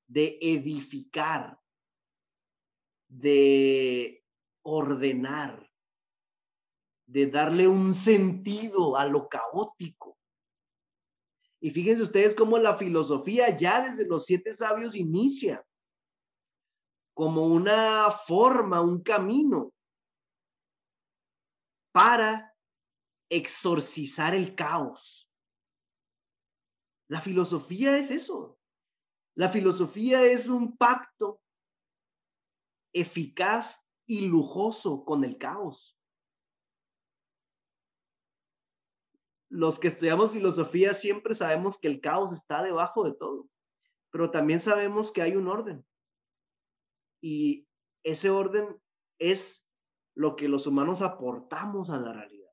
de 0.08 0.40
edificar, 0.42 1.60
de 3.10 4.24
ordenar, 4.62 5.70
de 7.06 7.28
darle 7.28 7.68
un 7.68 7.94
sentido 7.94 8.96
a 8.96 9.06
lo 9.06 9.28
caótico. 9.28 10.18
Y 11.60 11.72
fíjense 11.72 12.04
ustedes 12.04 12.34
cómo 12.34 12.58
la 12.58 12.78
filosofía 12.78 13.56
ya 13.58 13.90
desde 13.90 14.08
los 14.08 14.26
siete 14.26 14.54
sabios 14.54 14.96
inicia 14.96 15.66
como 17.14 17.46
una 17.46 18.12
forma, 18.12 18.82
un 18.82 19.02
camino 19.02 19.74
para 21.92 22.56
exorcizar 23.30 24.34
el 24.34 24.56
caos. 24.56 25.30
La 27.10 27.22
filosofía 27.22 27.98
es 27.98 28.12
eso. 28.12 28.58
La 29.36 29.50
filosofía 29.50 30.24
es 30.24 30.48
un 30.48 30.78
pacto 30.78 31.42
eficaz 32.94 33.80
y 34.06 34.28
lujoso 34.28 35.04
con 35.06 35.24
el 35.24 35.38
caos. 35.38 35.98
Los 39.50 39.80
que 39.80 39.90
estudiamos 39.90 40.32
filosofía 40.32 40.94
siempre 40.94 41.36
sabemos 41.36 41.78
que 41.78 41.90
el 41.90 42.00
caos 42.00 42.32
está 42.32 42.64
debajo 42.64 43.04
de 43.04 43.14
todo, 43.14 43.50
pero 44.10 44.32
también 44.32 44.62
sabemos 44.62 45.12
que 45.12 45.22
hay 45.22 45.36
un 45.36 45.48
orden 45.50 45.86
y 47.22 47.68
ese 48.04 48.30
orden 48.30 48.68
es 49.20 49.66
lo 50.16 50.36
que 50.36 50.50
los 50.50 50.68
humanos 50.68 51.02
aportamos 51.02 51.90
a 51.90 52.00
la 52.00 52.12
realidad. 52.12 52.50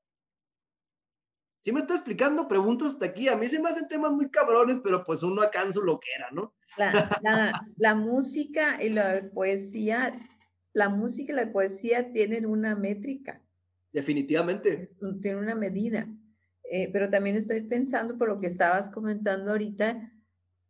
Si 1.63 1.73
me 1.73 1.81
está 1.81 1.95
explicando, 1.95 2.47
preguntas 2.47 2.93
hasta 2.93 3.07
aquí. 3.07 3.27
A 3.27 3.35
mí 3.35 3.47
se 3.47 3.59
me 3.59 3.69
hacen 3.69 3.87
temas 3.87 4.11
muy 4.13 4.29
cabrones, 4.29 4.77
pero 4.81 5.03
pues 5.03 5.23
uno 5.23 5.41
alcanza 5.41 5.81
lo 5.81 5.99
que 5.99 6.07
era, 6.15 6.31
¿no? 6.31 6.53
La, 7.77 7.95
música 7.95 8.81
y 8.81 8.89
la 8.89 9.29
poesía, 9.33 10.19
la 10.71 10.87
música 10.87 11.33
y 11.33 11.35
la 11.35 11.51
poesía 11.51 12.13
tienen 12.13 12.45
una 12.45 12.75
métrica. 12.75 13.41
Definitivamente. 13.91 14.91
Tienen 15.21 15.43
una 15.43 15.55
medida. 15.55 16.07
Eh, 16.71 16.89
pero 16.93 17.09
también 17.09 17.35
estoy 17.35 17.61
pensando 17.61 18.17
por 18.17 18.29
lo 18.29 18.39
que 18.39 18.47
estabas 18.47 18.89
comentando 18.89 19.51
ahorita, 19.51 20.13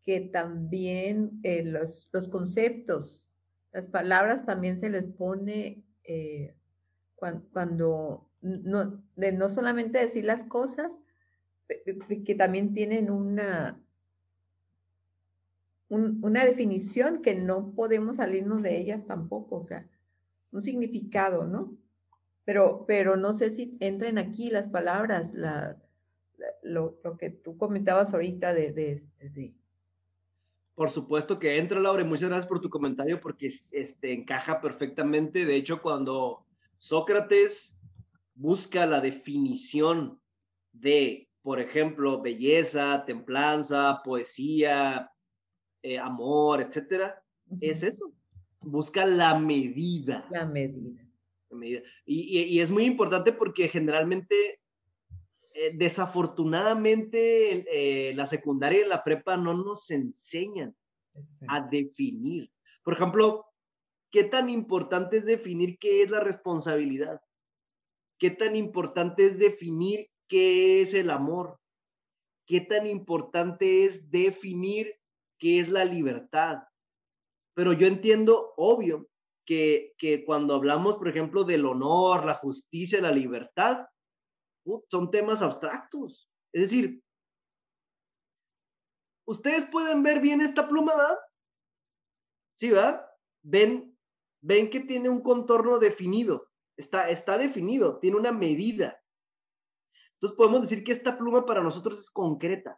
que 0.03 0.21
también 0.21 1.39
eh, 1.43 1.63
los, 1.63 2.09
los 2.13 2.29
conceptos 2.29 3.28
las 3.71 3.89
palabras 3.89 4.45
también 4.45 4.77
se 4.77 4.89
les 4.89 5.05
pone 5.05 5.83
eh, 6.03 6.55
cuando, 7.15 8.29
no, 8.41 9.03
de 9.15 9.31
no 9.31 9.49
solamente 9.49 9.99
decir 9.99 10.25
las 10.25 10.43
cosas, 10.43 10.99
que 12.25 12.35
también 12.35 12.73
tienen 12.73 13.11
una, 13.11 13.79
una 15.89 16.45
definición 16.45 17.21
que 17.21 17.35
no 17.35 17.71
podemos 17.73 18.17
salirnos 18.17 18.63
de 18.63 18.77
ellas 18.77 19.05
tampoco, 19.05 19.57
o 19.57 19.63
sea, 19.63 19.87
un 20.51 20.61
significado, 20.61 21.45
¿no? 21.45 21.77
Pero, 22.45 22.85
pero 22.87 23.15
no 23.17 23.33
sé 23.33 23.51
si 23.51 23.77
entren 23.79 24.17
aquí 24.17 24.49
las 24.49 24.67
palabras, 24.67 25.35
la, 25.35 25.77
lo, 26.63 26.99
que 27.17 27.29
tú 27.29 27.57
comentabas 27.57 28.13
ahorita 28.13 28.53
de, 28.53 28.71
de, 28.71 29.01
de 29.29 29.53
por 30.79 30.91
supuesto 30.91 31.39
que 31.39 31.57
entra, 31.57 31.77
Laura, 31.77 32.03
y 32.03 32.05
muchas 32.05 32.29
gracias 32.29 32.47
por 32.47 32.61
tu 32.61 32.69
comentario 32.69 33.19
porque 33.19 33.53
este, 33.71 34.13
encaja 34.13 34.61
perfectamente. 34.61 35.43
De 35.43 35.57
hecho, 35.57 35.81
cuando 35.81 36.45
Sócrates 36.77 37.77
busca 38.33 38.85
la 38.85 39.01
definición 39.01 40.21
de, 40.71 41.27
por 41.41 41.59
ejemplo, 41.59 42.21
belleza, 42.21 43.03
templanza, 43.05 43.99
poesía, 44.05 45.11
eh, 45.83 45.99
amor, 45.99 46.61
etcétera, 46.61 47.25
es 47.59 47.83
eso. 47.83 48.13
Busca 48.61 49.05
la 49.05 49.37
medida. 49.37 50.27
La 50.31 50.45
medida. 50.45 51.03
Y, 52.05 52.57
es 52.57 52.71
muy 52.71 52.85
importante 52.85 53.33
porque 53.33 53.67
generalmente, 53.67 54.58
eh, 55.61 55.73
desafortunadamente, 55.75 57.65
eh, 57.67 58.13
la 58.13 58.27
secundaria 58.27 58.85
y 58.85 58.87
la 58.87 59.03
prepa 59.03 59.35
no 59.35 59.53
nos 59.53 59.91
enseñan 59.91 60.73
a 61.49 61.59
definir. 61.59 62.49
Por 62.81 62.93
ejemplo, 62.93 63.45
¿qué 64.09 64.23
tan 64.23 64.49
importante 64.49 65.17
es 65.17 65.25
definir 65.25 65.77
qué 65.77 66.01
es 66.01 66.11
la 66.11 66.21
responsabilidad? 66.21 67.19
¿Qué 68.17 68.31
tan 68.31 68.55
importante 68.55 69.25
es 69.25 69.37
definir 69.37 70.09
qué 70.29 70.81
es 70.81 70.93
el 70.93 71.09
amor? 71.09 71.59
¿Qué 72.47 72.61
tan 72.61 72.87
importante 72.87 73.83
es 73.83 74.09
definir 74.09 74.95
qué 75.39 75.59
es 75.59 75.67
la 75.67 75.83
libertad? 75.83 76.59
Pero 77.53 77.73
yo 77.73 77.85
entiendo, 77.85 78.53
obvio, 78.55 79.09
que, 79.45 79.91
que 79.97 80.23
cuando 80.23 80.55
hablamos, 80.55 80.95
por 80.95 81.09
ejemplo, 81.09 81.43
del 81.43 81.65
honor, 81.65 82.25
la 82.25 82.35
justicia, 82.35 83.01
la 83.01 83.11
libertad, 83.11 83.87
son 84.89 85.11
temas 85.11 85.41
abstractos. 85.41 86.29
Es 86.53 86.63
decir, 86.63 87.03
ustedes 89.25 89.65
pueden 89.69 90.03
ver 90.03 90.19
bien 90.19 90.41
esta 90.41 90.67
pluma, 90.67 90.95
¿verdad? 90.95 91.17
Sí, 92.57 92.69
¿verdad? 92.71 93.05
Ven, 93.41 93.97
ven 94.41 94.69
que 94.69 94.81
tiene 94.81 95.09
un 95.09 95.21
contorno 95.21 95.79
definido, 95.79 96.49
está, 96.77 97.09
está 97.09 97.37
definido, 97.37 97.99
tiene 97.99 98.17
una 98.17 98.31
medida. 98.31 99.01
Entonces 100.15 100.35
podemos 100.37 100.61
decir 100.63 100.83
que 100.83 100.91
esta 100.91 101.17
pluma 101.17 101.45
para 101.45 101.61
nosotros 101.61 101.99
es 101.99 102.09
concreta, 102.09 102.77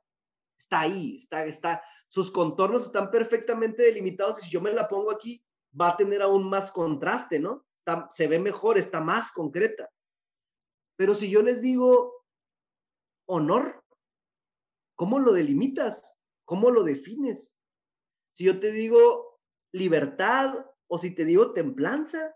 está 0.59 0.81
ahí, 0.81 1.17
está, 1.17 1.45
está, 1.45 1.83
sus 2.07 2.29
contornos 2.29 2.85
están 2.85 3.09
perfectamente 3.09 3.83
delimitados 3.83 4.39
y 4.39 4.45
si 4.45 4.51
yo 4.51 4.61
me 4.61 4.73
la 4.73 4.87
pongo 4.87 5.11
aquí, 5.11 5.43
va 5.79 5.89
a 5.89 5.97
tener 5.97 6.21
aún 6.21 6.49
más 6.49 6.71
contraste, 6.71 7.39
¿no? 7.39 7.65
Se 8.11 8.27
ve 8.27 8.37
mejor, 8.37 8.77
está 8.77 9.01
más 9.01 9.31
concreta. 9.31 9.89
Pero 11.01 11.15
si 11.15 11.31
yo 11.31 11.41
les 11.41 11.63
digo 11.63 12.27
honor, 13.25 13.83
¿cómo 14.95 15.17
lo 15.17 15.31
delimitas? 15.31 16.15
¿Cómo 16.45 16.69
lo 16.69 16.83
defines? 16.83 17.57
Si 18.33 18.43
yo 18.43 18.59
te 18.59 18.71
digo 18.71 19.39
libertad 19.71 20.63
o 20.85 20.99
si 20.99 21.15
te 21.15 21.25
digo 21.25 21.53
templanza, 21.53 22.35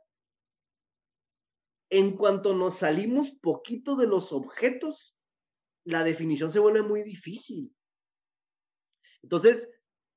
en 1.91 2.17
cuanto 2.17 2.55
nos 2.55 2.79
salimos 2.79 3.29
poquito 3.39 3.95
de 3.95 4.07
los 4.07 4.33
objetos, 4.33 5.15
la 5.83 6.03
definición 6.03 6.51
se 6.51 6.57
vuelve 6.57 6.81
muy 6.81 7.03
difícil. 7.03 7.71
Entonces, 9.21 9.69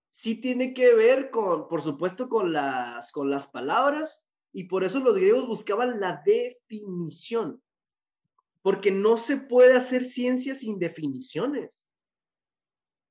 sí 0.09 0.41
tiene 0.41 0.73
que 0.73 0.95
ver 0.95 1.31
con, 1.31 1.69
por 1.69 1.83
supuesto, 1.83 2.31
con 2.31 2.55
las, 2.55 3.13
con 3.13 3.29
las 3.29 3.47
palabras, 3.49 4.27
y 4.55 4.69
por 4.69 4.85
eso 4.85 5.01
los 5.01 5.17
griegos 5.17 5.47
buscaban 5.47 6.01
la 6.01 6.23
definición, 6.25 7.63
porque 8.63 8.91
no 8.91 9.17
se 9.17 9.37
puede 9.37 9.75
hacer 9.75 10.05
ciencia 10.05 10.55
sin 10.55 10.79
definiciones. 10.79 11.79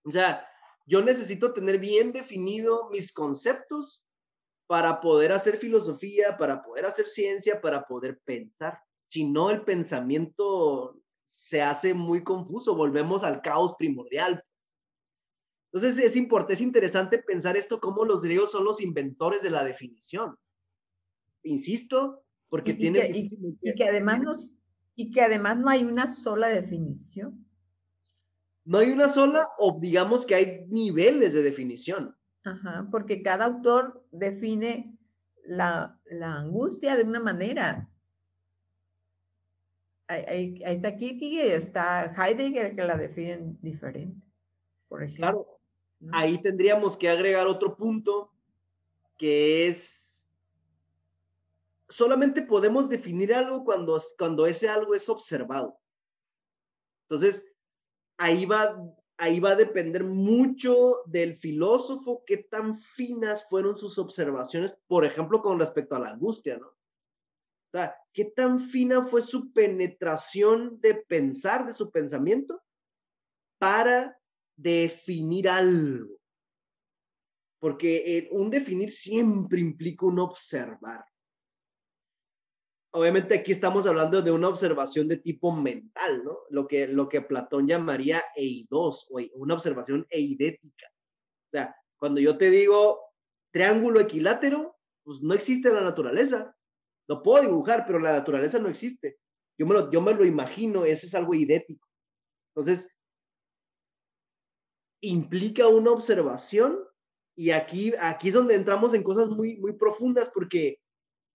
O 0.04 0.12
sea, 0.12 0.48
yo 0.86 1.02
necesito 1.02 1.54
tener 1.54 1.80
bien 1.80 2.12
definido 2.12 2.90
mis 2.90 3.12
conceptos 3.12 4.06
para 4.68 5.00
poder 5.02 5.32
hacer 5.32 5.58
filosofía, 5.58 6.38
para 6.38 6.62
poder 6.62 6.86
hacer 6.86 7.08
ciencia, 7.08 7.62
para 7.62 7.86
poder 7.86 8.20
pensar. 8.24 8.80
Si 9.06 9.26
no, 9.26 9.50
el 9.50 9.64
pensamiento 9.64 11.02
se 11.26 11.62
hace 11.62 11.94
muy 11.94 12.24
confuso, 12.24 12.76
volvemos 12.76 13.24
al 13.24 13.42
caos 13.42 13.76
primordial. 13.78 14.44
Entonces 15.72 16.04
es, 16.04 16.16
importante, 16.16 16.54
es 16.54 16.62
interesante 16.62 17.20
pensar 17.20 17.58
esto 17.58 17.80
como 17.80 18.06
los 18.06 18.22
griegos 18.22 18.52
son 18.52 18.64
los 18.64 18.82
inventores 18.82 19.42
de 19.42 19.50
la 19.50 19.64
definición. 19.64 20.38
Insisto, 21.44 22.24
porque 22.50 22.74
tiene... 22.74 23.12
y, 23.14 23.76
que 23.76 23.84
además 23.84 24.52
y 24.98 25.12
que 25.12 25.22
además 25.22 25.58
no 25.58 25.70
hay 25.70 25.84
una 25.84 26.10
sola 26.10 26.48
definición. 26.48 27.46
No 28.66 28.80
hay 28.80 28.92
una 28.92 29.08
sola 29.08 29.48
o 29.60 29.80
digamos 29.80 30.26
que 30.26 30.36
hay 30.36 30.66
niveles 30.68 31.32
de 31.34 31.44
definición. 31.44 32.14
Ajá, 32.44 32.88
porque 32.92 33.22
cada 33.22 33.46
autor 33.46 34.04
define 34.12 34.98
la, 35.46 36.00
angustia 36.20 36.96
de 36.98 37.04
una 37.04 37.20
manera. 37.20 37.88
ahí, 40.08 40.62
está 40.66 40.98
Kierkegaard 40.98 41.48
y 41.48 41.52
está 41.52 42.14
Heidegger 42.18 42.76
que 42.76 42.84
la 42.84 42.98
definen 42.98 43.58
diferente, 43.62 44.26
por 44.88 45.04
ejemplo. 45.04 45.22
Claro, 45.22 45.60
ahí 46.12 46.42
tendríamos 46.42 46.98
que 46.98 47.08
agregar 47.08 47.46
otro 47.46 47.78
punto 47.78 48.34
que 49.18 49.68
es, 49.68 50.07
solamente 51.90 52.42
podemos 52.42 52.90
definir 52.90 53.34
algo 53.34 53.64
cuando, 53.64 54.02
cuando 54.18 54.46
ese 54.46 54.70
algo 54.70 54.94
es 54.94 55.08
observado. 55.10 55.80
Entonces, 57.10 57.46
ahí 58.18 58.46
va, 58.46 58.78
ahí 59.18 59.40
va 59.40 59.52
a 59.52 59.56
depender 59.56 60.04
mucho 60.04 61.04
del 61.06 61.38
filósofo, 61.38 62.24
qué 62.26 62.38
tan 62.38 62.80
finas 62.80 63.48
fueron 63.50 63.78
sus 63.78 63.98
observaciones, 63.98 64.78
por 64.88 65.06
ejemplo, 65.06 65.42
con 65.42 65.60
respecto 65.60 65.96
a 65.96 66.00
la 66.00 66.10
angustia, 66.10 66.58
¿no? 66.58 66.68
O 66.68 67.72
sea, 67.72 67.96
qué 68.14 68.26
tan 68.26 68.70
fina 68.70 69.08
fue 69.08 69.22
su 69.22 69.52
penetración 69.52 70.80
de 70.80 70.96
pensar, 70.96 71.66
de 71.66 71.74
su 71.74 71.92
pensamiento, 71.92 72.62
para 73.60 74.18
definir 74.56 75.50
algo. 75.50 76.18
Porque 77.60 78.30
un 78.32 78.50
definir 78.50 78.92
siempre 78.92 79.60
implica 79.60 80.06
un 80.06 80.20
observar. 80.20 81.06
Obviamente 82.92 83.36
aquí 83.36 83.52
estamos 83.52 83.86
hablando 83.86 84.22
de 84.22 84.32
una 84.32 84.48
observación 84.48 85.08
de 85.08 85.18
tipo 85.18 85.56
mental, 85.56 86.24
¿no? 86.24 86.40
Lo 86.50 86.68
que, 86.68 86.88
lo 86.88 87.10
que 87.10 87.22
Platón 87.22 87.68
llamaría 87.68 88.24
eidos, 88.36 89.08
o 89.12 89.20
una 89.36 89.56
observación 89.56 90.06
eidética. 90.10 90.88
O 91.48 91.50
sea, 91.52 91.76
cuando 91.98 92.22
yo 92.22 92.38
te 92.38 92.50
digo 92.50 93.00
triángulo 93.52 94.00
equilátero, 94.00 94.78
pues 95.04 95.22
no 95.22 95.34
existe 95.34 95.70
en 95.70 95.76
la 95.76 95.82
naturaleza. 95.82 96.56
Lo 97.08 97.24
puedo 97.24 97.42
dibujar, 97.42 97.86
pero 97.86 98.00
la 98.00 98.14
naturaleza 98.14 98.60
no 98.60 98.70
existe. 98.70 99.20
Yo 99.58 99.66
me 99.66 99.74
lo, 99.74 99.92
yo 99.92 100.02
me 100.02 100.14
lo 100.14 100.26
imagino, 100.26 100.86
eso 100.86 101.08
es 101.08 101.16
algo 101.16 101.34
idético. 101.34 101.88
Entonces, 102.56 102.90
implica 105.02 105.68
una 105.68 105.92
observación 105.92 106.80
y 107.36 107.52
aquí, 107.52 107.94
aquí 108.00 108.30
es 108.30 108.34
donde 108.34 108.56
entramos 108.56 108.94
en 108.94 109.04
cosas 109.04 109.30
muy, 109.30 109.58
muy 109.58 109.74
profundas 109.74 110.32
porque 110.34 110.80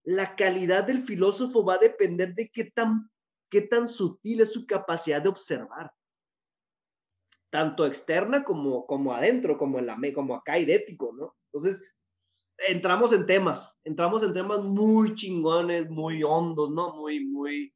la 0.05 0.35
calidad 0.37 0.85
del 0.85 1.03
filósofo 1.03 1.65
va 1.65 1.75
a 1.75 1.79
depender 1.79 2.35
de 2.35 2.51
qué 2.51 2.65
tan, 2.65 3.11
qué 3.51 3.63
tan 3.63 3.89
sutil 3.89 4.41
es 4.41 4.53
su 4.53 4.67
capacidad 4.67 5.23
de 5.23 5.29
observar. 5.29 5.93
Tanto 7.51 7.87
externa 7.87 8.45
como, 8.45 8.87
como 8.87 9.13
adentro, 9.13 9.59
como, 9.59 9.79
en 9.79 9.87
la, 9.87 9.99
como 10.15 10.35
acá 10.35 10.59
idético, 10.59 11.13
¿no? 11.13 11.37
Entonces, 11.53 11.83
entramos 12.69 13.13
en 13.13 13.27
temas, 13.27 13.79
entramos 13.85 14.23
en 14.23 14.33
temas 14.33 14.61
muy 14.61 15.15
chingones, 15.15 15.89
muy 15.91 16.23
hondos, 16.23 16.71
¿no? 16.71 16.97
Muy, 16.97 17.25
muy, 17.27 17.75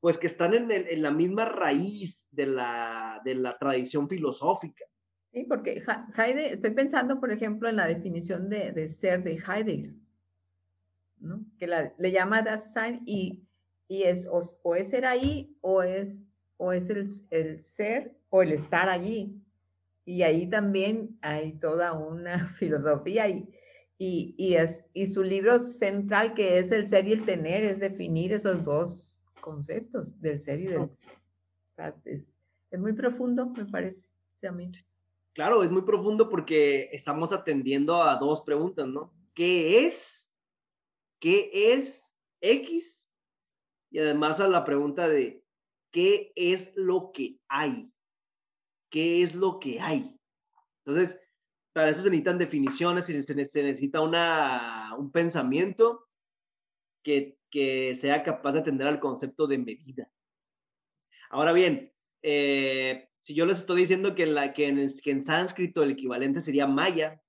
pues 0.00 0.16
que 0.16 0.28
están 0.28 0.54
en, 0.54 0.70
en 0.70 1.02
la 1.02 1.10
misma 1.10 1.46
raíz 1.46 2.28
de 2.30 2.46
la, 2.46 3.20
de 3.24 3.34
la 3.34 3.58
tradición 3.58 4.08
filosófica. 4.08 4.84
Sí, 5.32 5.44
porque 5.48 5.82
Heidegger, 6.16 6.52
estoy 6.52 6.70
pensando, 6.72 7.18
por 7.18 7.32
ejemplo, 7.32 7.68
en 7.68 7.76
la 7.76 7.86
definición 7.86 8.48
de, 8.48 8.72
de 8.72 8.88
ser 8.88 9.22
de 9.24 9.32
Heidegger, 9.32 9.94
¿no? 11.22 11.44
que 11.58 11.66
la, 11.66 11.94
le 11.98 12.12
llama 12.12 12.42
Dasein 12.42 13.02
y, 13.06 13.42
y 13.88 14.02
es 14.02 14.26
o, 14.30 14.74
es 14.74 14.90
ser 14.90 15.06
ahí 15.06 15.56
o 15.60 15.82
es, 15.82 16.24
o 16.56 16.72
es 16.72 16.88
el, 16.90 17.06
el 17.30 17.60
ser 17.60 18.16
o 18.30 18.42
el 18.42 18.52
estar 18.52 18.88
allí. 18.88 19.38
Y 20.04 20.22
ahí 20.22 20.48
también 20.48 21.16
hay 21.22 21.52
toda 21.52 21.92
una 21.92 22.48
filosofía 22.58 23.28
y, 23.28 23.48
y, 23.98 24.34
y, 24.36 24.54
es, 24.54 24.84
y 24.92 25.06
su 25.06 25.22
libro 25.22 25.60
central, 25.60 26.34
que 26.34 26.58
es 26.58 26.72
el 26.72 26.88
ser 26.88 27.06
y 27.06 27.12
el 27.12 27.24
tener, 27.24 27.64
es 27.64 27.78
definir 27.78 28.32
esos 28.32 28.64
dos 28.64 29.20
conceptos 29.40 30.20
del 30.20 30.40
ser 30.40 30.60
y 30.60 30.66
del... 30.66 30.80
O 30.80 30.90
sea, 31.70 31.94
es, 32.04 32.38
es 32.70 32.80
muy 32.80 32.92
profundo, 32.92 33.46
me 33.46 33.64
parece, 33.64 34.08
también. 34.40 34.72
Claro, 35.34 35.62
es 35.62 35.70
muy 35.70 35.82
profundo 35.82 36.28
porque 36.28 36.90
estamos 36.92 37.32
atendiendo 37.32 38.02
a 38.02 38.16
dos 38.16 38.42
preguntas, 38.42 38.86
¿no? 38.86 39.12
¿Qué 39.34 39.86
es? 39.86 40.21
¿Qué 41.22 41.52
es 41.72 42.16
X? 42.40 43.08
Y 43.92 44.00
además 44.00 44.40
a 44.40 44.48
la 44.48 44.64
pregunta 44.64 45.08
de 45.08 45.44
¿qué 45.92 46.32
es 46.34 46.72
lo 46.74 47.12
que 47.12 47.38
hay? 47.46 47.92
¿Qué 48.90 49.22
es 49.22 49.36
lo 49.36 49.60
que 49.60 49.80
hay? 49.80 50.18
Entonces, 50.84 51.20
para 51.72 51.90
eso 51.90 52.02
se 52.02 52.10
necesitan 52.10 52.38
definiciones 52.38 53.08
y 53.08 53.22
se, 53.22 53.36
necesita 53.36 54.00
una, 54.00 54.96
un 54.98 55.12
pensamiento 55.12 56.08
que, 57.04 57.38
que, 57.52 57.94
sea 57.94 58.24
capaz 58.24 58.54
de 58.54 58.58
atender 58.58 58.88
al 58.88 58.98
concepto 58.98 59.46
de 59.46 59.58
medida. 59.58 60.10
Ahora 61.30 61.52
bien, 61.52 61.92
eh, 62.22 63.08
si 63.20 63.34
yo 63.34 63.46
les 63.46 63.58
estoy 63.58 63.82
diciendo 63.82 64.16
que, 64.16 64.26
la, 64.26 64.52
que, 64.52 64.66
en, 64.66 64.98
que 64.98 65.12
en 65.12 65.22
sánscrito 65.22 65.84
el 65.84 65.92
equivalente 65.92 66.40
sería 66.40 66.66
maya, 66.66 67.21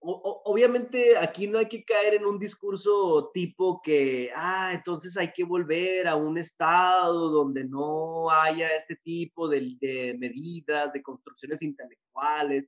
obviamente 0.00 1.16
aquí 1.16 1.46
no 1.48 1.58
hay 1.58 1.68
que 1.68 1.84
caer 1.84 2.14
en 2.14 2.26
un 2.26 2.38
discurso 2.38 3.30
tipo 3.34 3.80
que, 3.82 4.30
ah, 4.34 4.72
entonces 4.74 5.16
hay 5.16 5.32
que 5.32 5.44
volver 5.44 6.06
a 6.06 6.14
un 6.14 6.38
estado 6.38 7.30
donde 7.30 7.64
no 7.64 8.30
haya 8.30 8.76
este 8.76 8.96
tipo 8.96 9.48
de, 9.48 9.76
de 9.80 10.16
medidas, 10.18 10.92
de 10.92 11.02
construcciones 11.02 11.62
intelectuales, 11.62 12.66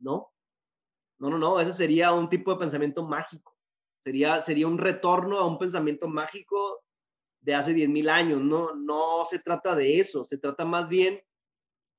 ¿no? 0.00 0.32
No, 1.18 1.30
no, 1.30 1.38
no, 1.38 1.60
ese 1.60 1.72
sería 1.72 2.12
un 2.12 2.28
tipo 2.28 2.52
de 2.52 2.58
pensamiento 2.58 3.06
mágico. 3.06 3.56
Sería, 4.02 4.42
sería 4.42 4.66
un 4.66 4.78
retorno 4.78 5.38
a 5.38 5.46
un 5.46 5.56
pensamiento 5.56 6.08
mágico 6.08 6.82
de 7.40 7.54
hace 7.54 7.72
10.000 7.72 8.08
años. 8.08 8.40
No, 8.40 8.74
no 8.74 9.24
se 9.24 9.38
trata 9.38 9.76
de 9.76 10.00
eso, 10.00 10.24
se 10.24 10.38
trata 10.38 10.64
más 10.64 10.88
bien 10.88 11.22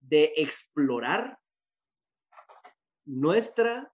de 0.01 0.33
explorar 0.35 1.39
nuestra 3.05 3.92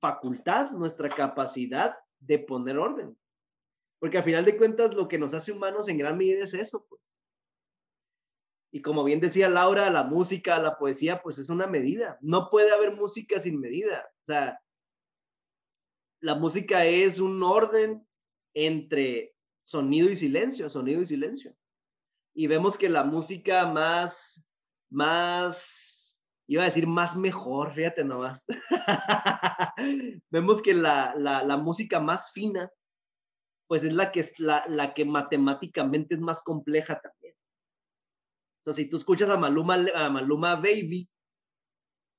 facultad, 0.00 0.70
nuestra 0.70 1.08
capacidad 1.08 1.96
de 2.20 2.38
poner 2.38 2.78
orden. 2.78 3.16
Porque 3.98 4.18
al 4.18 4.24
final 4.24 4.44
de 4.44 4.56
cuentas 4.56 4.94
lo 4.94 5.08
que 5.08 5.18
nos 5.18 5.34
hace 5.34 5.52
humanos 5.52 5.88
en 5.88 5.98
gran 5.98 6.16
medida 6.16 6.44
es 6.44 6.54
eso. 6.54 6.86
Pues. 6.88 7.02
Y 8.70 8.82
como 8.82 9.02
bien 9.02 9.20
decía 9.20 9.48
Laura, 9.48 9.90
la 9.90 10.04
música, 10.04 10.58
la 10.58 10.78
poesía, 10.78 11.22
pues 11.22 11.38
es 11.38 11.48
una 11.48 11.66
medida. 11.66 12.18
No 12.20 12.50
puede 12.50 12.70
haber 12.70 12.94
música 12.94 13.40
sin 13.40 13.58
medida. 13.58 14.08
O 14.22 14.24
sea, 14.24 14.60
la 16.20 16.34
música 16.34 16.84
es 16.84 17.18
un 17.18 17.42
orden 17.42 18.06
entre 18.54 19.34
sonido 19.64 20.10
y 20.10 20.16
silencio, 20.16 20.70
sonido 20.70 21.02
y 21.02 21.06
silencio. 21.06 21.54
Y 22.34 22.46
vemos 22.46 22.76
que 22.76 22.88
la 22.88 23.04
música 23.04 23.66
más, 23.66 24.44
más 24.90 25.77
iba 26.48 26.62
a 26.62 26.66
decir 26.66 26.86
más 26.86 27.14
mejor, 27.14 27.74
fíjate 27.74 28.04
nomás. 28.04 28.44
Vemos 30.30 30.62
que 30.62 30.74
la, 30.74 31.14
la, 31.14 31.56
música 31.58 32.00
más 32.00 32.32
fina, 32.32 32.70
pues 33.66 33.84
es 33.84 33.92
la 33.92 34.10
que, 34.10 34.20
es 34.20 34.40
la, 34.40 34.64
la 34.66 34.94
que 34.94 35.04
matemáticamente 35.04 36.14
es 36.14 36.20
más 36.20 36.40
compleja 36.40 36.98
también. 37.00 37.34
O 38.60 38.64
sea, 38.64 38.72
si 38.72 38.86
tú 38.86 38.96
escuchas 38.96 39.28
a 39.28 39.36
Maluma, 39.36 39.76
a 39.94 40.08
Maluma 40.08 40.56
Baby, 40.56 41.08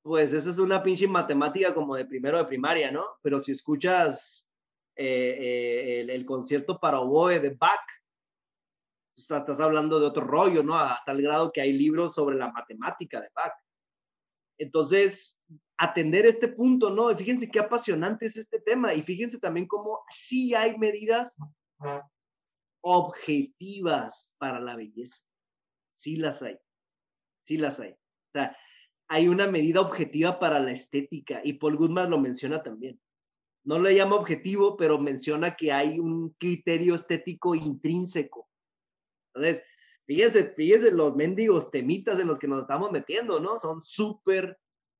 pues 0.04 0.32
esa 0.32 0.52
es 0.52 0.60
una 0.60 0.82
pinche 0.84 1.08
matemática 1.08 1.74
como 1.74 1.96
de 1.96 2.06
primero 2.06 2.38
de 2.38 2.46
primaria, 2.46 2.92
¿no? 2.92 3.06
Pero 3.24 3.42
si 3.42 3.52
escuchas 3.52 4.48
eh, 4.96 5.38
eh, 5.40 6.02
el, 6.02 6.10
el, 6.12 6.26
concierto 6.26 6.80
para 6.80 7.00
oboe 7.00 7.40
de 7.40 7.50
Bach, 7.50 7.82
estás 9.18 9.60
hablando 9.60 10.00
de 10.00 10.06
otro 10.06 10.24
rollo, 10.24 10.62
¿no? 10.62 10.76
A 10.76 11.02
tal 11.04 11.20
grado 11.20 11.52
que 11.52 11.62
hay 11.62 11.74
libros 11.74 12.14
sobre 12.14 12.38
la 12.38 12.52
matemática 12.52 13.20
de 13.20 13.30
Bach. 13.34 13.54
Entonces, 14.60 15.38
atender 15.78 16.26
este 16.26 16.50
punto, 16.50 16.90
¿no? 16.90 17.16
fíjense 17.16 17.50
qué 17.50 17.60
apasionante 17.60 18.26
es 18.26 18.38
este 18.38 18.60
tema 18.60 18.94
y 18.94 19.02
fíjense 19.02 19.40
también 19.40 19.66
cómo 19.66 20.02
sí 20.14 20.54
hay 20.54 20.78
medidas 20.78 21.36
objetivas 22.82 24.36
para 24.38 24.60
la 24.60 24.76
belleza. 24.76 25.24
Sí 25.96 26.18
las 26.18 26.42
hay. 26.42 26.60
Sí 27.46 27.58
las 27.58 27.80
hay. 27.80 27.92
O 27.92 28.32
sea, 28.34 28.56
hay 29.08 29.28
una 29.28 29.48
medida 29.48 29.82
objetiva 29.82 30.38
para 30.40 30.60
la 30.60 30.72
estética 30.72 31.42
y 31.44 31.54
Paul 31.54 31.78
Goodman 31.78 32.10
lo 32.10 32.20
menciona 32.20 32.62
también. 32.62 33.00
No 33.64 33.80
le 33.80 33.96
llama 33.96 34.16
objetivo, 34.16 34.78
pero 34.78 35.00
menciona 35.00 35.56
que 35.56 35.72
hay 35.72 36.00
un 36.00 36.32
criterio 36.40 36.96
estético 36.96 37.56
intrínseco. 37.56 38.50
Entonces, 39.34 39.64
Fíjense, 40.10 40.56
fíjense 40.56 40.90
los 40.90 41.16
mendigos 41.16 41.70
temitas 41.70 42.20
en 42.20 42.26
los 42.26 42.40
que 42.40 42.48
nos 42.48 42.62
estamos 42.62 42.92
metiendo, 42.92 43.40
¿no? 43.40 43.60
Son 43.60 43.80
súper, 43.80 44.58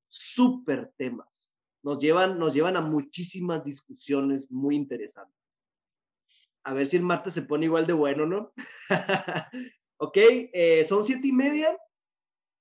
súper 0.08 0.94
temas. 0.98 1.50
Nos 1.82 2.00
llevan, 2.00 2.38
nos 2.38 2.54
llevan 2.54 2.78
a 2.78 2.82
muchísimas 2.82 3.64
discusiones 3.64 4.52
muy 4.52 4.76
interesantes. 4.76 5.36
A 6.64 6.76
ver 6.76 6.86
si 6.86 6.98
el 6.98 7.02
martes 7.02 7.34
se 7.34 7.42
pone 7.42 7.66
igual 7.66 7.88
de 7.88 7.94
bueno, 7.94 8.28
¿no? 8.28 8.54
ok, 9.98 10.16
eh, 10.16 10.86
son 10.88 11.04
siete 11.04 11.28
y 11.28 11.32
media. 11.32 11.76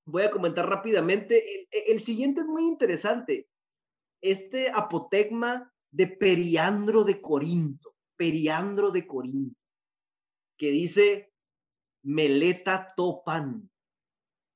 Voy 0.06 0.22
a 0.22 0.30
comentar 0.30 0.66
rápidamente. 0.66 1.44
El, 1.54 1.68
el 1.96 2.02
siguiente 2.02 2.40
es 2.40 2.46
muy 2.46 2.66
interesante. 2.66 3.46
Este 4.22 4.70
apotegma 4.70 5.70
de 5.90 6.06
Periandro 6.06 7.04
de 7.04 7.20
Corinto. 7.20 7.94
Periandro 8.16 8.90
de 8.90 9.06
Corinto. 9.06 9.60
que 10.56 10.70
dice, 10.70 11.28
meleta 12.02 12.92
topan, 12.96 13.70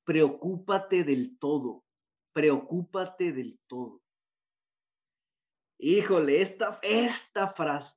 preocúpate 0.05 1.05
del 1.05 1.38
todo, 1.38 1.84
preocúpate 2.32 3.32
del 3.32 3.59
todo. 3.66 4.03
Híjole, 5.78 6.40
esta, 6.40 6.78
esta 6.82 7.53
frase. 7.55 7.97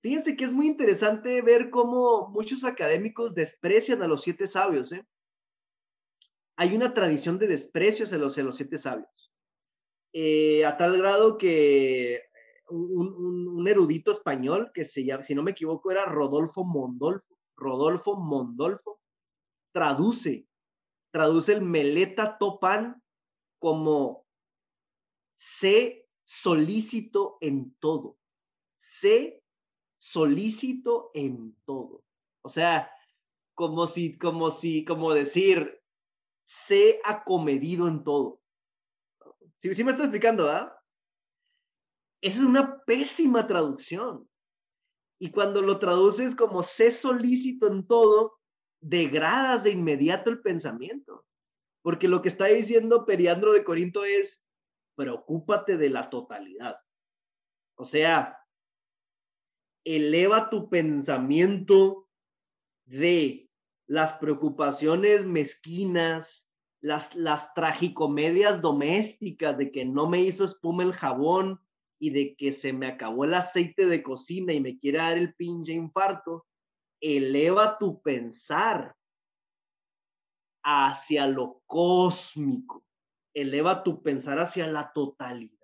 Fíjense 0.00 0.36
que 0.36 0.44
es 0.44 0.52
muy 0.52 0.66
interesante 0.66 1.42
ver 1.42 1.70
cómo 1.70 2.28
muchos 2.28 2.64
académicos 2.64 3.34
desprecian 3.34 4.02
a 4.02 4.08
los 4.08 4.22
siete 4.22 4.46
sabios. 4.46 4.92
¿eh? 4.92 5.04
Hay 6.56 6.74
una 6.74 6.94
tradición 6.94 7.38
de 7.38 7.48
desprecio 7.48 8.04
hacia 8.04 8.18
los, 8.18 8.36
los 8.38 8.56
siete 8.56 8.78
sabios. 8.78 9.32
Eh, 10.12 10.64
a 10.64 10.76
tal 10.76 10.96
grado 10.96 11.36
que 11.36 12.22
un, 12.70 13.66
erudito 13.68 14.10
español 14.12 14.70
que 14.72 14.84
se 14.84 15.04
llama, 15.04 15.22
si 15.22 15.34
no 15.34 15.42
me 15.42 15.50
equivoco, 15.50 15.90
era 15.90 16.06
Rodolfo 16.06 16.64
Mondolfo. 16.64 17.37
Rodolfo 17.58 18.16
Mondolfo 18.16 19.00
traduce, 19.72 20.46
traduce 21.10 21.52
el 21.52 21.62
Meleta 21.62 22.38
Topan 22.38 23.02
como 23.58 24.26
sé 25.36 26.08
solícito 26.24 27.38
en 27.40 27.74
todo. 27.80 28.16
Sé 28.78 29.42
solícito 29.98 31.10
en 31.14 31.56
todo. 31.64 32.04
O 32.42 32.48
sea, 32.48 32.90
como 33.54 33.88
si, 33.88 34.16
como 34.16 34.50
si, 34.52 34.84
como 34.84 35.12
decir, 35.12 35.82
sé 36.46 37.00
acomedido 37.04 37.88
en 37.88 38.04
todo. 38.04 38.40
Sí 39.60 39.82
me 39.82 39.90
estoy 39.90 40.06
explicando, 40.06 40.48
¿ah? 40.48 40.74
Esa 42.20 42.38
es 42.38 42.44
una 42.44 42.82
pésima 42.84 43.46
traducción. 43.46 44.28
Y 45.18 45.30
cuando 45.30 45.62
lo 45.62 45.78
traduces 45.78 46.34
como 46.34 46.62
sé 46.62 46.92
solícito 46.92 47.66
en 47.66 47.86
todo, 47.86 48.38
degradas 48.80 49.64
de 49.64 49.70
inmediato 49.70 50.30
el 50.30 50.40
pensamiento. 50.40 51.24
Porque 51.82 52.08
lo 52.08 52.22
que 52.22 52.28
está 52.28 52.46
diciendo 52.46 53.04
Periandro 53.04 53.52
de 53.52 53.64
Corinto 53.64 54.04
es, 54.04 54.44
preocúpate 54.94 55.76
de 55.76 55.90
la 55.90 56.10
totalidad. 56.10 56.78
O 57.76 57.84
sea, 57.84 58.38
eleva 59.84 60.50
tu 60.50 60.68
pensamiento 60.68 62.08
de 62.84 63.48
las 63.86 64.12
preocupaciones 64.14 65.24
mezquinas, 65.24 66.48
las, 66.80 67.14
las 67.14 67.54
tragicomedias 67.54 68.60
domésticas 68.60 69.56
de 69.56 69.72
que 69.72 69.84
no 69.84 70.08
me 70.08 70.20
hizo 70.20 70.44
espuma 70.44 70.82
el 70.82 70.92
jabón, 70.92 71.60
y 71.98 72.10
de 72.10 72.36
que 72.36 72.52
se 72.52 72.72
me 72.72 72.86
acabó 72.86 73.24
el 73.24 73.34
aceite 73.34 73.86
de 73.86 74.02
cocina 74.02 74.52
y 74.52 74.60
me 74.60 74.78
quiere 74.78 74.98
dar 74.98 75.18
el 75.18 75.34
pinche 75.34 75.72
infarto, 75.72 76.46
eleva 77.00 77.78
tu 77.78 78.00
pensar 78.02 78.94
hacia 80.62 81.26
lo 81.26 81.62
cósmico, 81.66 82.84
eleva 83.34 83.82
tu 83.82 84.02
pensar 84.02 84.38
hacia 84.38 84.66
la 84.66 84.92
totalidad. 84.92 85.58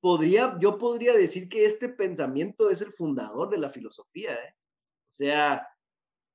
Podría, 0.00 0.56
yo 0.60 0.78
podría 0.78 1.14
decir 1.14 1.48
que 1.48 1.66
este 1.66 1.88
pensamiento 1.88 2.70
es 2.70 2.80
el 2.80 2.92
fundador 2.92 3.50
de 3.50 3.58
la 3.58 3.70
filosofía, 3.70 4.34
¿eh? 4.34 4.54
o 5.08 5.12
sea, 5.12 5.68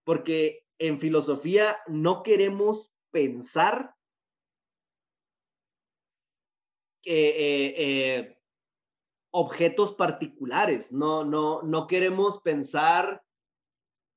porque 0.03 0.65
en 0.77 0.99
filosofía 0.99 1.77
no 1.87 2.23
queremos 2.23 2.93
pensar 3.11 3.95
eh, 7.03 7.73
eh, 7.77 8.37
objetos 9.31 9.95
particulares, 9.95 10.91
no, 10.91 11.23
no, 11.23 11.61
no 11.63 11.87
queremos 11.87 12.41
pensar 12.41 13.23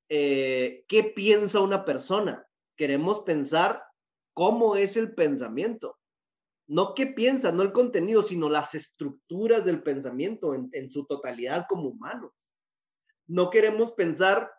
eh, 0.09 0.85
qué 0.89 1.05
piensa 1.05 1.61
una 1.61 1.85
persona, 1.85 2.47
queremos 2.76 3.20
pensar 3.20 3.85
cómo 4.35 4.76
es 4.76 4.97
el 4.97 5.14
pensamiento. 5.14 5.99
No 6.66 6.95
qué 6.95 7.09
piensa, 7.09 7.53
no 7.53 7.62
el 7.62 7.72
contenido, 7.72 8.22
sino 8.22 8.49
las 8.49 8.74
estructuras 8.74 9.64
del 9.64 9.82
pensamiento 9.82 10.55
en, 10.55 10.70
en 10.72 10.91
su 10.91 11.05
totalidad 11.05 11.66
como 11.68 11.91
humano. 11.91 12.35
No 13.26 13.51
queremos 13.51 13.93
pensar 13.93 14.51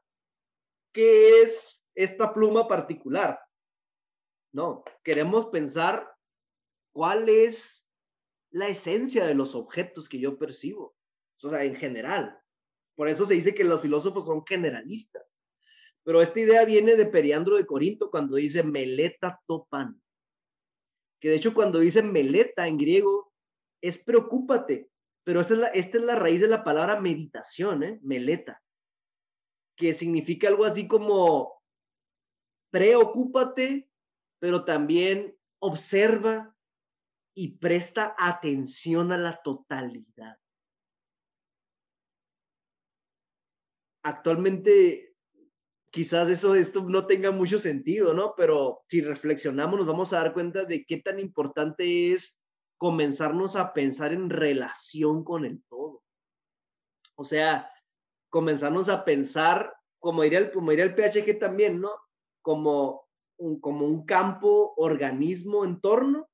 qué 0.93 1.41
es 1.41 1.83
esta 1.95 2.33
pluma 2.33 2.67
particular. 2.67 3.39
No, 4.53 4.83
queremos 5.03 5.47
pensar 5.47 6.15
cuál 6.93 7.27
es 7.27 7.84
la 8.55 8.69
esencia 8.69 9.25
de 9.25 9.35
los 9.35 9.53
objetos 9.53 10.07
que 10.07 10.17
yo 10.17 10.37
percibo, 10.37 10.95
o 11.43 11.49
sea, 11.49 11.65
en 11.65 11.75
general. 11.75 12.39
Por 12.95 13.09
eso 13.09 13.25
se 13.25 13.33
dice 13.33 13.53
que 13.53 13.65
los 13.65 13.81
filósofos 13.81 14.23
son 14.23 14.45
generalistas. 14.45 15.23
Pero 16.05 16.21
esta 16.21 16.39
idea 16.39 16.63
viene 16.63 16.95
de 16.95 17.05
Periandro 17.05 17.57
de 17.57 17.65
Corinto 17.65 18.09
cuando 18.09 18.37
dice 18.37 18.63
meleta 18.63 19.41
topan. 19.45 20.01
Que 21.19 21.31
de 21.31 21.35
hecho 21.35 21.53
cuando 21.53 21.79
dice 21.79 22.01
meleta 22.01 22.65
en 22.65 22.77
griego 22.77 23.33
es 23.81 24.01
preocúpate, 24.01 24.89
pero 25.25 25.41
esta 25.41 25.53
es 25.53 25.59
la, 25.59 25.67
esta 25.67 25.97
es 25.97 26.03
la 26.05 26.15
raíz 26.15 26.39
de 26.39 26.47
la 26.47 26.63
palabra 26.63 27.01
meditación, 27.01 27.83
¿eh? 27.83 27.99
meleta, 28.03 28.63
que 29.75 29.93
significa 29.93 30.47
algo 30.47 30.63
así 30.63 30.87
como 30.87 31.61
preocúpate, 32.71 33.89
pero 34.39 34.63
también 34.63 35.37
observa, 35.59 36.54
y 37.35 37.57
presta 37.57 38.15
atención 38.17 39.11
a 39.11 39.17
la 39.17 39.41
totalidad. 39.43 40.37
Actualmente, 44.03 45.15
quizás 45.91 46.29
eso 46.29 46.55
esto 46.55 46.81
no 46.83 47.05
tenga 47.05 47.31
mucho 47.31 47.59
sentido, 47.59 48.13
¿no? 48.13 48.33
Pero 48.37 48.83
si 48.87 49.01
reflexionamos, 49.01 49.77
nos 49.77 49.87
vamos 49.87 50.13
a 50.13 50.17
dar 50.17 50.33
cuenta 50.33 50.63
de 50.63 50.85
qué 50.85 51.01
tan 51.01 51.19
importante 51.19 52.13
es 52.13 52.39
comenzarnos 52.77 53.55
a 53.55 53.73
pensar 53.73 54.13
en 54.13 54.29
relación 54.29 55.23
con 55.23 55.43
el 55.43 55.61
todo. 55.69 56.03
O 57.15 57.25
sea, 57.25 57.69
comenzarnos 58.29 58.87
a 58.89 59.03
pensar, 59.03 59.75
como 59.99 60.23
diría 60.23 60.39
el, 60.39 60.51
como 60.51 60.71
diría 60.71 60.85
el 60.85 60.95
PHG 60.95 61.39
también, 61.39 61.81
¿no? 61.81 61.91
Como 62.41 63.07
un, 63.37 63.59
como 63.59 63.85
un 63.85 64.05
campo, 64.05 64.73
organismo, 64.77 65.65
entorno, 65.65 66.29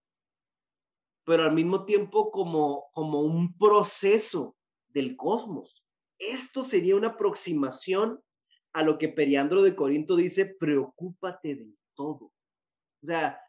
pero 1.23 1.43
al 1.43 1.53
mismo 1.53 1.85
tiempo 1.85 2.31
como, 2.31 2.89
como 2.93 3.21
un 3.21 3.57
proceso 3.57 4.55
del 4.89 5.15
cosmos. 5.15 5.83
Esto 6.17 6.63
sería 6.63 6.95
una 6.95 7.09
aproximación 7.09 8.19
a 8.73 8.83
lo 8.83 8.97
que 8.97 9.09
Periandro 9.09 9.61
de 9.61 9.75
Corinto 9.75 10.15
dice, 10.15 10.45
preocúpate 10.45 11.55
de 11.55 11.73
todo. 11.95 12.31
O 13.03 13.05
sea, 13.05 13.39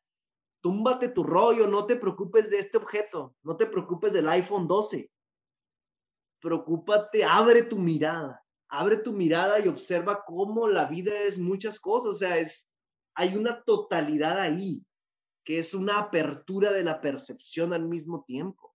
túmbate 0.61 1.09
tu 1.09 1.23
rollo, 1.23 1.67
no 1.67 1.87
te 1.87 1.97
preocupes 1.97 2.49
de 2.51 2.59
este 2.59 2.79
objeto, 2.79 3.35
no 3.43 3.57
te 3.57 3.67
preocupes 3.67 4.13
del 4.13 4.29
iPhone 4.29 4.67
12. 4.67 5.11
Preocúpate, 6.41 7.25
abre 7.25 7.63
tu 7.63 7.79
mirada, 7.79 8.43
abre 8.69 8.97
tu 8.97 9.13
mirada 9.13 9.61
y 9.61 9.69
observa 9.69 10.25
cómo 10.25 10.67
la 10.67 10.87
vida 10.87 11.13
es 11.21 11.39
muchas 11.39 11.79
cosas, 11.79 12.09
o 12.09 12.17
sea, 12.17 12.39
es, 12.39 12.69
hay 13.15 13.37
una 13.37 13.63
totalidad 13.63 14.39
ahí 14.41 14.83
que 15.45 15.59
es 15.59 15.75
una 15.75 15.99
apertura 15.99 16.73
de 16.73 16.85
la 16.85 17.01
percepción 17.01 17.73
al 17.73 17.85
mismo 17.85 18.25
tiempo. 18.25 18.75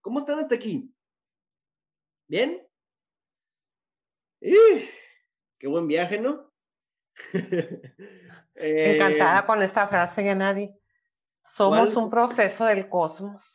¿Cómo 0.00 0.20
están 0.20 0.40
hasta 0.40 0.54
aquí? 0.54 0.92
¿Bien? 2.28 2.66
¡Qué 4.40 5.68
buen 5.68 5.86
viaje, 5.86 6.18
¿no? 6.18 6.52
Eh, 8.54 8.96
Encantada 8.96 9.46
con 9.46 9.62
esta 9.62 9.88
frase, 9.88 10.22
Gennady. 10.22 10.70
Somos 11.42 11.96
un 11.96 12.10
proceso 12.10 12.66
del 12.66 12.86
cosmos. 12.86 13.50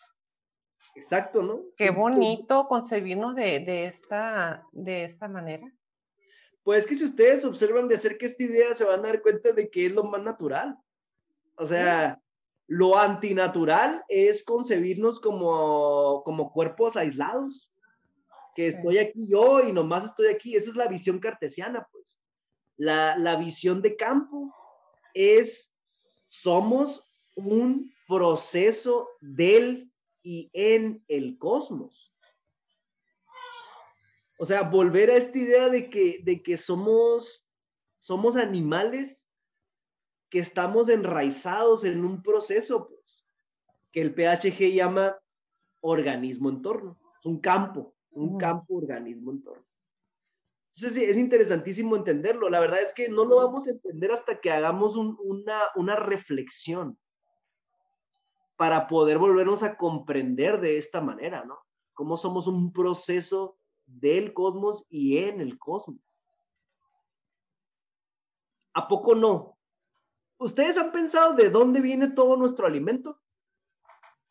Exacto, 0.96 1.44
¿no? 1.44 1.66
Qué 1.78 1.92
bonito 1.92 2.68
concebirnos 2.68 3.36
de, 3.36 3.60
de, 3.60 3.86
esta, 3.86 4.66
de 4.72 5.04
esta 5.04 5.28
manera. 5.28 5.72
Pues 6.64 6.88
que 6.88 6.96
si 6.96 7.06
ustedes 7.06 7.46
observan 7.46 7.88
de 7.88 7.96
hacer 7.96 8.18
que 8.18 8.26
esta 8.26 8.42
idea, 8.42 8.74
se 8.74 8.86
van 8.86 9.02
a 9.02 9.10
dar 9.10 9.22
cuenta 9.22 9.52
de 9.52 9.70
que 9.70 9.86
es 9.86 9.92
lo 9.94 10.04
más 10.04 10.24
natural. 10.24 10.76
O 11.58 11.68
sea, 11.68 12.22
lo 12.68 12.98
antinatural 12.98 14.04
es 14.08 14.44
concebirnos 14.44 15.20
como, 15.20 16.22
como 16.24 16.52
cuerpos 16.52 16.96
aislados, 16.96 17.72
que 18.56 18.68
estoy 18.68 19.00
aquí 19.00 19.30
yo 19.30 19.62
y 19.62 19.72
nomás 19.72 20.06
estoy 20.06 20.28
aquí. 20.28 20.56
Esa 20.56 20.70
es 20.70 20.76
la 20.76 20.88
visión 20.88 21.20
cartesiana, 21.20 21.88
pues. 21.92 22.20
La, 22.78 23.18
la 23.18 23.36
visión 23.38 23.82
de 23.82 23.96
campo 23.96 24.54
es, 25.14 25.74
somos 26.28 27.04
un 27.36 27.92
proceso 28.08 29.10
del 29.20 29.92
y 30.22 30.50
en 30.54 31.04
el 31.08 31.38
cosmos. 31.40 32.12
O 34.40 34.46
sea, 34.46 34.64
volver 34.64 35.10
a 35.10 35.18
esta 35.18 35.38
idea 35.38 35.70
de 35.70 35.90
que, 35.90 36.20
de 36.24 36.44
que 36.44 36.58
somos, 36.58 37.48
somos 38.00 38.36
animales 38.36 39.27
que 40.30 40.40
estamos 40.40 40.90
enraizados 40.90 41.84
en 41.84 42.04
un 42.04 42.22
proceso, 42.22 42.88
pues, 42.88 43.26
que 43.92 44.02
el 44.02 44.14
PHG 44.14 44.74
llama 44.74 45.18
organismo 45.82 46.50
entorno, 46.50 46.98
un 47.24 47.40
campo, 47.40 47.96
un 48.12 48.38
campo 48.38 48.76
organismo 48.76 49.32
entorno. 49.32 49.66
Entonces 50.76 51.10
es 51.10 51.18
interesantísimo 51.18 51.96
entenderlo. 51.96 52.50
La 52.50 52.60
verdad 52.60 52.82
es 52.82 52.94
que 52.94 53.10
no 53.10 53.26
lo 53.26 53.38
vamos 53.38 53.68
a 53.68 53.72
entender 53.72 54.12
hasta 54.12 54.40
que 54.40 54.52
hagamos 54.52 54.96
una, 54.96 55.60
una 55.76 55.96
reflexión 55.96 56.98
para 58.58 58.88
poder 58.88 59.18
volvernos 59.18 59.64
a 59.64 59.76
comprender 59.76 60.60
de 60.60 60.78
esta 60.78 61.02
manera, 61.02 61.46
¿no? 61.46 61.60
Cómo 61.94 62.18
somos 62.18 62.46
un 62.48 62.72
proceso 62.72 63.58
del 63.86 64.34
cosmos 64.34 64.86
y 64.90 65.18
en 65.18 65.42
el 65.42 65.58
cosmos. 65.58 66.02
¿A 68.74 68.88
poco 68.88 69.16
no? 69.16 69.57
¿Ustedes 70.40 70.78
han 70.78 70.92
pensado 70.92 71.34
de 71.34 71.50
dónde 71.50 71.82
viene 71.82 72.10
todo 72.10 72.36
nuestro 72.38 72.68
alimento? 72.68 73.20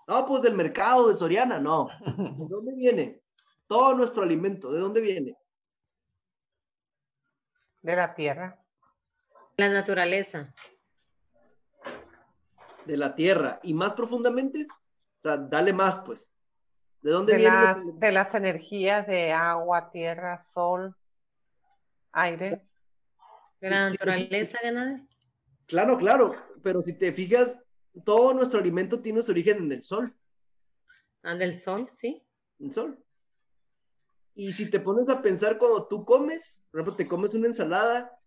No, 0.06 0.26
pues 0.26 0.42
del 0.42 0.54
mercado 0.54 1.08
de 1.08 1.16
Soriana, 1.16 1.58
no. 1.58 1.88
¿De 2.04 2.04
dónde 2.48 2.74
viene? 2.74 3.22
Todo 3.66 3.94
nuestro 3.94 4.22
alimento, 4.22 4.70
¿de 4.70 4.78
dónde 4.78 5.00
viene? 5.00 5.36
De 7.82 7.96
la 7.96 8.14
tierra. 8.14 8.60
La 9.56 9.68
naturaleza. 9.68 10.54
De 12.84 12.96
la 12.96 13.14
tierra. 13.16 13.58
Y 13.64 13.74
más 13.74 13.94
profundamente, 13.94 14.66
o 14.70 15.22
sea, 15.22 15.36
dale 15.36 15.72
más, 15.72 15.96
pues. 16.04 16.32
¿De 17.00 17.10
dónde 17.10 17.32
de 17.32 17.38
viene? 17.38 17.54
Las, 17.54 17.98
de 17.98 18.12
las 18.12 18.34
energías 18.34 19.06
de 19.08 19.32
agua, 19.32 19.90
tierra, 19.90 20.38
sol, 20.38 20.96
aire. 22.12 22.64
De 23.60 23.70
la 23.70 23.90
naturaleza, 23.90 24.58
de 24.62 24.72
Claro, 25.66 25.98
claro. 25.98 26.34
Pero 26.62 26.80
si 26.82 26.92
te 26.92 27.12
fijas, 27.12 27.56
todo 28.04 28.34
nuestro 28.34 28.60
alimento 28.60 29.00
tiene 29.00 29.22
su 29.22 29.30
origen 29.30 29.58
en 29.58 29.72
el 29.72 29.82
sol. 29.82 30.14
Ah, 31.22 31.34
del 31.34 31.56
sol, 31.56 31.86
sí. 31.90 32.22
El 32.58 32.72
sol. 32.72 33.02
Y 34.34 34.52
si 34.52 34.70
te 34.70 34.80
pones 34.80 35.08
a 35.08 35.22
pensar 35.22 35.58
cuando 35.58 35.86
tú 35.86 36.04
comes, 36.04 36.62
por 36.70 36.80
ejemplo, 36.80 36.96
te 36.96 37.08
comes 37.08 37.34
una 37.34 37.46
ensalada, 37.46 38.18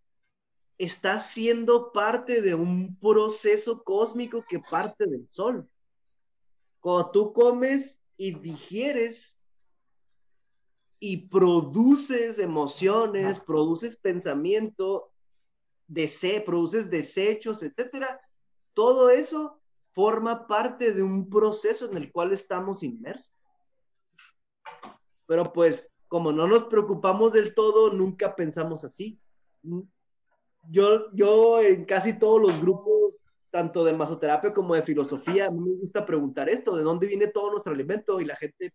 estás 0.76 1.30
siendo 1.30 1.92
parte 1.92 2.42
de 2.42 2.54
un 2.54 2.96
proceso 2.96 3.82
cósmico 3.84 4.42
que 4.48 4.58
parte 4.58 5.06
del 5.06 5.28
sol. 5.30 5.68
Cuando 6.80 7.10
tú 7.10 7.32
comes 7.32 8.00
y 8.16 8.34
digieres 8.34 9.38
y 10.98 11.28
produces 11.28 12.38
emociones, 12.38 13.38
produces 13.38 13.96
pensamiento, 13.96 15.12
dese 15.90 16.40
produces 16.40 16.88
desechos, 16.88 17.62
etcétera, 17.62 18.20
todo 18.74 19.10
eso 19.10 19.60
forma 19.90 20.46
parte 20.46 20.92
de 20.92 21.02
un 21.02 21.28
proceso 21.28 21.90
en 21.90 21.96
el 21.96 22.12
cual 22.12 22.32
estamos 22.32 22.84
inmersos. 22.84 23.34
Pero 25.26 25.52
pues, 25.52 25.92
como 26.06 26.30
no 26.30 26.46
nos 26.46 26.64
preocupamos 26.64 27.32
del 27.32 27.54
todo, 27.54 27.92
nunca 27.92 28.36
pensamos 28.36 28.84
así. 28.84 29.18
Yo, 30.70 31.10
yo 31.12 31.60
en 31.60 31.84
casi 31.84 32.18
todos 32.18 32.40
los 32.40 32.60
grupos, 32.60 33.26
tanto 33.50 33.84
de 33.84 33.92
masoterapia 33.92 34.54
como 34.54 34.76
de 34.76 34.82
filosofía, 34.82 35.50
me 35.50 35.72
gusta 35.72 36.06
preguntar 36.06 36.48
esto, 36.48 36.76
¿de 36.76 36.84
dónde 36.84 37.08
viene 37.08 37.26
todo 37.26 37.50
nuestro 37.50 37.72
alimento? 37.72 38.20
Y 38.20 38.26
la 38.26 38.36
gente 38.36 38.72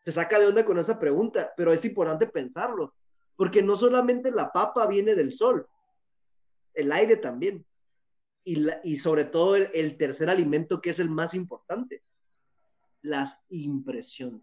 se 0.00 0.10
saca 0.10 0.40
de 0.40 0.46
onda 0.46 0.64
con 0.64 0.78
esa 0.78 0.98
pregunta, 0.98 1.52
pero 1.56 1.72
es 1.72 1.84
importante 1.84 2.26
pensarlo, 2.26 2.94
porque 3.36 3.62
no 3.62 3.76
solamente 3.76 4.32
la 4.32 4.50
papa 4.50 4.86
viene 4.86 5.14
del 5.14 5.30
sol, 5.30 5.68
el 6.78 6.92
aire 6.92 7.16
también 7.16 7.66
y, 8.44 8.96
sobre 8.96 9.24
todo 9.24 9.56
el, 9.56 9.96
tercer 9.98 10.30
alimento 10.30 10.80
que 10.80 10.90
es 10.90 10.98
el 10.98 11.10
más 11.10 11.34
importante, 11.34 12.02
las 13.02 13.38
impresiones. 13.50 14.42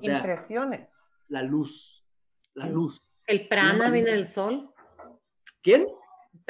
impresiones. 0.00 0.92
La 1.28 1.42
luz, 1.42 2.04
la 2.54 2.68
luz. 2.68 3.02
¿El 3.26 3.48
prana 3.48 3.90
viene 3.90 4.10
del 4.10 4.26
sol? 4.26 4.72
¿Quién? 5.62 5.88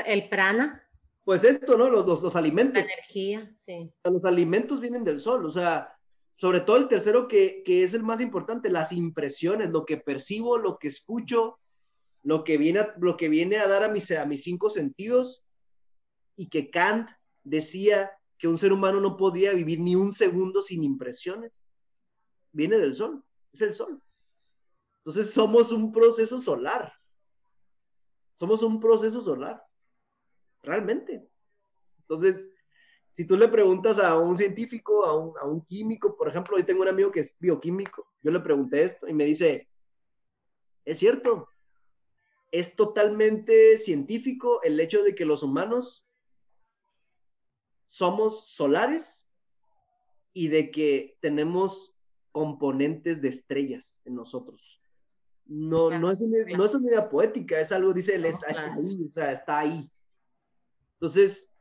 El 0.04 0.28
prana. 0.28 0.82
Pues 1.24 1.44
esto, 1.44 1.78
¿no? 1.78 1.88
Los, 1.88 2.06
los, 2.22 2.36
alimentos. 2.36 2.74
La 2.74 2.92
energía, 2.92 3.54
sí. 3.56 3.92
Los 4.04 4.24
alimentos 4.24 4.80
vienen 4.80 5.04
del 5.04 5.20
sol, 5.20 5.46
o 5.46 5.50
sea, 5.50 5.96
sobre 6.36 6.60
todo 6.60 6.76
el 6.76 6.88
tercero 6.88 7.28
que, 7.28 7.62
que, 7.64 7.84
es 7.84 7.94
el 7.94 8.02
más 8.02 8.20
importante, 8.20 8.68
las 8.68 8.92
impresiones, 8.92 9.70
lo 9.70 9.86
que 9.86 9.96
percibo, 9.96 10.58
lo 10.58 10.78
que 10.78 10.88
escucho, 10.88 11.58
lo 12.26 12.42
que 12.42 12.58
viene 12.58 12.80
a, 12.80 12.92
lo 12.98 13.16
que 13.16 13.28
viene 13.28 13.58
a 13.58 13.68
dar 13.68 13.84
a 13.84 13.88
mis, 13.88 14.10
a 14.10 14.26
mis 14.26 14.42
cinco 14.42 14.68
sentidos 14.68 15.46
y 16.34 16.48
que 16.48 16.70
Kant 16.70 17.08
decía 17.44 18.10
que 18.36 18.48
un 18.48 18.58
ser 18.58 18.72
humano 18.72 19.00
no 19.00 19.16
podía 19.16 19.52
vivir 19.52 19.78
ni 19.78 19.94
un 19.94 20.10
segundo 20.12 20.60
sin 20.60 20.82
impresiones. 20.82 21.62
Viene 22.50 22.78
del 22.78 22.96
sol, 22.96 23.22
es 23.52 23.60
el 23.60 23.74
sol. 23.74 24.02
Entonces 24.98 25.32
somos 25.32 25.70
un 25.70 25.92
proceso 25.92 26.40
solar. 26.40 26.92
Somos 28.40 28.60
un 28.60 28.80
proceso 28.80 29.20
solar. 29.20 29.62
Realmente. 30.64 31.30
Entonces, 32.00 32.50
si 33.12 33.24
tú 33.24 33.36
le 33.36 33.46
preguntas 33.46 34.00
a 34.00 34.18
un 34.18 34.36
científico, 34.36 35.04
a 35.04 35.16
un, 35.16 35.38
a 35.38 35.44
un 35.46 35.64
químico, 35.64 36.16
por 36.16 36.26
ejemplo, 36.26 36.56
hoy 36.56 36.64
tengo 36.64 36.82
un 36.82 36.88
amigo 36.88 37.12
que 37.12 37.20
es 37.20 37.36
bioquímico, 37.38 38.10
yo 38.20 38.32
le 38.32 38.40
pregunté 38.40 38.82
esto 38.82 39.06
y 39.06 39.14
me 39.14 39.26
dice, 39.26 39.68
es 40.84 40.98
cierto, 40.98 41.50
es 42.50 42.74
totalmente 42.76 43.78
científico 43.78 44.62
el 44.62 44.78
hecho 44.80 45.02
de 45.02 45.14
que 45.14 45.24
los 45.24 45.42
humanos 45.42 46.06
somos 47.86 48.48
solares 48.48 49.26
y 50.32 50.48
de 50.48 50.70
que 50.70 51.16
tenemos 51.20 51.96
componentes 52.32 53.22
de 53.22 53.28
estrellas 53.28 54.02
en 54.04 54.14
nosotros. 54.14 54.82
No, 55.46 55.90
no, 55.90 56.10
es 56.10 56.20
una, 56.20 56.38
no 56.56 56.64
es 56.64 56.74
una 56.74 56.88
idea 56.88 57.08
poética, 57.08 57.60
es 57.60 57.72
algo, 57.72 57.92
dice 57.92 58.16
él, 58.16 58.24
está 58.24 58.74
ahí, 58.74 59.04
o 59.06 59.10
sea, 59.10 59.32
está 59.32 59.60
ahí. 59.60 59.90
Entonces, 60.94 61.52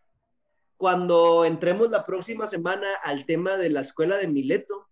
cuando 0.76 1.46
entremos 1.46 1.90
la 1.90 2.06
próxima 2.06 2.48
semana 2.48 2.88
al 3.04 3.26
tema 3.26 3.58
de 3.58 3.70
la 3.70 3.82
escuela 3.82 4.18
de 4.18 4.28
Mileto, 4.28 4.90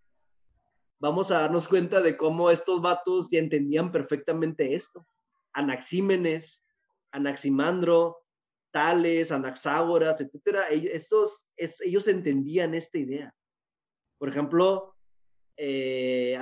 vamos 1.00 1.32
a 1.32 1.41
darnos 1.41 1.68
cuenta 1.68 2.02
de 2.02 2.16
cómo 2.16 2.52
estos 2.52 2.82
vatos 2.82 3.28
ya 3.30 3.39
entendían 3.39 3.91
perfectamente 3.91 4.76
esto. 4.76 5.06
Anaxímenes, 5.54 6.64
Anaximandro, 7.12 8.24
Tales, 8.72 9.32
Anaxágoras, 9.32 10.20
etcétera, 10.20 10.70
ellos, 10.70 11.47
ellos 11.58 12.08
entendían 12.08 12.74
esta 12.74 12.97
idea. 12.97 13.34
Por 14.18 14.30
ejemplo, 14.30 14.95
eh, 15.58 16.38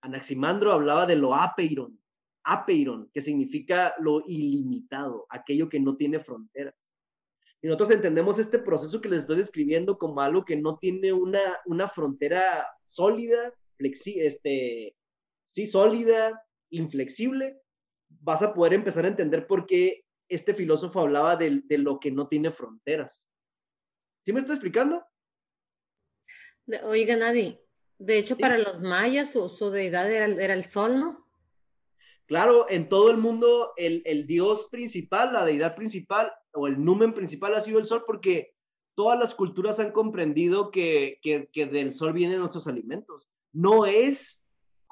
Anaximandro 0.00 0.72
hablaba 0.72 1.06
de 1.06 1.16
lo 1.16 1.34
apeiron, 1.34 1.98
apeiron, 2.44 3.10
que 3.14 3.22
significa 3.22 3.94
lo 4.00 4.22
ilimitado, 4.26 5.26
aquello 5.30 5.68
que 5.68 5.80
no 5.80 5.96
tiene 5.96 6.20
fronteras. 6.20 6.74
Y 7.62 7.68
nosotros 7.68 7.92
entendemos 7.92 8.38
este 8.40 8.58
proceso 8.58 9.00
que 9.00 9.08
les 9.08 9.20
estoy 9.20 9.36
describiendo 9.36 9.96
como 9.96 10.20
algo 10.20 10.44
que 10.44 10.56
no 10.56 10.78
tiene 10.78 11.12
una, 11.12 11.60
una 11.66 11.88
frontera 11.88 12.66
sólida, 12.82 13.54
flexi 13.76 14.20
este, 14.20 14.96
sí, 15.50 15.66
sólida, 15.66 16.44
inflexible. 16.70 17.61
Vas 18.20 18.42
a 18.42 18.54
poder 18.54 18.74
empezar 18.74 19.04
a 19.04 19.08
entender 19.08 19.46
por 19.46 19.66
qué 19.66 20.04
este 20.28 20.54
filósofo 20.54 21.00
hablaba 21.00 21.36
de, 21.36 21.62
lo 21.78 22.00
que 22.00 22.10
no 22.10 22.28
tiene 22.28 22.50
fronteras. 22.50 23.26
¿Sí 24.24 24.32
me 24.32 24.40
estoy 24.40 24.56
explicando? 24.56 25.04
Oiga, 26.84 27.16
Nadie, 27.16 27.60
de 27.98 28.18
hecho 28.18 28.36
para 28.36 28.56
los 28.56 28.80
mayas 28.80 29.32
su, 29.32 29.70
deidad 29.70 30.10
era, 30.10 30.26
era, 30.26 30.54
el 30.54 30.64
sol, 30.64 30.98
¿no? 31.00 31.26
Claro, 32.26 32.66
en 32.70 32.88
todo 32.88 33.10
el 33.10 33.18
mundo 33.18 33.72
el, 33.76 34.26
dios 34.26 34.68
principal, 34.70 35.32
la 35.32 35.44
deidad 35.44 35.74
principal 35.74 36.32
o 36.52 36.66
el 36.66 36.82
numen 36.82 37.12
principal 37.12 37.54
ha 37.54 37.60
sido 37.60 37.78
el 37.78 37.86
sol 37.86 38.04
porque 38.06 38.54
todas 38.94 39.18
las 39.18 39.34
culturas 39.34 39.80
han 39.80 39.90
comprendido 39.90 40.70
que, 40.70 41.18
que 41.22 41.66
del 41.66 41.92
sol 41.92 42.12
vienen 42.12 42.38
nuestros 42.38 42.68
alimentos. 42.68 43.28
No 43.52 43.84
es 43.84 44.41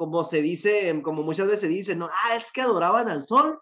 como 0.01 0.25
se 0.25 0.41
dice, 0.41 0.99
como 1.03 1.23
muchas 1.23 1.45
veces 1.45 1.61
se 1.61 1.69
dice, 1.69 1.95
no, 1.95 2.09
ah, 2.09 2.35
es 2.35 2.51
que 2.53 2.63
adoraban 2.63 3.11
al 3.11 3.23
sol 3.23 3.61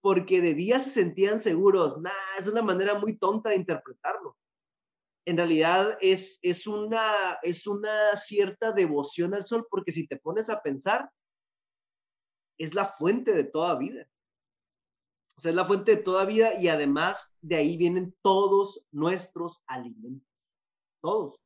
porque 0.00 0.40
de 0.40 0.54
día 0.54 0.78
se 0.78 0.90
sentían 0.90 1.40
seguros. 1.40 1.98
Nah, 1.98 2.12
es 2.38 2.46
una 2.46 2.62
manera 2.62 3.00
muy 3.00 3.18
tonta 3.18 3.50
de 3.50 3.56
interpretarlo. 3.56 4.38
En 5.26 5.36
realidad 5.36 5.98
es, 6.00 6.38
es, 6.40 6.68
una, 6.68 7.02
es 7.42 7.66
una 7.66 8.16
cierta 8.16 8.70
devoción 8.70 9.34
al 9.34 9.44
sol, 9.44 9.66
porque 9.68 9.90
si 9.90 10.06
te 10.06 10.18
pones 10.18 10.48
a 10.50 10.62
pensar, 10.62 11.10
es 12.58 12.72
la 12.74 12.86
fuente 12.86 13.32
de 13.32 13.42
toda 13.42 13.74
vida. 13.74 14.08
O 15.36 15.40
sea, 15.40 15.50
es 15.50 15.56
la 15.56 15.66
fuente 15.66 15.96
de 15.96 16.02
toda 16.04 16.24
vida 16.26 16.60
y 16.60 16.68
además 16.68 17.34
de 17.40 17.56
ahí 17.56 17.76
vienen 17.76 18.14
todos 18.22 18.84
nuestros 18.92 19.64
alimentos. 19.66 20.30
Todos 21.00 21.40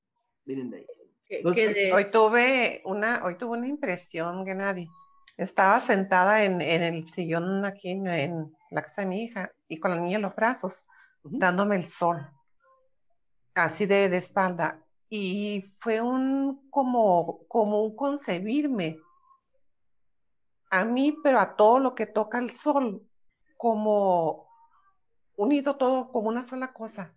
vienen 0.45 0.69
de 0.69 0.77
ahí. 0.81 1.06
Hoy 1.29 2.11
tuve 2.11 2.83
una, 2.85 3.25
hoy 3.25 3.37
tuve 3.37 3.59
una 3.59 3.67
impresión, 3.67 4.47
Gennady. 4.47 4.89
Estaba 5.37 5.81
sentada 5.81 6.45
en, 6.45 6.61
el 6.63 7.07
sillón 7.09 7.65
aquí 7.65 7.91
en, 7.91 8.57
la 8.71 8.83
casa 8.83 9.03
de 9.03 9.09
mi 9.09 9.25
hija 9.25 9.51
y 9.69 9.79
con 9.79 9.91
la 9.91 10.01
niña 10.01 10.17
en 10.17 10.23
los 10.23 10.35
brazos, 10.35 10.87
dándome 11.23 11.77
el 11.77 11.87
sol, 11.87 12.31
casi 13.53 13.87
de, 13.87 14.09
de, 14.09 14.17
espalda. 14.17 14.83
Y 15.09 15.65
fue 15.79 16.01
un 16.01 16.69
como, 16.71 17.47
como 17.49 17.83
un 17.83 17.97
concebirme 17.97 18.99
a 20.71 20.85
mí, 20.85 21.17
pero 21.23 21.41
a 21.41 21.57
todo 21.57 21.81
lo 21.81 21.95
que 21.95 22.07
toca 22.07 22.39
el 22.39 22.51
sol, 22.51 23.03
como 23.57 24.49
unido 25.37 25.77
todo 25.77 26.11
como 26.13 26.29
una 26.29 26.43
sola 26.43 26.73
cosa. 26.73 27.13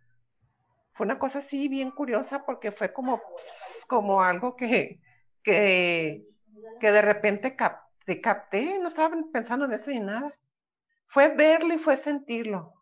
Fue 0.99 1.05
una 1.05 1.17
cosa 1.17 1.39
así 1.39 1.69
bien 1.69 1.91
curiosa 1.91 2.45
porque 2.45 2.73
fue 2.73 2.91
como, 2.91 3.21
como 3.87 4.21
algo 4.21 4.57
que, 4.57 4.99
que, 5.41 6.27
que 6.77 6.91
de 6.91 7.01
repente 7.01 7.55
te 8.05 8.19
capté, 8.19 8.77
no 8.79 8.89
estaba 8.89 9.15
pensando 9.31 9.63
en 9.63 9.71
eso 9.71 9.91
ni 9.91 10.01
nada. 10.01 10.37
Fue 11.07 11.33
verlo 11.33 11.73
y 11.73 11.77
fue 11.77 11.95
sentirlo. 11.95 12.73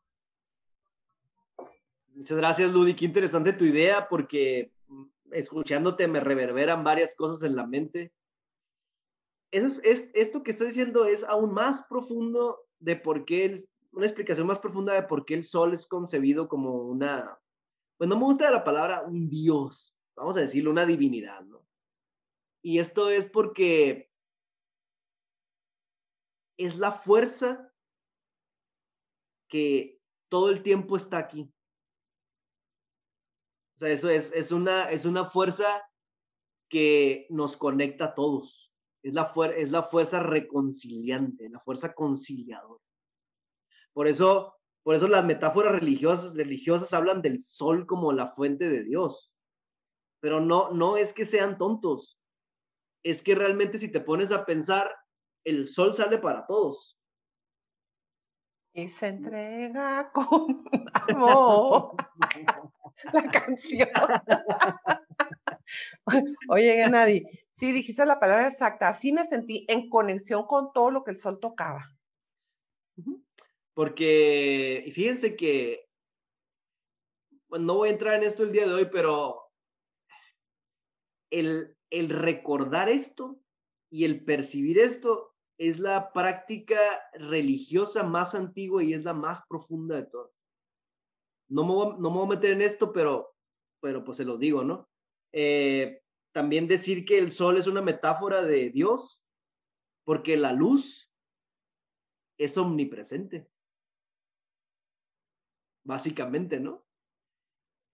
Muchas 2.15 2.37
gracias, 2.37 2.71
Ludi. 2.71 2.95
Qué 2.95 3.05
interesante 3.05 3.53
tu 3.53 3.65
idea 3.65 4.09
porque 4.09 4.71
mm, 4.87 5.03
escuchándote 5.33 6.07
me 6.07 6.19
reverberan 6.19 6.83
varias 6.83 7.13
cosas 7.15 7.47
en 7.47 7.55
la 7.55 7.67
mente. 7.67 8.11
Eso 9.51 9.79
es, 9.83 10.09
esto 10.15 10.41
que 10.41 10.49
estás 10.49 10.69
diciendo 10.69 11.05
es 11.05 11.23
aún 11.23 11.53
más 11.53 11.83
profundo 11.83 12.65
de 12.79 12.95
por 12.95 13.25
qué, 13.25 13.45
el, 13.45 13.69
una 13.91 14.07
explicación 14.07 14.47
más 14.47 14.57
profunda 14.57 14.95
de 14.95 15.03
por 15.03 15.23
qué 15.23 15.35
el 15.35 15.43
sol 15.43 15.71
es 15.71 15.85
concebido 15.85 16.47
como 16.47 16.81
una, 16.81 17.37
pues 17.97 18.09
no 18.09 18.17
me 18.17 18.23
gusta 18.23 18.51
la 18.51 18.63
palabra 18.63 19.01
un 19.01 19.29
dios, 19.29 19.97
vamos 20.15 20.37
a 20.37 20.41
decirlo, 20.41 20.71
una 20.71 20.85
divinidad, 20.85 21.41
¿no? 21.41 21.65
Y 22.61 22.79
esto 22.79 23.09
es 23.09 23.25
porque 23.25 24.11
es 26.57 26.75
la 26.75 26.91
fuerza 26.91 27.71
que 29.47 30.01
todo 30.29 30.49
el 30.49 30.63
tiempo 30.63 30.97
está 30.97 31.17
aquí. 31.17 31.53
O 33.75 33.79
sea, 33.79 33.89
eso 33.89 34.09
es, 34.09 34.31
es, 34.33 34.51
una, 34.51 34.89
es 34.89 35.05
una 35.05 35.29
fuerza 35.29 35.87
que 36.69 37.27
nos 37.29 37.55
conecta 37.55 38.05
a 38.05 38.15
todos. 38.15 38.73
Es 39.03 39.13
la, 39.13 39.31
es 39.55 39.71
la 39.71 39.83
fuerza 39.83 40.21
reconciliante, 40.21 41.49
la 41.49 41.59
fuerza 41.59 41.93
conciliadora. 41.93 42.83
Por 43.93 44.07
eso, 44.07 44.56
por 44.87 44.95
eso 44.95 45.09
las 45.09 45.25
metáforas 45.25 45.73
religiosas, 45.73 46.33
religiosas 46.33 46.93
hablan 46.93 47.21
del 47.21 47.43
sol 47.43 47.85
como 47.85 48.13
la 48.13 48.27
fuente 48.27 48.69
de 48.69 48.85
Dios. 48.85 49.33
Pero 50.21 50.39
no, 50.39 50.71
no 50.71 50.95
es 50.95 51.11
que 51.11 51.25
sean 51.25 51.57
tontos. 51.57 52.17
Es 53.03 53.21
que 53.21 53.35
realmente 53.35 53.79
si 53.79 53.91
te 53.91 53.99
pones 53.99 54.31
a 54.31 54.45
pensar, 54.45 54.89
el 55.43 55.67
sol 55.67 55.93
sale 55.93 56.19
para 56.19 56.45
todos. 56.45 56.97
Y 58.71 58.87
se 58.87 59.07
entrega 59.07 60.09
con 60.13 60.63
amor. 61.09 61.97
la 63.11 63.29
canción. 63.29 63.89
Oye, 66.47 66.75
Gennady, 66.75 67.25
sí 67.55 67.73
dijiste 67.73 68.05
la 68.05 68.21
palabra 68.21 68.47
exacta. 68.47 68.87
Así 68.87 69.11
me 69.11 69.25
sentí 69.25 69.65
en 69.67 69.89
conexión 69.89 70.47
con 70.47 70.71
todo 70.71 70.91
lo 70.91 71.03
que 71.03 71.11
el 71.11 71.19
sol 71.19 71.41
tocaba. 71.41 71.91
Porque, 73.77 74.83
y 74.87 74.91
fíjense 74.91 75.35
que, 75.35 75.87
bueno, 77.47 77.65
no 77.65 77.75
voy 77.75 77.89
a 77.89 77.91
entrar 77.91 78.15
en 78.15 78.23
esto 78.23 78.41
el 78.41 78.51
día 78.51 78.65
de 78.65 78.73
hoy, 78.73 78.87
pero 78.91 79.51
el, 81.29 81.77
el 81.91 82.09
recordar 82.09 82.89
esto 82.89 83.39
y 83.91 84.05
el 84.05 84.25
percibir 84.25 84.79
esto 84.79 85.35
es 85.59 85.77
la 85.77 86.11
práctica 86.11 86.79
religiosa 87.13 88.01
más 88.01 88.33
antigua 88.33 88.83
y 88.83 88.93
es 88.93 89.03
la 89.03 89.13
más 89.13 89.45
profunda 89.47 89.97
de 89.97 90.07
todas 90.07 90.31
no 91.49 91.63
me, 91.63 91.73
voy, 91.73 91.95
no 91.99 92.09
me 92.09 92.17
voy 92.17 92.25
a 92.25 92.35
meter 92.35 92.51
en 92.53 92.61
esto, 92.61 92.91
pero, 92.91 93.35
pero 93.79 94.03
pues 94.03 94.17
se 94.17 94.25
los 94.25 94.39
digo, 94.39 94.63
¿no? 94.63 94.89
Eh, 95.31 96.01
también 96.33 96.67
decir 96.67 97.05
que 97.05 97.17
el 97.17 97.31
sol 97.31 97.57
es 97.57 97.67
una 97.67 97.81
metáfora 97.81 98.41
de 98.41 98.69
Dios, 98.69 99.23
porque 100.03 100.35
la 100.35 100.53
luz 100.53 101.11
es 102.37 102.57
omnipresente. 102.57 103.47
Básicamente, 105.87 106.59
¿no? 106.59 106.85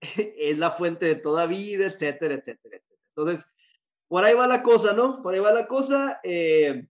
es 0.02 0.58
la 0.58 0.72
fuente 0.72 1.06
de 1.06 1.14
toda 1.14 1.46
vida, 1.46 1.86
etcétera, 1.86 2.34
etcétera, 2.34 2.76
etcétera. 2.76 3.00
Entonces, 3.16 3.46
por 4.08 4.24
ahí 4.24 4.34
va 4.34 4.48
la 4.48 4.64
cosa, 4.64 4.92
¿no? 4.92 5.22
Por 5.22 5.32
ahí 5.32 5.40
va 5.40 5.52
la 5.52 5.68
cosa. 5.68 6.20
Eh, 6.24 6.86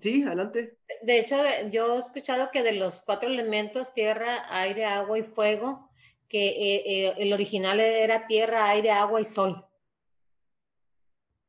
Sí, 0.00 0.22
adelante. 0.22 0.78
De 1.02 1.18
hecho, 1.18 1.36
yo 1.70 1.96
he 1.96 1.98
escuchado 1.98 2.50
que 2.50 2.62
de 2.62 2.72
los 2.72 3.02
cuatro 3.02 3.28
elementos, 3.28 3.92
tierra, 3.92 4.46
aire, 4.48 4.86
agua 4.86 5.18
y 5.18 5.22
fuego, 5.22 5.90
que 6.28 6.48
eh, 6.48 6.82
eh, 6.86 7.14
el 7.18 7.32
original 7.32 7.78
era 7.78 8.26
tierra, 8.26 8.70
aire, 8.70 8.90
agua 8.90 9.20
y 9.20 9.24
sol. 9.24 9.66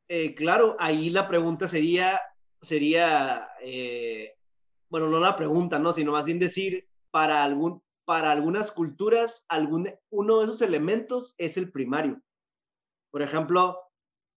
Eh, 0.10 0.36
claro, 0.36 0.76
ahí 0.78 1.10
la 1.10 1.28
pregunta 1.30 1.70
sería, 1.70 2.20
sería, 2.62 3.50
bueno, 4.94 5.10
no 5.10 5.20
la 5.20 5.36
pregunta, 5.36 5.80
¿no? 5.80 5.92
Sino 5.92 6.12
más 6.12 6.24
bien 6.24 6.38
decir, 6.38 6.88
para, 7.10 7.44
algún, 7.44 7.82
para 8.06 8.30
algunas 8.30 8.70
culturas, 8.70 9.44
algún, 9.50 9.90
uno 10.12 10.38
de 10.38 10.44
esos 10.44 10.62
elementos 10.62 11.34
es 11.40 11.58
el 11.58 11.72
primario. 11.72 12.22
Por 13.10 13.24
ejemplo, 13.24 13.80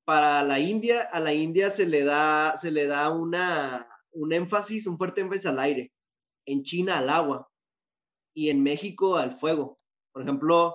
para 0.07 0.43
la 0.45 0.59
India, 0.59 1.03
a 1.13 1.21
la 1.21 1.35
India 1.35 1.71
se 1.71 1.85
le 1.85 2.05
da, 2.05 2.57
se 2.57 2.71
le 2.71 2.87
da 2.87 3.11
una, 3.11 3.87
un 4.13 4.33
énfasis, 4.33 4.87
un 4.87 4.97
fuerte 4.97 5.21
énfasis 5.21 5.45
al 5.45 5.59
aire, 5.59 5.93
en 6.47 6.63
China 6.63 7.01
al 7.01 7.11
agua 7.11 7.51
y 8.35 8.49
en 8.49 8.63
México 8.63 9.17
al 9.17 9.39
fuego. 9.39 9.79
Por 10.11 10.23
ejemplo, 10.23 10.75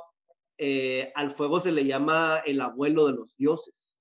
eh, 0.60 1.12
al 1.16 1.32
fuego 1.32 1.60
se 1.60 1.72
le 1.72 1.86
llama 1.88 2.44
el 2.46 2.62
abuelo 2.62 3.08
de 3.08 3.14
los 3.14 3.36
dioses. 3.36 3.96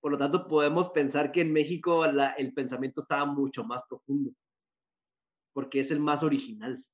Por 0.00 0.12
lo 0.12 0.16
tanto, 0.16 0.48
podemos 0.48 0.88
pensar 0.88 1.30
que 1.30 1.42
en 1.42 1.52
México 1.52 2.06
el 2.06 2.54
pensamiento 2.54 3.02
estaba 3.02 3.26
mucho 3.26 3.64
más 3.64 3.82
profundo, 3.86 4.30
porque 5.58 5.80
es 5.80 5.90
el 5.90 5.98
más 5.98 6.22
original. 6.22 6.84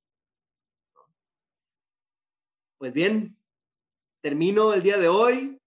Pues 2.79 2.95
bien, 2.95 3.37
termino 4.23 4.73
el 4.73 4.83
día 4.83 4.97
de 4.97 5.07
hoy. 5.07 5.61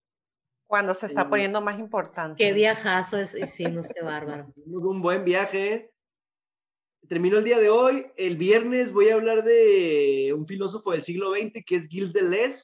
Cuando 0.66 0.96
se 0.96 1.06
está 1.06 1.30
poniendo 1.30 1.62
más 1.62 1.78
importante. 1.78 2.44
Qué 2.44 2.54
viajazo 2.54 3.22
hicimos, 3.22 3.88
qué 3.90 4.02
bárbaro. 4.02 4.52
Hicimos 4.58 4.84
un 4.84 5.04
buen 5.04 5.24
viaje. 5.24 5.92
Termino 7.08 7.38
el 7.38 7.44
día 7.44 7.60
de 7.60 7.70
hoy. 7.70 8.08
El 8.16 8.36
viernes 8.36 8.92
voy 8.92 9.10
a 9.10 9.14
hablar 9.14 9.44
de 9.44 10.34
un 10.36 10.48
filósofo 10.48 10.94
del 10.94 11.04
siglo 11.04 11.36
XX 11.36 11.64
que 11.68 11.76
es 11.76 11.88
Gilles 11.88 12.14
Deleuze 12.14 12.64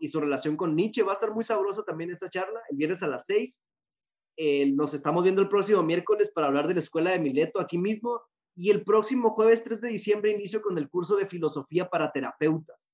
y 0.00 0.08
su 0.08 0.18
relación 0.20 0.56
con 0.56 0.74
Nietzsche. 0.74 1.02
Va 1.02 1.12
a 1.12 1.16
estar 1.16 1.34
muy 1.34 1.44
sabrosa 1.44 1.84
también 1.84 2.10
esta 2.10 2.30
charla, 2.30 2.62
el 2.70 2.78
viernes 2.78 3.02
a 3.02 3.08
las 3.08 3.26
seis. 3.26 3.60
nos 4.38 4.94
estamos 4.94 5.22
viendo 5.22 5.42
el 5.42 5.50
próximo 5.50 5.82
miércoles 5.82 6.30
para 6.34 6.46
hablar 6.46 6.66
de 6.66 6.72
la 6.72 6.80
escuela 6.80 7.10
de 7.10 7.18
Mileto 7.18 7.60
aquí 7.60 7.76
mismo. 7.76 8.22
Y 8.56 8.70
el 8.70 8.82
próximo 8.82 9.30
jueves 9.30 9.62
3 9.62 9.82
de 9.82 9.88
diciembre 9.90 10.32
inicio 10.32 10.62
con 10.62 10.76
el 10.78 10.88
curso 10.88 11.14
de 11.16 11.26
filosofía 11.26 11.88
para 11.88 12.10
terapeutas. 12.10 12.88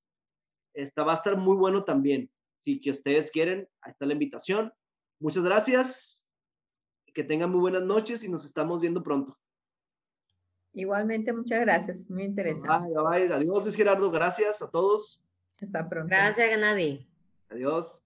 Esta 0.74 1.04
va 1.04 1.12
a 1.12 1.16
estar 1.16 1.36
muy 1.36 1.56
bueno 1.56 1.84
también. 1.84 2.30
Si 2.58 2.80
que 2.80 2.90
ustedes 2.90 3.30
quieren, 3.30 3.68
ahí 3.80 3.90
está 3.90 4.04
la 4.04 4.12
invitación. 4.12 4.72
Muchas 5.20 5.44
gracias. 5.44 6.26
Que 7.14 7.22
tengan 7.22 7.50
muy 7.50 7.60
buenas 7.60 7.82
noches 7.82 8.24
y 8.24 8.28
nos 8.28 8.44
estamos 8.44 8.80
viendo 8.80 9.02
pronto. 9.02 9.38
Igualmente, 10.74 11.32
muchas 11.32 11.60
gracias. 11.60 12.10
Muy 12.10 12.24
interesante. 12.24 12.88
Bye, 12.88 13.26
bye. 13.26 13.34
Adiós, 13.34 13.62
Luis 13.62 13.76
Gerardo. 13.76 14.10
Gracias 14.10 14.62
a 14.62 14.70
todos. 14.70 15.22
Hasta 15.60 15.88
pronto. 15.88 16.08
Gracias, 16.08 16.48
Ganadi. 16.48 17.06
Adiós. 17.50 18.01